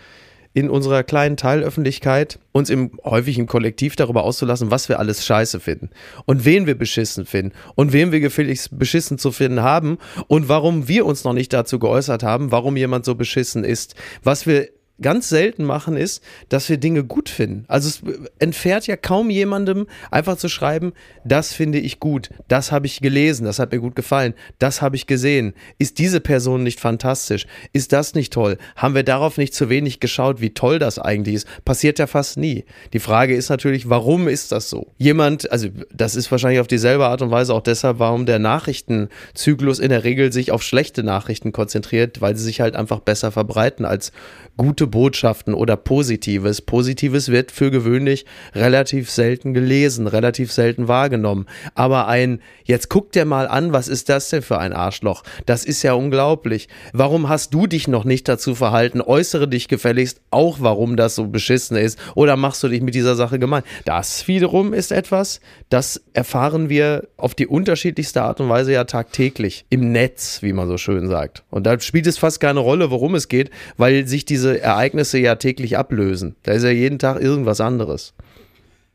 in 0.55 0.71
unserer 0.71 1.03
kleinen 1.03 1.37
Teilöffentlichkeit 1.37 2.39
uns 2.53 2.71
im 2.71 2.93
häufig 3.05 3.39
im 3.39 3.47
Kollektiv 3.47 3.97
darüber 3.97 4.23
auszulassen, 4.23 4.71
was 4.71 4.89
wir 4.89 5.01
alles 5.01 5.27
scheiße 5.27 5.59
finden 5.59 5.91
und 6.25 6.45
wen 6.45 6.67
wir 6.67 6.79
beschissen 6.79 7.27
finden 7.27 7.53
und 7.75 7.93
wen 7.93 8.13
wir 8.13 8.21
gefälligst 8.21 8.79
beschissen 8.79 9.19
zu 9.19 9.33
finden 9.33 9.63
haben 9.63 9.99
und 10.29 10.49
warum 10.49 10.87
wir 10.87 11.07
uns 11.07 11.25
noch 11.25 11.33
nicht 11.33 11.53
dazu 11.53 11.81
geäußert 11.81 12.23
haben, 12.23 12.53
warum 12.53 12.77
jemand 12.77 13.05
so 13.05 13.17
beschissen 13.17 13.65
ist. 13.65 13.97
Was 14.23 14.47
wir 14.47 14.69
ganz 15.01 15.29
selten 15.29 15.65
machen, 15.65 15.97
ist, 15.97 16.23
dass 16.49 16.69
wir 16.69 16.77
Dinge 16.77 17.05
gut 17.05 17.29
finden. 17.29 17.65
Also 17.67 17.89
es 17.89 18.03
entfährt 18.39 18.87
ja 18.87 18.97
kaum 18.97 19.29
jemandem 19.29 19.87
einfach 20.11 20.37
zu 20.37 20.49
schreiben, 20.49 20.93
das 21.25 21.53
finde 21.53 21.79
ich 21.79 21.99
gut, 21.99 22.31
das 22.49 22.71
habe 22.71 22.87
ich 22.87 23.01
gelesen, 23.01 23.45
das 23.45 23.59
hat 23.59 23.73
mir 23.73 23.81
gut 23.81 23.97
gefallen, 23.97 24.35
das 24.59 24.83
habe 24.83 24.97
ich 24.97 25.07
gesehen. 25.07 25.55
Ist 25.79 25.99
diese 25.99 26.21
Person 26.21 26.63
nicht 26.63 26.79
fantastisch? 26.79 27.47
Ist 27.73 27.93
das 27.93 28.15
nicht 28.15 28.33
toll? 28.33 28.57
Haben 28.77 28.95
wir 28.95 29.03
darauf 29.03 29.37
nicht 29.37 29.55
zu 29.55 29.69
wenig 29.69 29.99
geschaut, 29.99 30.41
wie 30.41 30.55
toll 30.55 30.79
das 30.79 30.99
eigentlich 30.99 31.37
ist? 31.37 31.65
Passiert 31.65 31.99
ja 31.99 32.07
fast 32.07 32.37
nie. 32.37 32.65
Die 32.93 33.01
Frage 33.01 33.35
ist 33.35 33.49
natürlich, 33.49 33.91
warum 33.91 34.29
ist 34.29 34.53
das 34.53 34.71
so? 34.71 34.93
Jemand, 34.99 35.51
also 35.51 35.69
das 35.93 36.15
ist 36.15 36.31
wahrscheinlich 36.31 36.61
auf 36.61 36.69
dieselbe 36.69 37.07
Art 37.07 37.21
und 37.21 37.33
Weise 37.33 37.53
auch 37.53 37.63
deshalb, 37.63 37.99
warum 37.99 38.27
der 38.27 38.39
Nachrichtenzyklus 38.39 39.81
in 39.81 39.89
der 39.89 40.05
Regel 40.05 40.33
sich 40.33 40.53
auf 40.53 40.63
schlechte 40.63 41.03
Nachrichten 41.03 41.51
konzentriert, 41.51 42.21
weil 42.21 42.37
sie 42.37 42.45
sich 42.45 42.61
halt 42.61 42.77
einfach 42.77 43.01
besser 43.01 43.33
verbreiten 43.33 43.85
als 43.85 44.13
gute 44.57 44.84
Botschaften 44.87 45.55
oder 45.55 45.77
Positives. 45.77 46.61
Positives 46.63 47.31
wird 47.31 47.51
für 47.51 47.71
gewöhnlich 47.71 48.25
relativ 48.55 49.11
selten 49.11 49.55
gelesen, 49.55 50.07
relativ 50.07 50.53
selten 50.53 50.89
wahrgenommen. 50.89 51.47
Aber 51.75 52.09
ein, 52.09 52.41
jetzt 52.65 52.89
guck 52.89 53.13
dir 53.13 53.25
mal 53.25 53.49
an, 53.49 53.73
was 53.73 53.89
ist 53.89 54.09
das 54.09 54.29
denn 54.29 54.43
für 54.43 54.59
ein 54.59 54.73
Arschloch? 54.73 55.23
Das 55.47 55.65
ist 55.65 55.83
ja 55.83 55.95
unglaublich. 55.95 56.69
Warum 56.93 57.29
hast 57.29 57.55
du 57.55 57.67
dich 57.67 57.89
noch 57.89 58.05
nicht 58.05 58.29
dazu 58.29 58.55
verhalten? 58.55 59.01
Äußere 59.01 59.49
dich 59.49 59.69
gefälligst 59.69 60.21
auch, 60.31 60.59
warum 60.61 60.97
das 60.97 61.15
so 61.15 61.27
beschissen 61.27 61.77
ist. 61.77 61.99
Oder 62.15 62.37
machst 62.37 62.63
du 62.63 62.69
dich 62.69 62.83
mit 62.83 62.95
dieser 62.95 63.15
Sache 63.15 63.39
gemein? 63.39 63.63
Das 63.85 64.29
wiederum 64.29 64.73
ist 64.73 64.93
etwas, 64.93 65.41
das 65.69 66.03
erfahren 66.13 66.69
wir 66.69 67.09
auf 67.17 67.35
die 67.35 67.47
unterschiedlichste 67.47 68.23
Art 68.23 68.41
und 68.41 68.49
Weise 68.49 68.73
ja 68.73 68.85
tagtäglich 68.85 69.65
im 69.71 69.93
Netz, 69.93 70.43
wie 70.43 70.53
man 70.53 70.69
so 70.69 70.79
schön 70.79 71.09
sagt. 71.09 71.43
Und 71.51 71.67
da 71.67 71.79
spielt 71.81 72.07
es 72.07 72.19
fast 72.19 72.41
keine 72.41 72.61
Rolle, 72.61 72.91
worum 72.91 73.15
es 73.15 73.29
geht, 73.29 73.51
weil 73.77 74.07
sich 74.07 74.25
diese 74.25 74.59
Ereignisse 74.75 75.19
ja 75.19 75.37
täglich 75.37 75.79
ablösen. 75.79 76.35
Da 76.43 76.53
ist 76.53 76.65
ja 76.65 76.71
jeden 76.71 76.99
Tag 76.99 77.21
irgendwas 77.21 77.61
anderes. 77.61 78.13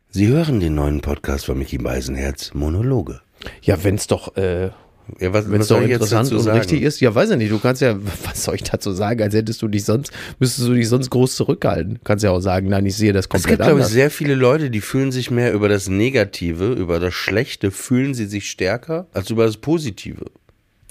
Sie 0.10 0.28
hören 0.28 0.60
den 0.60 0.76
neuen 0.76 1.02
Podcast 1.02 1.46
von 1.46 1.58
Mickey 1.58 1.78
Beisenherz, 1.78 2.54
Monologe. 2.54 3.22
Ja, 3.62 3.84
wenn 3.84 3.96
es 3.96 4.08
doch, 4.08 4.36
äh, 4.38 4.72
Ja, 5.20 5.34
was, 5.34 5.46
wenn 5.50 5.60
was 5.60 5.62
es 5.62 5.68
doch 5.70 5.82
interessant 5.82 6.32
und 6.32 6.40
sagen? 6.42 6.58
richtig 6.60 6.82
ist, 6.82 7.00
ja, 7.00 7.14
weiß 7.16 7.30
ich 7.32 7.38
nicht. 7.38 7.52
Du 7.52 7.60
kannst 7.60 7.82
ja, 7.82 7.96
was 8.26 8.44
soll 8.44 8.56
ich 8.56 8.64
dazu 8.64 8.92
sagen, 8.92 9.22
als 9.22 9.34
hättest 9.34 9.62
du 9.62 9.68
dich 9.68 9.86
sonst, 9.86 10.12
müsstest 10.40 10.68
du 10.68 10.74
dich 10.74 10.90
sonst 10.90 11.10
groß 11.12 11.36
zurückhalten. 11.36 11.94
Du 11.96 12.00
kannst 12.04 12.24
ja 12.24 12.32
auch 12.32 12.42
sagen, 12.42 12.68
nein, 12.70 12.86
ich 12.86 12.96
sehe 12.98 13.14
das 13.14 13.26
Es 13.26 13.30
komplett 13.30 13.50
gibt, 13.58 13.64
glaube 13.64 13.80
ich, 13.80 13.84
anders. 13.86 13.92
sehr 13.94 14.12
viele 14.12 14.36
Leute, 14.36 14.70
die 14.72 14.82
fühlen 14.82 15.12
sich 15.12 15.32
mehr 15.32 15.54
über 15.54 15.70
das 15.70 15.88
Negative, 15.90 16.74
über 16.74 17.00
das 17.00 17.14
Schlechte, 17.14 17.72
fühlen 17.72 18.14
sie 18.14 18.26
sich 18.26 18.50
stärker 18.50 19.08
als 19.14 19.30
über 19.30 19.46
das 19.46 19.58
Positive. 19.58 20.26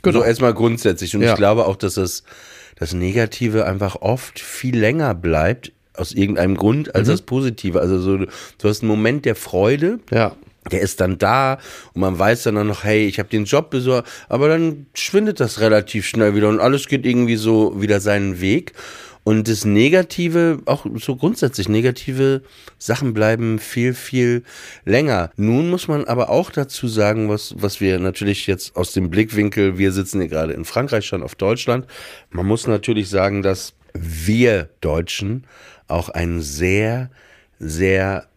Genau. 0.02 0.20
So 0.20 0.24
erstmal 0.24 0.54
grundsätzlich. 0.54 1.14
Und 1.16 1.22
Ja. 1.22 1.30
ich 1.32 1.36
glaube 1.36 1.66
auch, 1.66 1.74
dass 1.76 1.94
das, 1.94 2.22
das 2.78 2.92
Negative 2.94 3.66
einfach 3.66 3.96
oft 3.96 4.38
viel 4.38 4.78
länger 4.78 5.14
bleibt, 5.14 5.72
aus 5.94 6.12
irgendeinem 6.12 6.56
Grund, 6.56 6.86
Mhm. 6.88 6.92
als 6.94 7.08
das 7.08 7.22
Positive. 7.22 7.80
Also 7.80 7.98
so, 7.98 8.16
du 8.18 8.28
hast 8.62 8.82
einen 8.82 8.88
Moment 8.88 9.24
der 9.24 9.34
Freude, 9.34 9.98
ja. 10.12 10.32
der 10.70 10.80
ist 10.80 11.00
dann 11.00 11.18
da 11.18 11.58
und 11.94 12.00
man 12.02 12.18
weiß 12.18 12.44
dann 12.44 12.66
noch, 12.66 12.84
hey, 12.84 13.06
ich 13.06 13.18
habe 13.18 13.28
den 13.28 13.44
Job 13.46 13.70
besorgt, 13.70 14.08
aber 14.28 14.48
dann 14.48 14.86
schwindet 14.94 15.40
das 15.40 15.60
relativ 15.60 16.06
schnell 16.06 16.34
wieder 16.34 16.48
und 16.48 16.60
alles 16.60 16.86
geht 16.88 17.04
irgendwie 17.06 17.36
so 17.36 17.80
wieder 17.80 18.00
seinen 18.00 18.40
Weg. 18.40 18.74
Und 19.28 19.46
das 19.46 19.66
Negative, 19.66 20.62
auch 20.64 20.86
so 20.94 21.14
grundsätzlich 21.14 21.68
negative 21.68 22.40
Sachen 22.78 23.12
bleiben 23.12 23.58
viel, 23.58 23.92
viel 23.92 24.42
länger. 24.86 25.32
Nun 25.36 25.68
muss 25.68 25.86
man 25.86 26.06
aber 26.06 26.30
auch 26.30 26.50
dazu 26.50 26.88
sagen, 26.88 27.28
was, 27.28 27.54
was 27.58 27.78
wir 27.78 27.98
natürlich 27.98 28.46
jetzt 28.46 28.74
aus 28.74 28.94
dem 28.94 29.10
Blickwinkel, 29.10 29.76
wir 29.76 29.92
sitzen 29.92 30.22
hier 30.22 30.30
gerade 30.30 30.54
in 30.54 30.64
Frankreich, 30.64 31.04
schon 31.04 31.22
auf 31.22 31.34
Deutschland. 31.34 31.86
Man 32.30 32.46
muss 32.46 32.66
natürlich 32.66 33.10
sagen, 33.10 33.42
dass 33.42 33.74
wir 33.92 34.70
Deutschen 34.80 35.44
auch 35.88 36.08
ein 36.08 36.40
sehr, 36.40 37.10
sehr 37.58 38.28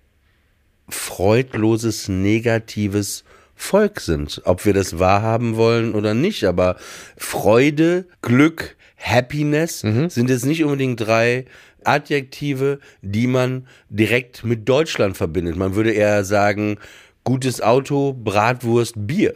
freudloses, 0.89 2.09
negatives 2.09 3.23
Volk 3.55 4.01
sind. 4.01 4.41
Ob 4.43 4.65
wir 4.65 4.73
das 4.73 4.99
wahrhaben 4.99 5.55
wollen 5.55 5.93
oder 5.93 6.13
nicht. 6.13 6.43
Aber 6.43 6.75
Freude, 7.15 8.07
Glück, 8.21 8.75
Happiness 9.01 9.79
sind 9.79 10.29
jetzt 10.29 10.45
nicht 10.45 10.63
unbedingt 10.63 10.99
drei 10.99 11.45
Adjektive, 11.83 12.79
die 13.01 13.27
man 13.27 13.67
direkt 13.89 14.43
mit 14.43 14.69
Deutschland 14.69 15.17
verbindet. 15.17 15.55
Man 15.55 15.75
würde 15.75 15.91
eher 15.91 16.23
sagen, 16.23 16.77
gutes 17.23 17.61
Auto, 17.61 18.13
Bratwurst, 18.13 18.93
Bier. 18.95 19.35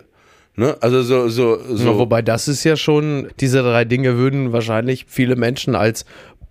Ne? 0.56 0.78
Also 0.80 1.04
so, 1.04 1.28
so, 1.28 1.60
so. 1.76 1.92
Ja, 1.92 1.98
wobei 1.98 2.22
das 2.22 2.48
ist 2.48 2.64
ja 2.64 2.78
schon, 2.78 3.28
diese 3.42 3.62
drei 3.62 3.84
Dinge 3.84 4.18
würden 4.18 4.54
wahrscheinlich 4.54 5.06
viele 5.08 5.36
Menschen 5.36 5.76
als 5.76 6.06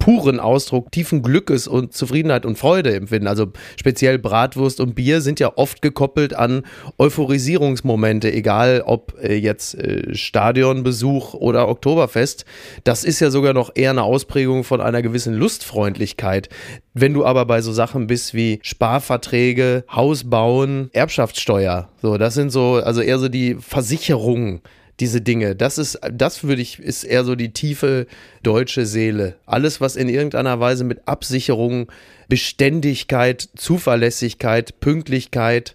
puren 0.05 0.39
Ausdruck 0.39 0.93
tiefen 0.93 1.23
Glückes 1.23 1.67
und 1.67 1.95
Zufriedenheit 1.95 2.45
und 2.45 2.59
Freude 2.59 2.95
empfinden. 2.95 3.27
Also 3.27 3.47
speziell 3.81 4.19
Bratwurst 4.19 4.79
und 4.79 4.95
Bier 4.95 5.23
sind 5.23 5.41
ja 5.41 5.53
oft 5.57 5.81
gekoppelt 5.81 6.35
an 6.35 6.65
Euphorisierungsmomente, 6.99 8.31
egal 8.31 8.83
ob 8.85 9.15
äh, 9.23 9.35
jetzt 9.37 9.75
äh, 9.77 10.15
Stadionbesuch 10.15 11.33
oder 11.33 11.69
Oktoberfest. 11.69 12.45
Das 12.85 13.03
ist 13.03 13.21
ja 13.21 13.31
sogar 13.31 13.55
noch 13.55 13.71
eher 13.75 13.93
eine 13.93 14.03
Ausprägung 14.03 14.63
von 14.63 14.83
einer 14.83 15.01
gewissen 15.01 15.33
Lustfreundlichkeit. 15.33 16.51
Wenn 16.93 17.15
du 17.15 17.25
aber 17.25 17.47
bei 17.47 17.63
so 17.63 17.73
Sachen 17.73 18.07
bist 18.07 18.35
wie 18.35 18.59
Sparverträge, 18.61 19.85
Haus 19.91 20.29
bauen, 20.29 20.91
Erbschaftssteuer, 20.93 21.89
so, 22.03 22.19
das 22.19 22.35
sind 22.35 22.51
so, 22.51 22.75
also 22.75 23.01
eher 23.01 23.19
so 23.19 23.31
die 23.31 23.55
Versicherungen 23.55 24.61
diese 25.01 25.21
Dinge. 25.21 25.57
Das 25.57 25.79
ist, 25.79 25.99
das 26.13 26.45
würde 26.45 26.63
ich, 26.63 26.79
ist 26.79 27.05
eher 27.05 27.25
so 27.25 27.35
die 27.35 27.53
tiefe 27.53 28.07
deutsche 28.43 28.87
Seele. 28.87 29.37
Alles, 29.47 29.81
was 29.81 29.97
in 29.97 30.09
irgendeiner 30.09 30.61
Weise 30.61 30.85
mit 30.85 31.07
Absicherung, 31.09 31.91
Beständigkeit, 32.29 33.49
Zuverlässigkeit, 33.57 34.81
Pünktlichkeit, 34.81 35.75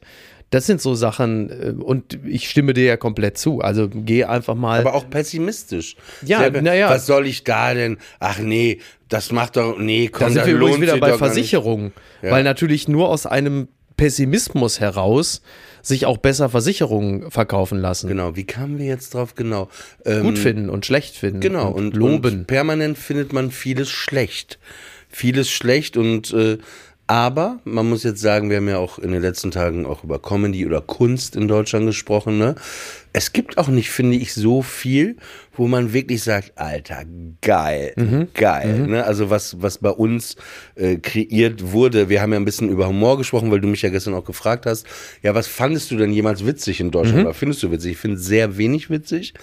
das 0.52 0.66
sind 0.66 0.82
so 0.82 0.96
Sachen, 0.96 1.50
äh, 1.50 1.82
und 1.82 2.20
ich 2.26 2.50
stimme 2.50 2.74
dir 2.74 2.86
ja 2.86 2.98
komplett 2.98 3.38
zu. 3.38 3.62
Also 3.62 3.88
geh 3.90 4.24
einfach 4.24 4.56
mal. 4.56 4.80
Aber 4.80 4.96
auch 4.96 5.10
pessimistisch. 5.10 5.96
Ja, 6.26 6.50
naja. 6.50 6.90
Was 6.90 7.06
soll 7.06 7.28
ich 7.28 7.44
da 7.44 7.74
denn? 7.74 7.98
Ach 8.20 8.40
nee, 8.40 8.80
das 9.10 9.32
macht 9.32 9.58
doch, 9.58 9.78
nee, 9.78 10.08
komm, 10.08 10.34
da 10.34 10.46
sind 10.46 10.46
wir 10.48 10.56
übrigens 10.56 10.82
wieder 10.82 10.98
bei. 10.98 11.18
Versicherungen. 11.18 11.94
Ja. 12.22 12.32
Weil 12.32 12.44
natürlich 12.44 12.88
nur 12.88 13.10
aus 13.10 13.26
einem 13.26 13.68
Pessimismus 14.00 14.80
heraus 14.80 15.42
sich 15.82 16.06
auch 16.06 16.18
besser 16.18 16.50
Versicherungen 16.50 17.32
verkaufen 17.32 17.80
lassen. 17.80 18.08
Genau, 18.08 18.36
wie 18.36 18.46
kamen 18.46 18.80
wir 18.80 18.86
jetzt 18.86 19.14
drauf? 19.14 19.36
Genau. 19.36 19.70
Ähm, 20.06 20.24
Gut 20.24 20.40
finden 20.40 20.70
und 20.70 20.86
schlecht 20.86 21.16
finden. 21.16 21.42
Genau, 21.42 21.70
und, 21.70 21.88
und, 21.88 21.96
loben. 21.96 22.40
Und 22.40 22.48
permanent 22.48 22.98
findet 22.98 23.34
man 23.34 23.52
vieles 23.52 23.90
schlecht. 23.90 24.60
Vieles 25.10 25.50
schlecht 25.50 25.98
und 25.98 26.32
äh, 26.34 26.60
aber 27.08 27.60
man 27.64 27.90
muss 27.90 28.04
jetzt 28.04 28.22
sagen, 28.22 28.52
wir 28.52 28.58
haben 28.58 28.70
ja 28.70 28.78
auch 28.78 29.00
in 29.00 29.12
den 29.12 29.22
letzten 29.22 29.50
Tagen 29.50 29.88
auch 29.88 30.04
über 30.04 30.20
Comedy 30.20 30.68
oder 30.68 30.80
Kunst 30.80 31.36
in 31.36 31.48
Deutschland 31.48 31.88
gesprochen, 31.88 32.38
ne? 32.38 32.54
Es 33.14 33.34
gibt 33.34 33.58
auch 33.58 33.68
nicht, 33.68 33.90
finde 33.90 34.16
ich, 34.16 34.36
so 34.36 34.62
viel, 34.62 35.18
wo 35.60 35.68
man 35.68 35.92
wirklich 35.94 36.24
sagt, 36.24 36.54
Alter, 36.56 37.04
geil, 37.42 37.92
Mhm. 37.98 38.30
geil. 38.34 38.88
Ne? 38.88 39.04
Also 39.04 39.30
was, 39.30 39.62
was 39.62 39.78
bei 39.78 39.90
uns 39.90 40.38
äh, 40.76 40.96
kreiert 40.96 41.72
wurde. 41.74 42.08
Wir 42.10 42.22
haben 42.22 42.32
ja 42.32 42.40
ein 42.40 42.46
bisschen 42.46 42.70
über 42.70 42.88
Humor 42.88 43.18
gesprochen, 43.18 43.52
weil 43.52 43.60
du 43.60 43.68
mich 43.68 43.82
ja 43.82 43.90
gestern 43.90 44.14
auch 44.14 44.24
gefragt 44.24 44.66
hast. 44.66 44.88
Ja, 45.22 45.36
was 45.36 45.48
fandest 45.48 45.92
du 45.92 45.98
denn 45.98 46.12
jemals 46.14 46.46
witzig 46.46 46.80
in 46.80 46.92
Deutschland? 46.92 47.20
Mhm. 47.20 47.26
Oder 47.26 47.34
findest 47.34 47.62
du 47.62 47.72
witzig? 47.72 47.92
Ich 47.92 47.98
finde 47.98 48.18
sehr 48.18 48.58
wenig 48.58 48.90
witzig. 48.90 49.34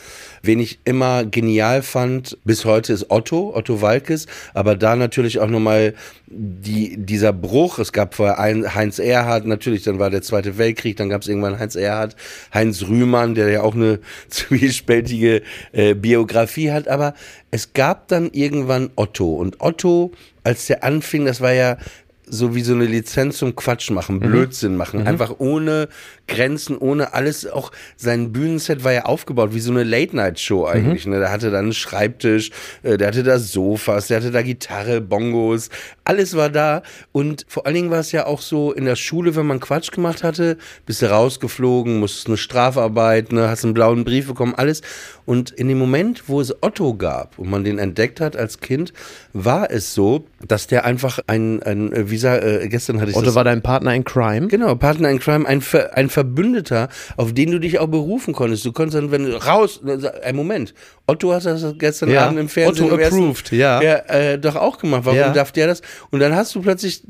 Wen 0.42 0.59
ich 0.59 0.79
immer 0.85 1.24
genial 1.26 1.83
fand, 1.83 2.38
bis 2.44 2.64
heute 2.64 2.92
ist 2.94 3.11
Otto, 3.11 3.55
Otto 3.55 3.83
Walkes. 3.83 4.26
Aber 4.55 4.74
da 4.74 4.96
natürlich 4.96 5.38
auch 5.38 5.48
nochmal 5.48 5.92
die, 6.29 6.96
dieser 6.96 7.33
Bruch. 7.33 7.79
Es 7.79 7.92
gab 7.92 8.14
vorher 8.14 8.38
ein, 8.38 8.74
Heinz 8.74 8.98
Erhardt, 8.98 9.46
natürlich, 9.46 9.83
dann 9.85 9.98
war 9.98 10.11
der 10.11 10.22
Zweite 10.22 10.57
Weltkrieg, 10.59 10.96
dann 10.96 11.09
gab 11.09 11.22
es 11.22 11.29
irgendwann 11.29 11.59
Heinz 11.59 11.76
Erhardt, 11.76 12.16
Heinz 12.52 12.83
Rühmann, 12.88 13.35
der 13.35 13.50
ja 13.50 13.61
auch 13.62 13.74
eine 13.74 14.00
zwiespältige 14.29 15.42
äh, 15.72 15.94
Biografie 16.07 16.71
hat. 16.71 16.87
Aber 16.87 17.14
es 17.51 17.73
gab 17.73 18.07
dann 18.07 18.31
irgendwann 18.31 18.90
Otto. 18.95 19.35
Und 19.35 19.61
Otto, 19.61 20.12
als 20.45 20.66
der 20.66 20.85
anfing, 20.85 21.25
das 21.25 21.40
war 21.40 21.53
ja 21.53 21.79
so 22.29 22.55
wie 22.55 22.62
so 22.62 22.75
eine 22.75 22.87
Lizenz 22.87 23.39
zum 23.39 23.55
Quatsch 23.55 23.91
machen, 23.91 24.21
Blödsinn 24.21 24.77
machen, 24.77 25.07
einfach 25.07 25.37
ohne 25.39 25.89
Grenzen, 26.27 26.77
ohne 26.77 27.15
alles. 27.15 27.47
Auch 27.47 27.71
sein 27.97 28.33
Bühnenset 28.33 28.83
war 28.83 28.93
ja 28.93 29.05
aufgebaut 29.05 29.55
wie 29.55 29.61
so 29.61 29.71
eine 29.71 29.85
Late-Night-Show 29.85 30.67
eigentlich. 30.67 31.07
Ne? 31.07 31.21
Der 31.21 31.31
hatte 31.31 31.51
da 31.51 31.59
einen 31.59 31.73
Schreibtisch, 31.73 32.51
äh, 32.83 32.97
der 32.97 33.09
hatte 33.09 33.23
da 33.23 33.39
Sofas, 33.39 34.09
der 34.09 34.19
hatte 34.19 34.33
da 34.33 34.43
Gitarre, 34.43 35.01
Bongos, 35.01 35.71
alles 36.05 36.37
war 36.37 36.51
da. 36.51 36.83
Und 37.12 37.47
vor 37.49 37.67
allen 37.67 37.75
Dingen 37.75 37.91
war 37.91 38.01
es 38.01 38.12
ja 38.12 38.27
auch 38.27 38.41
so 38.41 38.73
in 38.73 38.85
der 38.85 38.97
Schule, 38.97 39.37
wenn 39.37 39.47
man 39.47 39.61
Quatsch 39.61 39.93
gemacht 39.93 40.25
hatte, 40.25 40.59
bist 40.85 41.03
du 41.03 41.11
rausgeflogen, 41.11 41.99
musstest 41.99 42.27
eine 42.27 42.37
Strafarbeit, 42.37 43.33
ne, 43.33 43.49
hast 43.49 43.65
einen 43.65 43.75
blauen 43.75 44.05
Brief 44.05 44.27
bekommen, 44.27 44.55
alles. 44.55 44.83
Und 45.27 45.51
in 45.51 45.69
dem 45.69 45.79
Moment, 45.79 46.29
wo 46.29 46.41
es 46.41 46.55
Otto 46.62 46.95
gab 46.95 47.39
und 47.39 47.51
man 47.51 47.65
den 47.65 47.79
entdeckt 47.79 48.21
hat 48.21 48.37
als 48.37 48.61
Kind, 48.61 48.93
war 49.33 49.71
es 49.71 49.95
so, 49.95 50.27
dass 50.47 50.67
der 50.67 50.85
einfach 50.85 51.19
ein, 51.27 51.62
ein 51.62 51.93
äh, 51.93 52.11
wie 52.11 52.15
sag, 52.20 52.42
äh, 52.42 52.68
gestern 52.68 53.00
hatte 53.00 53.11
ich 53.11 53.16
Otto 53.16 53.26
das 53.26 53.35
war 53.35 53.44
dein 53.44 53.62
Partner 53.62 53.94
in 53.94 54.05
Crime. 54.05 54.48
Genau, 54.48 54.74
Partner 54.74 55.11
in 55.11 55.18
Crime, 55.18 55.46
ein, 55.46 55.61
Ver, 55.61 55.96
ein 55.96 56.09
Verbündeter, 56.09 56.88
auf 57.16 57.33
den 57.33 57.50
du 57.50 57.59
dich 57.59 57.79
auch 57.79 57.87
berufen 57.88 58.35
konntest. 58.35 58.64
Du 58.64 58.72
konntest 58.72 58.96
dann, 58.96 59.11
wenn 59.11 59.24
du 59.24 59.37
raus, 59.37 59.81
ein 60.24 60.37
Moment, 60.37 60.74
Otto 61.07 61.33
hat 61.33 61.44
das 61.44 61.64
gestern 61.79 62.11
Ja, 62.11 62.26
Abend 62.26 62.38
im 62.40 62.48
Fernsehen 62.48 62.87
Otto 62.87 62.94
im 62.94 63.00
ersten- 63.00 63.18
approved, 63.22 63.52
ja. 63.52 63.81
ja 63.81 63.94
äh, 64.09 64.38
doch 64.38 64.57
auch 64.57 64.79
gemacht. 64.79 65.02
Warum 65.05 65.18
Ja. 65.18 65.33
darf 65.33 65.52
der 65.52 65.68
das? 65.68 65.81
Und 66.11 66.20
dann 66.20 66.35
hast 66.35 66.55
du 66.55 66.62
plötzlich, 66.62 67.02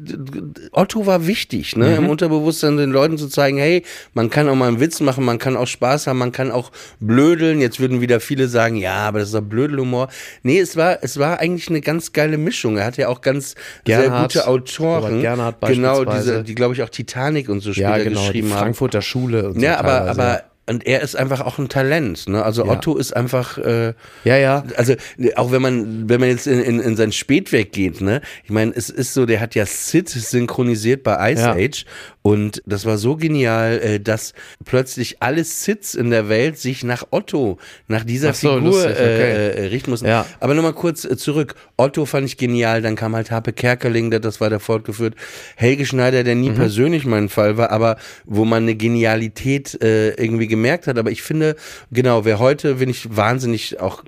Otto 0.73 1.07
war 1.07 1.27
wichtig, 1.27 1.77
ne, 1.77 1.91
Mhm. 1.91 1.97
im 2.05 2.09
Unterbewusstsein 2.11 2.77
den 2.77 2.91
Leuten 2.91 3.17
zu 3.19 3.29
zeigen, 3.29 3.59
hey, 3.59 3.83
man 4.15 4.31
kann 4.31 4.49
auch 4.49 4.55
mal 4.55 4.69
einen 4.69 4.81
Witz 4.81 5.01
machen, 5.01 5.25
man 5.25 5.39
kann 5.39 5.57
auch 5.57 5.67
Spaß 5.67 6.07
haben, 6.07 6.19
man 6.19 6.33
kann 6.33 6.51
auch 6.51 6.71
blödeln. 7.01 7.61
Jetzt 7.61 7.81
würden 7.81 8.01
wieder 8.01 8.21
viele 8.21 8.49
sagen, 8.49 8.77
ja, 8.77 8.95
aber 9.09 9.19
das 9.21 9.29
ist 9.29 9.35
doch 9.35 9.41
Blödelhumor. 9.43 10.09
Nee, 10.43 10.59
es 10.61 10.77
war, 10.77 10.99
es 11.03 11.19
war 11.19 11.39
eigentlich 11.41 11.69
eine 11.69 11.81
ganz 11.81 12.13
geile 12.13 12.37
Mischung. 12.39 12.77
Er 12.77 12.85
hat 12.85 12.97
ja 12.97 13.09
auch 13.09 13.21
ganz 13.21 13.55
Gernhardt, 13.85 14.33
sehr 14.33 14.43
gute 14.43 14.51
Autoren. 14.51 14.96
Robert 14.97 15.21
Gernhardt 15.21 15.57
genau, 15.67 16.05
diese, 16.05 16.43
die 16.43 16.55
glaube 16.55 16.75
ich 16.75 16.83
auch 16.83 16.89
Titanic 16.91 17.49
und 17.49 17.61
so 17.61 17.73
später 17.73 17.99
Ja, 17.99 18.05
genau, 18.05 18.21
geschrieben 18.21 18.51
haben. 18.53 18.59
Frankfurter 18.61 19.03
Schule 19.03 19.49
und 19.49 19.55
so. 19.55 19.61
Ja, 19.61 19.79
aber, 19.79 19.89
teilweise, 19.99 20.21
aber, 20.23 20.43
und 20.69 20.85
er 20.85 21.01
ist 21.01 21.15
einfach 21.15 21.43
auch 21.43 21.59
ein 21.59 21.69
Talent, 21.69 22.29
ne? 22.29 22.43
Also 22.43 22.65
Ja. 22.67 22.73
Otto 22.73 22.97
ist 22.97 23.15
einfach, 23.15 23.57
äh, 23.59 23.95
Ja, 24.25 24.37
ja. 24.37 24.65
also 24.77 24.95
auch 25.37 25.53
wenn 25.53 25.63
man, 25.63 26.09
wenn 26.09 26.19
man 26.19 26.29
jetzt 26.29 26.49
in, 26.49 26.61
in, 26.61 26.81
in 26.81 26.97
sein 26.97 27.13
Spätwerk 27.13 27.71
geht, 27.71 28.01
ne? 28.01 28.21
Ich 28.43 28.51
meine, 28.51 28.73
es 28.75 28.91
ist 28.91 29.15
so, 29.15 29.27
der 29.27 29.41
hat 29.41 29.55
ja 29.55 29.65
Sid 29.65 30.09
synchronisiert 30.09 31.05
bei 31.05 31.33
Ice 31.33 31.43
Ja. 31.43 31.53
Age 31.53 31.85
und 32.27 32.61
das 32.67 32.85
war 32.87 32.99
so 32.99 33.15
genial, 33.17 33.79
äh, 33.81 34.01
dass 34.01 34.33
plötzlich 34.65 35.19
alle 35.23 35.45
Sids 35.45 35.95
in 35.95 36.11
der 36.11 36.29
Welt 36.29 36.59
sich 36.59 36.83
nach 36.83 37.05
Otto, 37.13 37.59
nach 37.87 38.03
dieser 38.05 38.33
so, 38.35 38.55
Figur 38.55 38.71
lustig, 38.73 38.91
okay. 38.91 39.01
äh, 39.03 39.51
äh, 39.51 39.67
richten 39.67 39.91
mussten. 39.91 40.09
Ja. 40.09 40.27
Aber 40.41 40.55
nochmal 40.55 40.73
kurz 40.73 41.05
äh, 41.05 41.17
zurück. 41.17 41.55
Otto 41.77 42.05
fand 42.05 42.27
ich 42.27 42.37
genial, 42.37 42.83
dann 42.83 42.97
kam 42.97 43.15
halt 43.15 43.31
Harpe 43.31 43.53
Kerkeling, 43.53 44.11
der- 44.11 44.19
das 44.21 44.41
war 44.41 44.51
der 44.51 44.59
fortgeführt. 44.59 45.15
Helge 45.55 45.87
Schneider, 45.87 46.25
der 46.25 46.35
Mhm. 46.35 46.41
nie 46.41 46.51
persönlich 46.51 47.05
mein 47.07 47.29
Fall 47.29 47.57
war, 47.59 47.71
aber 47.71 47.97
wo 48.25 48.45
man 48.45 48.65
eine 48.65 48.75
Genialität 48.75 49.81
äh, 49.81 50.11
irgendwie 50.15 50.49
gemerkt 50.49 50.89
hat. 50.89 50.99
Aber 50.99 51.11
ich 51.13 51.23
finde, 51.23 51.55
genau, 51.93 52.25
wer 52.25 52.41
heute, 52.41 52.75
bin 52.77 52.89
ich 52.89 53.17
wahnsinnig 53.17 53.79
auch 53.81 54.03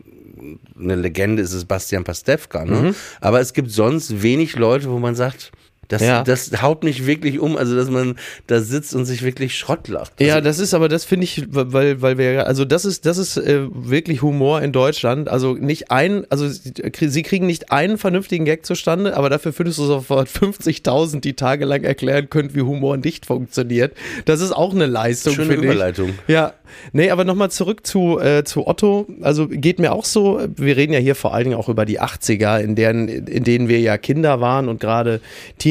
eine 0.78 0.94
Legende 0.96 1.42
ist 1.42 1.52
es 1.52 1.64
Bastian 1.64 2.04
Pastewka, 2.04 2.64
ne? 2.64 2.76
Mhm. 2.80 2.94
Aber 3.20 3.40
es 3.40 3.52
gibt 3.52 3.70
sonst 3.70 4.22
wenig 4.22 4.54
Leute, 4.56 4.88
wo 4.90 4.98
man 4.98 5.14
sagt, 5.14 5.50
das, 5.88 6.02
Ja. 6.02 6.22
das 6.22 6.62
haut 6.62 6.84
mich 6.84 7.06
wirklich 7.06 7.38
um, 7.40 7.56
also 7.56 7.74
dass 7.76 7.90
man 7.90 8.16
da 8.46 8.60
sitzt 8.60 8.94
und 8.94 9.04
sich 9.04 9.22
wirklich 9.22 9.56
Schrott 9.56 9.88
lacht. 9.88 10.20
Ja, 10.20 10.34
Also, 10.36 10.44
das 10.44 10.58
ist 10.58 10.74
aber, 10.74 10.88
das 10.88 11.04
finde 11.04 11.24
ich, 11.24 11.44
weil, 11.50 12.00
weil 12.02 12.18
wir, 12.18 12.46
also 12.46 12.64
das 12.64 12.84
ist, 12.84 13.06
das 13.06 13.18
ist 13.18 13.36
äh, 13.36 13.62
wirklich 13.72 14.22
Humor 14.22 14.62
in 14.62 14.72
Deutschland. 14.72 15.28
Also 15.28 15.54
nicht 15.54 15.90
ein, 15.90 16.26
also 16.30 16.48
sie 16.48 16.72
sie 17.08 17.22
kriegen 17.22 17.46
nicht 17.46 17.72
einen 17.72 17.98
vernünftigen 17.98 18.44
Gag 18.44 18.64
zustande, 18.66 19.16
aber 19.16 19.30
dafür 19.30 19.52
findest 19.52 19.78
du 19.78 19.84
sofort 19.84 20.28
50.000, 20.62 21.20
die 21.20 21.34
tagelang 21.34 21.84
erklären 21.84 22.28
können, 22.30 22.54
wie 22.54 22.62
Humor 22.62 22.96
nicht 22.96 23.26
funktioniert. 23.26 23.94
Das 24.26 24.40
ist 24.40 24.52
auch 24.52 24.74
eine 24.74 24.86
Leistung, 24.86 25.34
Schöne 25.34 25.48
finde 25.48 25.66
ich. 25.66 25.72
Überleitung. 25.74 26.10
Ja, 26.26 26.52
nee, 26.92 27.10
aber 27.10 27.24
nochmal 27.24 27.50
zurück 27.50 27.86
zu, 27.86 28.18
äh, 28.20 28.44
zu 28.44 28.66
Otto. 28.66 29.06
Also 29.22 29.48
geht 29.48 29.78
mir 29.78 29.92
auch 29.92 30.04
so, 30.04 30.40
wir 30.56 30.76
reden 30.76 30.92
ja 30.92 30.98
hier 30.98 31.14
vor 31.14 31.34
allen 31.34 31.44
Dingen 31.44 31.56
auch 31.56 31.68
über 31.68 31.86
die 31.86 32.00
80er, 32.00 32.58
in, 32.60 32.74
deren, 32.74 33.08
in 33.08 33.44
denen 33.44 33.68
wir 33.68 33.80
ja 33.80 33.96
Kinder 33.96 34.40
waren 34.40 34.68
und 34.68 34.80
gerade 34.80 35.20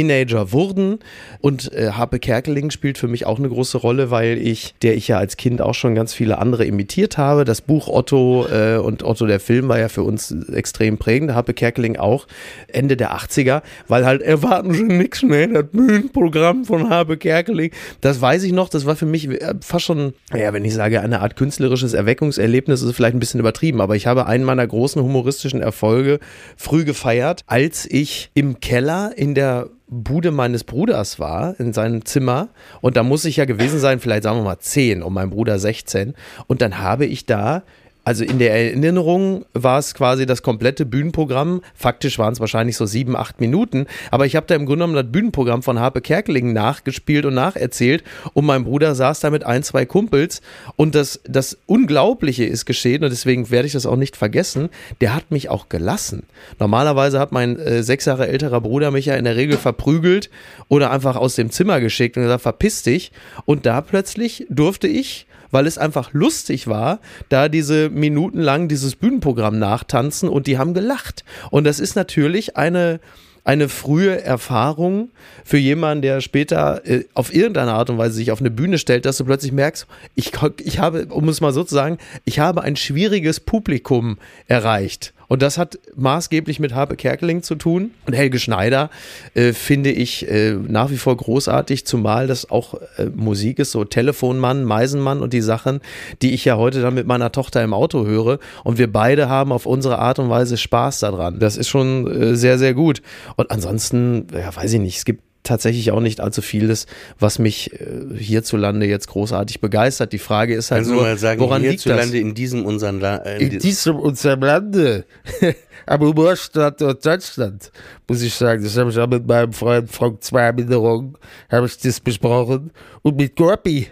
Teenager 0.08 0.52
wurden. 0.52 1.00
Und 1.42 1.72
äh, 1.74 1.92
Harpe 1.92 2.20
Kerkeling 2.20 2.72
spielt 2.72 2.98
für 2.98 3.08
mich 3.08 3.26
auch 3.26 3.40
eine 3.40 3.50
große 3.50 3.78
Rolle, 3.78 4.12
weil 4.12 4.38
ich, 4.38 4.76
der 4.82 4.96
ich 4.96 5.08
ja 5.08 5.18
als 5.18 5.38
Kind 5.38 5.62
auch 5.62 5.74
schon 5.74 5.96
ganz 5.96 6.14
viele 6.14 6.38
andere 6.38 6.66
imitiert 6.66 7.18
habe. 7.18 7.46
Das 7.46 7.62
Buch 7.62 7.88
Otto 7.88 8.48
äh, 8.48 8.78
und 8.78 9.04
Otto 9.04 9.26
der 9.26 9.40
Film 9.40 9.68
war 9.68 9.80
ja 9.80 9.90
für 9.90 10.04
uns 10.04 10.32
extrem 10.54 10.98
prägend. 10.98 11.34
Harpe 11.34 11.54
Kerkeling 11.54 11.98
auch 11.98 12.28
Ende 12.68 12.98
der 12.98 13.16
80er, 13.16 13.62
weil 13.88 14.06
halt 14.06 14.22
erwarten 14.22 14.74
Sie 14.74 14.84
nichts 14.84 15.24
mehr, 15.24 15.48
das 15.48 15.66
Bühnenprogramm 15.72 16.66
von 16.66 16.90
Harpe 16.90 17.18
Kerkeling. 17.18 17.72
Das 18.02 18.22
weiß 18.22 18.44
ich 18.44 18.54
noch, 18.54 18.70
das 18.70 18.86
war 18.86 18.96
für 18.96 19.06
mich 19.06 19.30
äh, 19.30 19.56
fast 19.62 19.86
schon, 19.86 20.14
ja, 20.34 20.54
wenn 20.54 20.66
ich 20.66 20.74
sage, 20.74 21.02
eine 21.02 21.22
Art 21.22 21.36
künstlerisches 21.36 21.94
Erweckungserlebnis, 21.94 22.82
ist 22.82 22.96
vielleicht 22.96 23.16
ein 23.16 23.20
bisschen 23.20 23.40
übertrieben, 23.40 23.82
aber 23.82 23.96
ich 23.96 24.08
habe 24.08 24.26
einen 24.26 24.44
meiner 24.44 24.66
großen 24.66 25.02
humoristischen 25.02 25.62
Erfolge 25.62 26.20
früh 26.56 26.86
gefeiert, 26.86 27.42
als 27.48 27.86
ich 27.90 28.32
im 28.34 28.60
Keller 28.60 29.12
in 29.16 29.36
der 29.36 29.70
Bude 29.88 30.32
meines 30.32 30.64
Bruders 30.64 31.20
war, 31.20 31.58
in 31.60 31.72
seinem 31.74 32.06
Zimmer. 32.06 32.50
Und 32.82 32.98
da 32.98 33.04
muss 33.04 33.26
ich 33.26 33.38
ja 33.38 33.46
gewesen 33.46 33.80
sein, 33.80 34.00
vielleicht 34.00 34.24
sagen 34.24 34.40
wir 34.40 34.44
mal 34.44 34.60
10 34.60 35.02
und 35.02 35.14
mein 35.14 35.30
Bruder 35.30 35.60
16. 35.60 36.14
Und 36.48 36.62
dann 36.62 36.80
habe 36.80 37.06
ich 37.06 37.26
da 37.26 37.64
also 38.08 38.24
in 38.24 38.40
der 38.40 38.54
Erinnerung 38.54 39.44
war 39.52 39.80
es 39.80 39.94
quasi 39.94 40.26
das 40.26 40.42
komplette 40.42 40.86
Bühnenprogramm. 40.86 41.60
Faktisch 41.76 42.18
waren 42.18 42.32
es 42.32 42.40
wahrscheinlich 42.40 42.78
so 42.78 42.86
sieben, 42.86 43.18
acht 43.18 43.42
Minuten. 43.42 43.86
Aber 44.12 44.26
ich 44.26 44.38
habe 44.38 44.48
da 44.48 44.56
im 44.56 44.66
Grunde 44.66 44.86
genommen 44.86 44.94
das 44.94 45.12
Bühnenprogramm 45.12 45.62
von 45.62 45.82
Harpe 45.82 46.00
Kerkeling 46.00 46.54
nachgespielt 46.54 47.26
und 47.26 47.34
nacherzählt. 47.34 48.06
Und 48.32 48.46
mein 48.46 48.64
Bruder 48.64 48.96
saß 48.96 49.20
da 49.20 49.30
mit 49.30 49.46
ein, 49.46 49.62
zwei 49.62 49.86
Kumpels. 49.86 50.42
Und 50.78 50.96
das, 50.96 51.20
das 51.26 51.58
Unglaubliche 51.66 52.46
ist 52.46 52.66
geschehen 52.66 53.04
und 53.04 53.10
deswegen 53.10 53.52
werde 53.52 53.68
ich 53.68 53.74
das 53.74 53.86
auch 53.86 53.98
nicht 53.98 54.16
vergessen. 54.16 54.70
Der 55.02 55.14
hat 55.14 55.30
mich 55.30 55.50
auch 55.50 55.68
gelassen. 55.68 56.24
Normalerweise 56.60 57.20
hat 57.20 57.34
mein 57.34 57.60
äh, 57.60 57.84
sechs 57.84 58.06
Jahre 58.06 58.30
älterer 58.30 58.62
Bruder 58.62 58.90
mich 58.90 59.08
ja 59.08 59.16
in 59.16 59.26
der 59.26 59.36
Regel 59.36 59.58
verprügelt 59.58 60.30
oder 60.70 60.92
einfach 60.92 61.18
aus 61.18 61.36
dem 61.36 61.52
Zimmer 61.52 61.82
geschickt 61.82 62.16
und 62.16 62.24
gesagt, 62.24 62.44
verpiss 62.44 62.84
dich. 62.84 63.12
Und 63.44 63.66
da 63.66 63.82
plötzlich 63.82 64.48
durfte 64.50 64.88
ich 64.88 65.28
weil 65.52 65.68
es 65.68 65.78
einfach 65.78 66.14
lustig 66.14 66.68
war, 66.68 67.00
da 67.30 67.50
diese 67.50 67.90
Minuten 67.90 68.40
lang 68.40 68.68
dieses 68.68 68.96
Bühnenprogramm 68.96 69.60
nachtanzen 69.60 70.30
und 70.30 70.48
die 70.48 70.58
haben 70.58 70.74
gelacht. 70.74 71.24
Und 71.52 71.64
das 71.66 71.80
ist 71.80 71.96
natürlich 71.96 72.58
eine, 72.58 73.00
eine 73.44 73.70
frühe 73.70 74.22
Erfahrung 74.22 75.10
für 75.46 75.58
jemanden, 75.58 76.02
der 76.02 76.22
später 76.22 76.86
äh, 76.86 77.06
auf 77.14 77.34
irgendeine 77.34 77.74
Art 77.74 77.90
und 77.90 77.98
Weise 77.98 78.16
sich 78.16 78.32
auf 78.32 78.40
eine 78.40 78.52
Bühne 78.52 78.78
stellt, 78.78 79.06
dass 79.06 79.18
du 79.18 79.26
plötzlich 79.26 79.52
merkst, 79.52 79.88
ich, 80.16 80.32
ich 80.64 80.80
habe, 80.80 81.06
um 81.08 81.30
es 81.30 81.42
mal 81.42 81.54
so 81.54 81.64
zu 81.64 81.74
sagen, 81.74 81.98
ich 82.26 82.40
habe 82.40 82.62
ein 82.62 82.76
schwieriges 82.76 83.40
Publikum 83.40 84.18
erreicht. 84.48 85.14
Und 85.28 85.42
das 85.42 85.58
hat 85.58 85.78
maßgeblich 85.96 86.60
mit 86.60 86.74
Harpe 86.74 86.96
Kerkeling 86.96 87.44
zu 87.44 87.56
tun. 87.56 87.92
Und 88.06 88.14
Helge 88.14 88.40
Schneider 88.40 88.90
äh, 89.34 89.54
finde 89.54 89.92
ich 89.92 90.30
äh, 90.30 90.54
nach 90.54 90.90
wie 90.90 90.98
vor 90.98 91.18
großartig, 91.18 91.86
zumal 91.86 92.28
das 92.28 92.50
auch 92.50 92.76
äh, 92.98 93.06
Musik 93.14 93.60
ist, 93.60 93.72
so 93.72 93.84
Telefonmann, 93.84 94.64
Meisenmann 94.64 95.22
und 95.22 95.34
die 95.34 95.42
Sachen, 95.42 95.82
die 96.22 96.34
ich 96.34 96.46
ja 96.46 96.58
heute 96.58 96.82
dann 96.82 96.94
mit 96.94 97.08
meiner 97.08 97.32
Tochter 97.32 97.64
im 97.64 97.74
Auto 97.74 98.06
höre. 98.06 98.40
Und 98.64 98.78
wir 98.78 98.92
beide 98.92 99.28
haben 99.28 99.52
auf 99.52 99.66
unsere 99.66 100.00
Art 100.00 100.20
und 100.20 100.30
Weise 100.30 100.58
Spaß 100.58 101.00
daran. 101.00 101.40
Das 101.40 101.58
ist 101.58 101.68
schon 101.68 102.08
äh, 102.08 102.36
sehr, 102.36 102.58
sehr 102.58 102.74
gut. 102.74 103.02
Und 103.36 103.52
ansonsten, 103.52 104.28
ja, 104.34 104.56
weiß 104.56 104.74
ich 104.74 104.80
nicht, 104.80 104.98
es 104.98 105.06
gibt 105.06 105.27
tatsächlich 105.48 105.92
auch 105.92 106.00
nicht 106.00 106.20
allzu 106.20 106.42
vieles, 106.42 106.86
was 107.20 107.40
mich 107.40 107.74
äh, 107.74 108.16
hierzulande 108.18 108.86
jetzt 108.86 109.08
großartig 109.08 109.62
begeistert. 109.62 110.14
Die 110.14 110.20
Frage 110.20 110.54
ist 110.56 110.72
halt 110.72 110.80
Kannst 110.80 110.92
nur, 110.92 111.02
du 111.02 111.08
mal 111.08 111.18
sagen, 111.18 111.40
woran 111.40 111.62
liegt 111.62 111.82
hierzulande 111.82 112.14
das? 112.14 112.22
in 112.22 112.36
diesem 112.36 112.66
unseren 112.66 113.00
La 113.00 113.18
äh, 113.18 113.44
In 113.44 113.60
diesem 113.60 113.96
unserem 113.98 114.42
Lande, 114.42 115.06
am 115.86 116.02
Humorstadt 116.02 116.82
Deutschland, 116.82 117.72
muss 118.08 118.22
ich 118.22 118.34
sagen, 118.34 118.64
das 118.64 118.78
habe 118.78 118.90
ich 118.90 119.00
auch 119.00 119.08
mit 119.08 119.26
meinem 119.26 119.54
Freund 119.54 119.90
Frank 119.90 120.24
Zweiminderung, 120.24 121.18
habe 121.50 121.66
ich 121.68 121.78
das 121.78 122.00
besprochen 122.00 122.72
und 123.02 123.18
mit 123.18 123.36
Gorpi. 123.36 123.88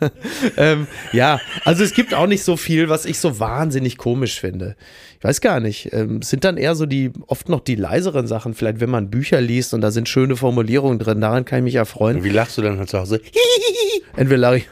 ähm, 0.56 0.86
ja, 1.12 1.40
also 1.64 1.84
es 1.84 1.92
gibt 1.92 2.14
auch 2.14 2.26
nicht 2.26 2.42
so 2.42 2.56
viel, 2.56 2.88
was 2.88 3.04
ich 3.04 3.18
so 3.18 3.38
wahnsinnig 3.38 3.98
komisch 3.98 4.40
finde. 4.40 4.76
Weiß 5.24 5.40
gar 5.40 5.58
nicht. 5.58 5.90
Ähm, 5.94 6.18
es 6.18 6.28
sind 6.28 6.44
dann 6.44 6.58
eher 6.58 6.74
so 6.74 6.84
die, 6.84 7.10
oft 7.28 7.48
noch 7.48 7.60
die 7.60 7.76
leiseren 7.76 8.26
Sachen, 8.26 8.52
vielleicht 8.52 8.80
wenn 8.80 8.90
man 8.90 9.08
Bücher 9.08 9.40
liest 9.40 9.72
und 9.72 9.80
da 9.80 9.90
sind 9.90 10.06
schöne 10.06 10.36
Formulierungen 10.36 10.98
drin, 10.98 11.22
daran 11.22 11.46
kann 11.46 11.60
ich 11.60 11.64
mich 11.64 11.76
erfreuen. 11.76 12.22
Wie 12.24 12.28
lachst 12.28 12.58
du 12.58 12.62
dann 12.62 12.78
halt 12.78 12.90
zu 12.90 12.98
Hause? 12.98 13.22
Entweder 14.16 14.36
lache 14.36 14.56
ich. 14.58 14.68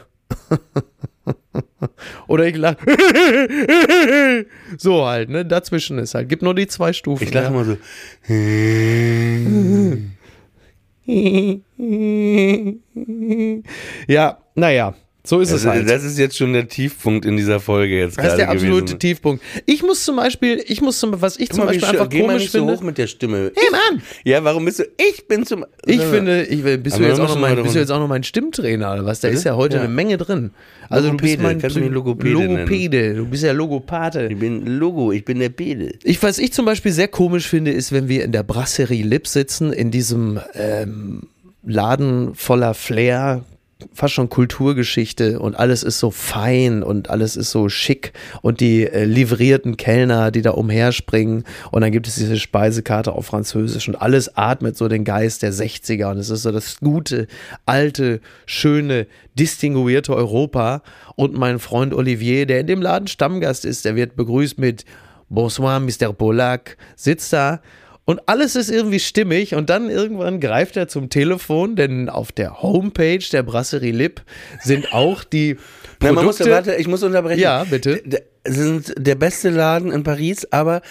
Oder 2.27 2.45
ich 2.45 2.55
lache. 2.55 2.77
so 4.77 5.07
halt, 5.07 5.29
ne? 5.29 5.43
Dazwischen 5.43 5.97
ist 5.97 6.13
halt. 6.13 6.29
Gibt 6.29 6.43
nur 6.43 6.53
die 6.53 6.67
zwei 6.67 6.93
Stufen. 6.93 7.23
Ich 7.23 7.33
lache 7.33 7.45
ja. 7.45 7.49
immer 7.49 7.65
so. 7.65 7.77
Ja, 14.07 14.37
naja. 14.53 14.93
So 15.25 15.39
ist 15.39 15.53
Das, 15.53 15.61
es 15.61 15.65
halt. 15.67 15.89
das 15.89 16.03
ist 16.03 16.19
jetzt 16.19 16.35
schon 16.37 16.51
der 16.51 16.67
Tiefpunkt 16.67 17.25
in 17.25 17.37
dieser 17.37 17.61
Folge 17.61 17.97
jetzt 17.97 18.17
Das 18.17 18.27
ist 18.27 18.35
der 18.35 18.49
absolute 18.49 18.81
gewesen. 18.83 18.99
Tiefpunkt. 18.99 19.41
Ich 19.65 19.81
muss 19.81 20.03
zum 20.03 20.17
Beispiel, 20.17 20.61
ich 20.67 20.81
muss 20.81 20.99
zum, 20.99 21.21
was 21.21 21.37
ich 21.37 21.47
Guck 21.47 21.55
zum 21.55 21.59
mal, 21.65 21.71
Beispiel 21.71 21.87
einfach 21.87 22.09
geh 22.09 22.17
mal 22.23 22.27
komisch 22.27 22.41
nicht 22.41 22.51
so 22.51 22.57
finde. 22.59 22.73
hoch 22.75 22.81
mit 22.81 22.97
der 22.97 23.07
Stimme. 23.07 23.51
Hey 23.55 23.67
Mann! 23.71 24.01
Ja, 24.25 24.43
warum 24.43 24.65
bist 24.65 24.79
du? 24.79 24.83
Ich 24.97 25.25
bin 25.29 25.45
zum. 25.45 25.65
Ich 25.85 26.01
finde, 26.01 26.43
ich, 26.43 26.61
bist, 26.83 26.99
du 26.99 27.03
jetzt 27.03 27.21
auch 27.21 27.29
noch 27.29 27.39
mein, 27.39 27.55
mal 27.55 27.63
bist 27.63 27.73
du 27.75 27.79
jetzt 27.79 27.89
auch 27.91 27.99
noch 27.99 28.09
mein 28.09 28.23
Stimmtrainer 28.23 28.91
oder 28.95 29.05
was? 29.05 29.21
Da 29.21 29.29
Bitte? 29.29 29.37
ist 29.37 29.45
ja 29.45 29.55
heute 29.55 29.77
Ja. 29.77 29.83
eine 29.83 29.93
Menge 29.93 30.17
drin. 30.17 30.51
Also 30.89 31.09
du 31.11 31.15
bist 31.15 31.39
mein 31.39 31.57
kannst 31.61 31.77
du 31.77 31.79
mich 31.79 31.89
nennen? 31.89 31.93
Logopäde. 31.95 33.13
Du 33.15 33.25
bist 33.25 33.43
ja 33.43 33.53
Logopate. 33.53 34.27
Ich 34.29 34.37
bin 34.37 34.65
Logo, 34.65 35.13
ich 35.13 35.23
bin 35.23 35.39
der 35.39 35.49
Pede. 35.49 35.93
Ich, 36.03 36.21
was 36.21 36.37
ich 36.37 36.51
zum 36.51 36.65
Beispiel 36.65 36.91
sehr 36.91 37.07
komisch 37.07 37.47
finde, 37.47 37.71
ist, 37.71 37.93
wenn 37.93 38.09
wir 38.09 38.25
in 38.25 38.33
der 38.33 38.43
Brasserie 38.43 39.03
Lip 39.03 39.27
sitzen, 39.27 39.71
in 39.71 39.89
diesem 39.89 40.41
ähm, 40.53 41.29
Laden 41.65 42.35
voller 42.35 42.73
Flair, 42.73 43.45
fast 43.93 44.13
schon 44.13 44.29
Kulturgeschichte 44.29 45.39
und 45.39 45.55
alles 45.55 45.83
ist 45.83 45.99
so 45.99 46.11
fein 46.11 46.83
und 46.83 47.09
alles 47.09 47.35
ist 47.35 47.51
so 47.51 47.69
schick 47.69 48.13
und 48.41 48.59
die 48.59 48.87
äh, 48.87 49.05
livrierten 49.05 49.77
Kellner, 49.77 50.31
die 50.31 50.41
da 50.41 50.51
umherspringen 50.51 51.43
und 51.71 51.81
dann 51.81 51.91
gibt 51.91 52.07
es 52.07 52.15
diese 52.15 52.37
Speisekarte 52.37 53.11
auf 53.11 53.25
Französisch 53.25 53.87
und 53.87 53.95
alles 53.95 54.37
atmet 54.37 54.77
so 54.77 54.87
den 54.87 55.03
Geist 55.03 55.41
der 55.41 55.53
60er 55.53 56.11
und 56.11 56.17
es 56.17 56.29
ist 56.29 56.43
so 56.43 56.51
das 56.51 56.79
gute, 56.79 57.27
alte, 57.65 58.21
schöne, 58.45 59.07
distinguierte 59.35 60.15
Europa 60.15 60.81
und 61.15 61.33
mein 61.33 61.59
Freund 61.59 61.93
Olivier, 61.93 62.45
der 62.45 62.59
in 62.59 62.67
dem 62.67 62.81
Laden 62.81 63.07
Stammgast 63.07 63.65
ist, 63.65 63.85
der 63.85 63.95
wird 63.95 64.15
begrüßt 64.15 64.59
mit 64.59 64.85
Bonsoir, 65.29 65.79
Mr. 65.79 66.13
Polak, 66.13 66.77
sitzt 66.95 67.33
da 67.33 67.61
und 68.05 68.21
alles 68.27 68.55
ist 68.55 68.69
irgendwie 68.69 68.99
stimmig 68.99 69.55
und 69.55 69.69
dann 69.69 69.89
irgendwann 69.89 70.39
greift 70.39 70.75
er 70.77 70.87
zum 70.87 71.09
Telefon, 71.09 71.75
denn 71.75 72.09
auf 72.09 72.31
der 72.31 72.61
Homepage 72.61 73.23
der 73.31 73.43
Brasserie 73.43 73.91
Lip 73.93 74.21
sind 74.61 74.93
auch 74.93 75.23
die 75.23 75.57
Na, 76.01 76.11
man 76.11 76.25
muss, 76.25 76.37
Produkte. 76.37 76.51
warte, 76.55 76.75
ich 76.75 76.87
muss 76.87 77.01
unterbrechen. 77.03 77.39
Ja, 77.41 77.63
bitte. 77.63 78.01
D- 78.03 78.21
sind 78.45 78.93
der 78.97 79.15
beste 79.15 79.49
Laden 79.49 79.89
in 79.91 80.03
Paris, 80.03 80.45
aber 80.51 80.81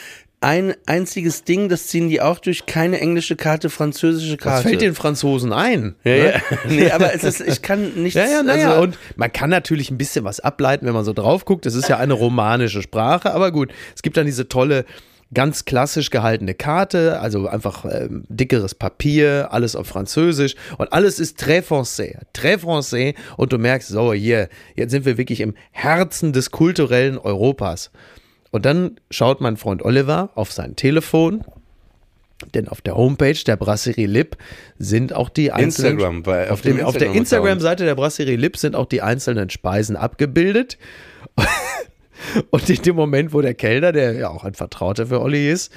ein 0.41 0.75
einziges 0.87 1.45
Ding, 1.45 1.69
das 1.69 1.87
ziehen 1.87 2.09
die 2.09 2.21
auch 2.21 2.41
durch, 2.41 2.67
keine 2.67 2.99
englische 3.01 3.37
Karte, 3.37 3.71
französische 3.71 4.37
Karte. 4.39 4.67
fällt 4.69 4.81
den 4.81 4.95
Franzosen 4.95 5.53
ein? 5.53 5.95
ja, 6.03 6.13
ne? 6.15 6.33
ja. 6.33 6.41
nee, 6.69 6.91
aber 6.91 7.15
es 7.15 7.23
ist, 7.25 7.41
ich 7.43 7.63
kann 7.63 7.93
nichts. 7.95 8.15
Ja, 8.19 8.25
ja, 8.27 8.43
naja, 8.43 8.71
also, 8.71 8.83
und 8.83 8.99
man 9.17 9.33
kann 9.33 9.51
natürlich 9.51 9.91
ein 9.91 9.99
bisschen 9.99 10.25
was 10.25 10.41
ableiten, 10.41 10.85
wenn 10.87 10.95
man 10.95 11.05
so 11.05 11.13
drauf 11.13 11.45
guckt. 11.45 11.65
Es 11.67 11.75
ist 11.75 11.89
ja 11.89 11.99
eine 11.99 12.15
romanische 12.15 12.83
Sprache, 12.83 13.33
aber 13.35 13.53
gut, 13.53 13.71
es 13.95 14.03
gibt 14.03 14.17
dann 14.17 14.27
diese 14.27 14.49
tolle, 14.49 14.85
ganz 15.35 15.65
klassisch 15.65 16.11
gehaltene 16.11 16.55
Karte, 16.55 17.21
also 17.21 17.47
einfach 17.49 17.85
ähm, 17.85 18.25
dickeres 18.29 18.75
Papier, 18.75 19.49
alles 19.51 19.75
auf 19.77 19.87
Französisch 19.87 20.55
und 20.79 20.93
alles 20.93 21.19
ist 21.19 21.43
très 21.43 21.63
français, 21.63 22.17
très 22.35 22.59
français 22.59 23.15
und 23.37 23.53
du 23.53 23.59
merkst, 23.59 23.89
so 23.89 24.13
hier, 24.13 24.49
jetzt 24.77 24.91
sind 24.91 25.05
wir 25.07 25.17
wirklich 25.19 25.41
im 25.41 25.55
Herzen 25.71 26.33
des 26.33 26.51
kulturellen 26.51 27.17
Europas. 27.19 27.91
Und 28.51 28.67
dann 28.67 29.01
schaut 29.11 29.41
mein 29.41 29.57
Freund 29.57 29.83
Oliver 29.83 30.29
auf 30.35 30.53
sein 30.53 30.77
Telefon, 30.77 31.43
denn 32.55 32.69
auf 32.69 32.81
der 32.83 32.97
Homepage 32.97 33.39
der 33.47 33.57
Brasserie 33.57 34.07
Lip 34.07 34.37
sind 34.79 35.15
auch 35.15 35.29
die 35.31 35.53
einzelnen 35.53 35.93
Instagram, 35.93 36.23
bei- 36.25 36.47
auf, 36.47 36.53
auf 36.55 36.61
dem, 36.61 36.77
dem 36.79 36.85
auf 36.87 36.97
der. 36.99 37.13
Instagram-Seite 37.13 37.85
der 37.85 37.95
Brasserie 37.95 38.37
Lip 38.37 38.57
sind 38.59 38.75
auch 38.77 38.87
die 38.87 39.01
einzelnen 39.01 39.49
Speisen 39.49 39.97
abgebildet. 39.97 40.77
Und 42.51 42.69
in 42.69 42.83
dem 42.83 42.97
Moment, 42.97 43.33
wo 43.33 43.41
der 43.41 43.55
Kellner, 43.55 43.93
der 43.93 44.13
ja 44.13 44.31
auch 44.31 44.45
ein 44.45 44.55
Vertrauter 44.55 45.07
für 45.07 45.21
Olli 45.21 45.51
ist, 45.51 45.73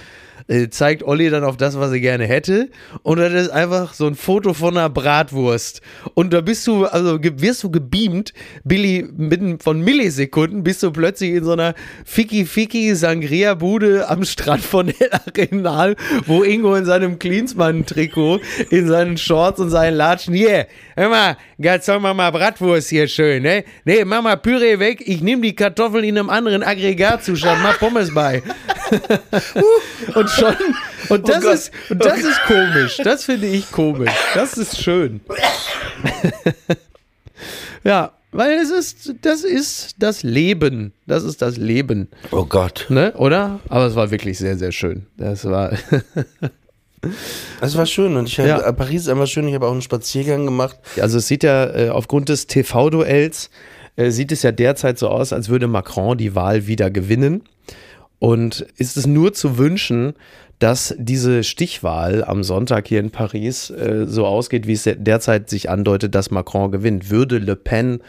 äh, 0.48 0.70
zeigt 0.70 1.04
Olli 1.04 1.30
dann 1.30 1.44
auf 1.44 1.58
das, 1.58 1.80
was 1.80 1.92
er 1.92 2.00
gerne 2.00 2.26
hätte. 2.26 2.70
Und 3.04 3.20
das 3.20 3.34
ist 3.34 3.50
einfach 3.50 3.94
so 3.94 4.08
ein 4.08 4.16
Foto 4.16 4.54
von 4.54 4.78
einer 4.78 4.90
Bratwurst. 4.90 5.82
Und 6.14 6.34
da 6.34 6.42
bist 6.42 6.66
du, 6.68 6.86
also 6.86 7.20
wirst 7.22 7.64
du 7.64 7.72
gebeamt, 7.72 8.34
Billy, 8.64 9.08
mitten 9.16 9.60
von 9.60 9.82
Millisekunden 9.82 10.64
bist 10.64 10.84
du 10.84 10.92
plötzlich 10.92 11.32
in 11.32 11.44
so 11.44 11.54
einer 11.54 11.74
Ficky-Ficky-Sangria-Bude 12.06 14.08
am 14.08 14.24
Strand 14.24 14.64
von 14.64 14.90
El 14.90 15.10
Arenal, 15.12 15.96
wo 16.26 16.44
Ingo 16.44 16.76
in 16.76 16.86
seinem 16.86 17.20
Klinsmann-Trikot, 17.20 18.40
in 18.70 18.88
seinen 18.88 19.18
Shorts 19.18 19.60
und 19.60 19.70
seinen 19.70 19.96
Latschen, 19.96 20.34
hier, 20.34 20.68
hör 20.96 21.10
mal, 21.10 21.38
Gazon, 21.60 22.02
mach 22.02 22.14
mal 22.14 22.32
Bratwurst 22.32 22.90
hier 22.90 23.08
schön, 23.08 23.44
ne? 23.44 23.64
Nee, 23.86 24.06
mach 24.06 24.22
mal 24.22 24.36
Püree 24.36 24.80
weg, 24.80 25.02
ich 25.06 25.22
nehme 25.22 25.42
die 25.42 25.56
Kartoffeln 25.56 26.04
in 26.04 26.18
einem 26.18 26.30
anderen 26.30 26.64
Aggregatzustand, 26.64 27.64
mach 27.64 27.80
Pommes 27.80 28.14
bei. 28.14 28.44
und 30.16 30.30
schon, 30.36 30.56
und 31.10 31.28
das 31.30 31.44
Gott. 31.44 31.54
ist, 31.54 31.72
und 31.90 32.04
das 32.06 32.20
ist 32.20 32.40
komisch, 32.48 32.98
das 33.04 33.26
finde 33.26 33.48
ich 33.48 33.72
komisch, 33.72 34.12
das 34.34 34.58
ist 34.58 34.82
schön. 34.82 35.22
ja, 37.84 38.12
weil 38.32 38.52
es 38.60 38.70
ist, 38.72 39.14
das 39.22 39.44
ist 39.44 39.96
das 40.00 40.24
Leben, 40.24 40.94
das 41.08 41.24
ist 41.24 41.42
das 41.42 41.58
Leben, 41.58 42.10
oh 42.32 42.46
Gott. 42.46 42.86
ne, 42.90 43.14
oder? 43.14 43.60
Aber 43.70 43.86
es 43.86 43.96
war 43.96 44.12
wirklich 44.12 44.38
sehr, 44.38 44.58
sehr 44.58 44.72
schön. 44.72 45.08
Das 45.18 45.46
war, 45.46 45.72
Das 47.62 47.78
war 47.78 47.86
schön 47.86 48.16
und 48.16 48.28
ich 48.28 48.40
hab, 48.40 48.48
Ja. 48.48 48.60
äh, 48.62 48.74
Paris 48.74 49.02
ist 49.04 49.10
einfach 49.10 49.28
schön. 49.28 49.48
Ich 49.48 49.54
habe 49.54 49.68
auch 49.68 49.72
einen 49.72 49.84
Spaziergang 49.84 50.44
gemacht. 50.46 50.80
Also 51.00 51.20
es 51.20 51.28
sieht 51.28 51.44
ja 51.44 51.66
äh, 51.66 51.90
aufgrund 51.90 52.30
des 52.30 52.48
TV-Duells 52.48 53.52
äh, 53.96 54.10
sieht 54.10 54.32
es 54.32 54.42
ja 54.42 54.52
derzeit 54.52 54.98
so 54.98 55.10
aus, 55.10 55.32
als 55.32 55.50
würde 55.50 55.68
Macron 55.68 56.18
die 56.18 56.34
Wahl 56.34 56.66
wieder 56.66 56.90
gewinnen. 56.90 57.44
Und 58.20 58.66
ist 58.78 58.98
es 58.98 59.08
nur 59.08 59.34
zu 59.34 59.58
wünschen, 59.58 60.14
dass 60.60 60.96
diese 60.98 61.44
Stichwahl 61.44 62.24
am 62.24 62.44
Sonntag 62.44 62.88
hier 62.88 63.00
in 63.00 63.12
Paris 63.12 63.70
äh, 63.70 64.06
so 64.08 64.26
ausgeht, 64.26 64.68
wie 64.68 64.74
es 64.74 64.84
derzeit 64.84 65.50
sich 65.50 65.70
andeutet, 65.70 66.16
dass 66.16 66.32
Macron 66.32 66.72
gewinnt. 66.72 67.10
Würde 67.10 67.40
Le 67.40 67.56
Pen 67.56 68.00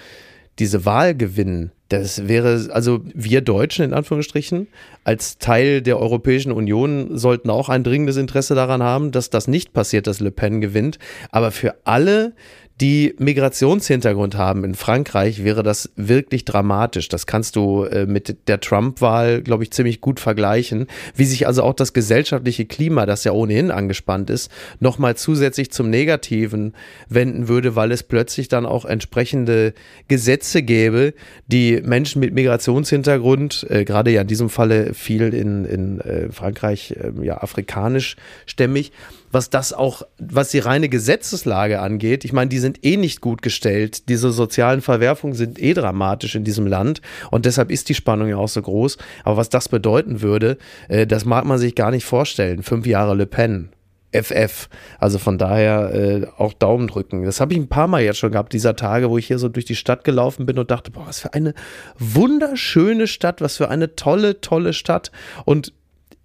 diese 0.59 0.85
Wahl 0.85 1.15
gewinnen, 1.15 1.73
Das 1.89 2.29
wäre, 2.29 2.69
also 2.73 3.01
wir 3.15 3.43
Deutschen 3.43 3.85
in 3.85 3.93
Anführungsstrichen, 3.93 4.69
als 5.05 5.39
Teil 5.39 5.83
der 5.83 6.01
Europäischen 6.01 6.51
Union 6.51 7.17
sollten 7.19 7.51
auch 7.51 7.69
ein 7.69 7.85
dringendes 7.85 8.17
Interesse 8.17 8.55
daran 8.55 8.83
haben, 8.83 9.13
dass 9.13 9.31
das 9.31 9.49
nicht 9.49 9.73
passiert, 9.73 10.07
dass 10.07 10.21
Le 10.21 10.31
Pen 10.31 10.61
gewinnt. 10.61 10.99
Aber 11.31 11.51
für 11.51 11.77
alle, 11.85 12.33
die 12.81 13.15
Migrationshintergrund 13.19 14.37
haben 14.37 14.63
in 14.63 14.75
Frankreich, 14.75 15.43
wäre 15.43 15.63
das 15.63 15.91
wirklich 15.97 16.45
dramatisch. 16.45 17.09
Das 17.09 17.27
kannst 17.27 17.57
du 17.57 17.85
äh, 17.85 18.05
mit 18.05 18.49
der 18.49 18.61
Trump-Wahl, 18.61 19.41
glaube 19.41 19.65
ich, 19.65 19.71
ziemlich 19.71 20.03
gut 20.03 20.21
vergleichen. 20.21 20.87
Wie 21.15 21.25
sich 21.25 21.47
also 21.47 21.63
auch 21.63 21.73
das 21.73 21.95
gesellschaftliche 21.95 22.67
Klima, 22.67 23.07
das 23.07 23.25
ja 23.25 23.33
ohnehin 23.33 23.71
angespannt 23.71 24.29
ist, 24.29 24.51
nochmal 24.79 25.17
zusätzlich 25.17 25.71
zum 25.71 25.89
Negativen 25.89 26.75
wenden 27.09 27.49
würde, 27.49 27.77
weil 27.77 27.93
es 27.93 28.03
plötzlich 28.03 28.49
dann 28.49 28.67
auch 28.67 28.85
entsprechende 28.85 29.73
Gesetze 30.09 30.63
gäbe, 30.63 31.15
die 31.47 31.81
Menschen 31.83 32.21
mit 32.21 32.35
Migrationshintergrund, 32.35 33.67
äh, 33.71 33.85
gerade 33.87 34.11
ja 34.11 34.21
in 34.21 34.29
diesem 34.29 34.51
Falle 34.51 34.93
viel 34.93 35.33
in, 35.33 35.65
in 35.65 36.01
äh, 36.01 36.31
Frankreich, 36.31 36.93
äh, 36.93 37.25
ja, 37.25 37.43
afrikanisch 37.43 38.17
stämmig, 38.45 38.93
was 39.37 39.51
das 39.51 39.75
auch, 39.75 40.01
was 40.19 40.49
die 40.49 40.61
reine 40.61 40.89
Gesetzeslage 40.89 41.81
angeht. 41.81 42.25
Ich 42.25 42.33
meine, 42.33 42.49
die 42.49 42.59
sind 42.59 42.83
eh 42.87 42.97
nicht 42.97 43.21
gut 43.21 43.43
gestellt. 43.43 44.09
Diese 44.09 44.31
sozialen 44.33 44.81
Verwerfungen 44.81 45.35
sind 45.35 45.61
eh 45.63 45.75
dramatisch 45.75 46.35
in 46.37 46.43
diesem 46.43 46.67
Land 46.67 47.03
und 47.31 47.45
deshalb 47.45 47.71
ist 47.71 47.91
die 47.91 47.95
Spannung 47.95 48.29
ja 48.29 48.39
auch 48.39 48.49
so 48.49 48.63
groß. 48.63 48.97
Aber 49.25 49.37
was 49.37 49.51
das 49.51 49.69
bedeuten 49.69 50.23
würde, 50.23 50.57
äh, 50.89 51.07
das 51.07 51.27
mag 51.27 51.45
man 51.45 51.59
sich 51.59 51.75
gar 51.75 51.91
nicht 51.91 52.07
vorstellen. 52.07 52.63
Fünf 52.63 52.87
Jahre 52.87 53.15
Le 53.15 53.27
Pen. 53.27 53.69
FF. 54.11 54.71
Also 54.99 55.19
von 55.19 55.37
daher 55.37 55.93
äh, 55.93 56.27
auch 56.39 56.55
Daumen 56.55 56.87
drücken. 56.87 57.25
Das 57.27 57.39
habe 57.39 57.53
ich 57.53 57.59
ein 57.59 57.69
paar 57.69 57.89
Mal 57.89 58.03
jetzt 58.03 58.17
schon 58.17 58.33
gehabt, 58.33 58.55
dieser 58.55 58.75
Tage, 58.75 59.11
wo 59.11 59.19
ich 59.19 59.27
hier 59.27 59.39
so 59.39 59.51
durch 59.51 59.67
die 59.67 59.77
Stadt 59.77 60.03
gelaufen 60.05 60.47
bin 60.47 60.59
und 60.59 60.71
dachte, 60.71 60.91
boah, 60.91 61.07
was 61.07 61.21
für 61.21 61.35
eine 61.35 61.53
wunderschöne 61.99 63.07
Stadt, 63.07 63.43
was 63.43 63.59
für 63.59 63.69
eine 63.69 63.97
tolle, 63.97 64.41
tolle 64.41 64.73
Stadt. 64.73 65.11
Und 65.45 65.75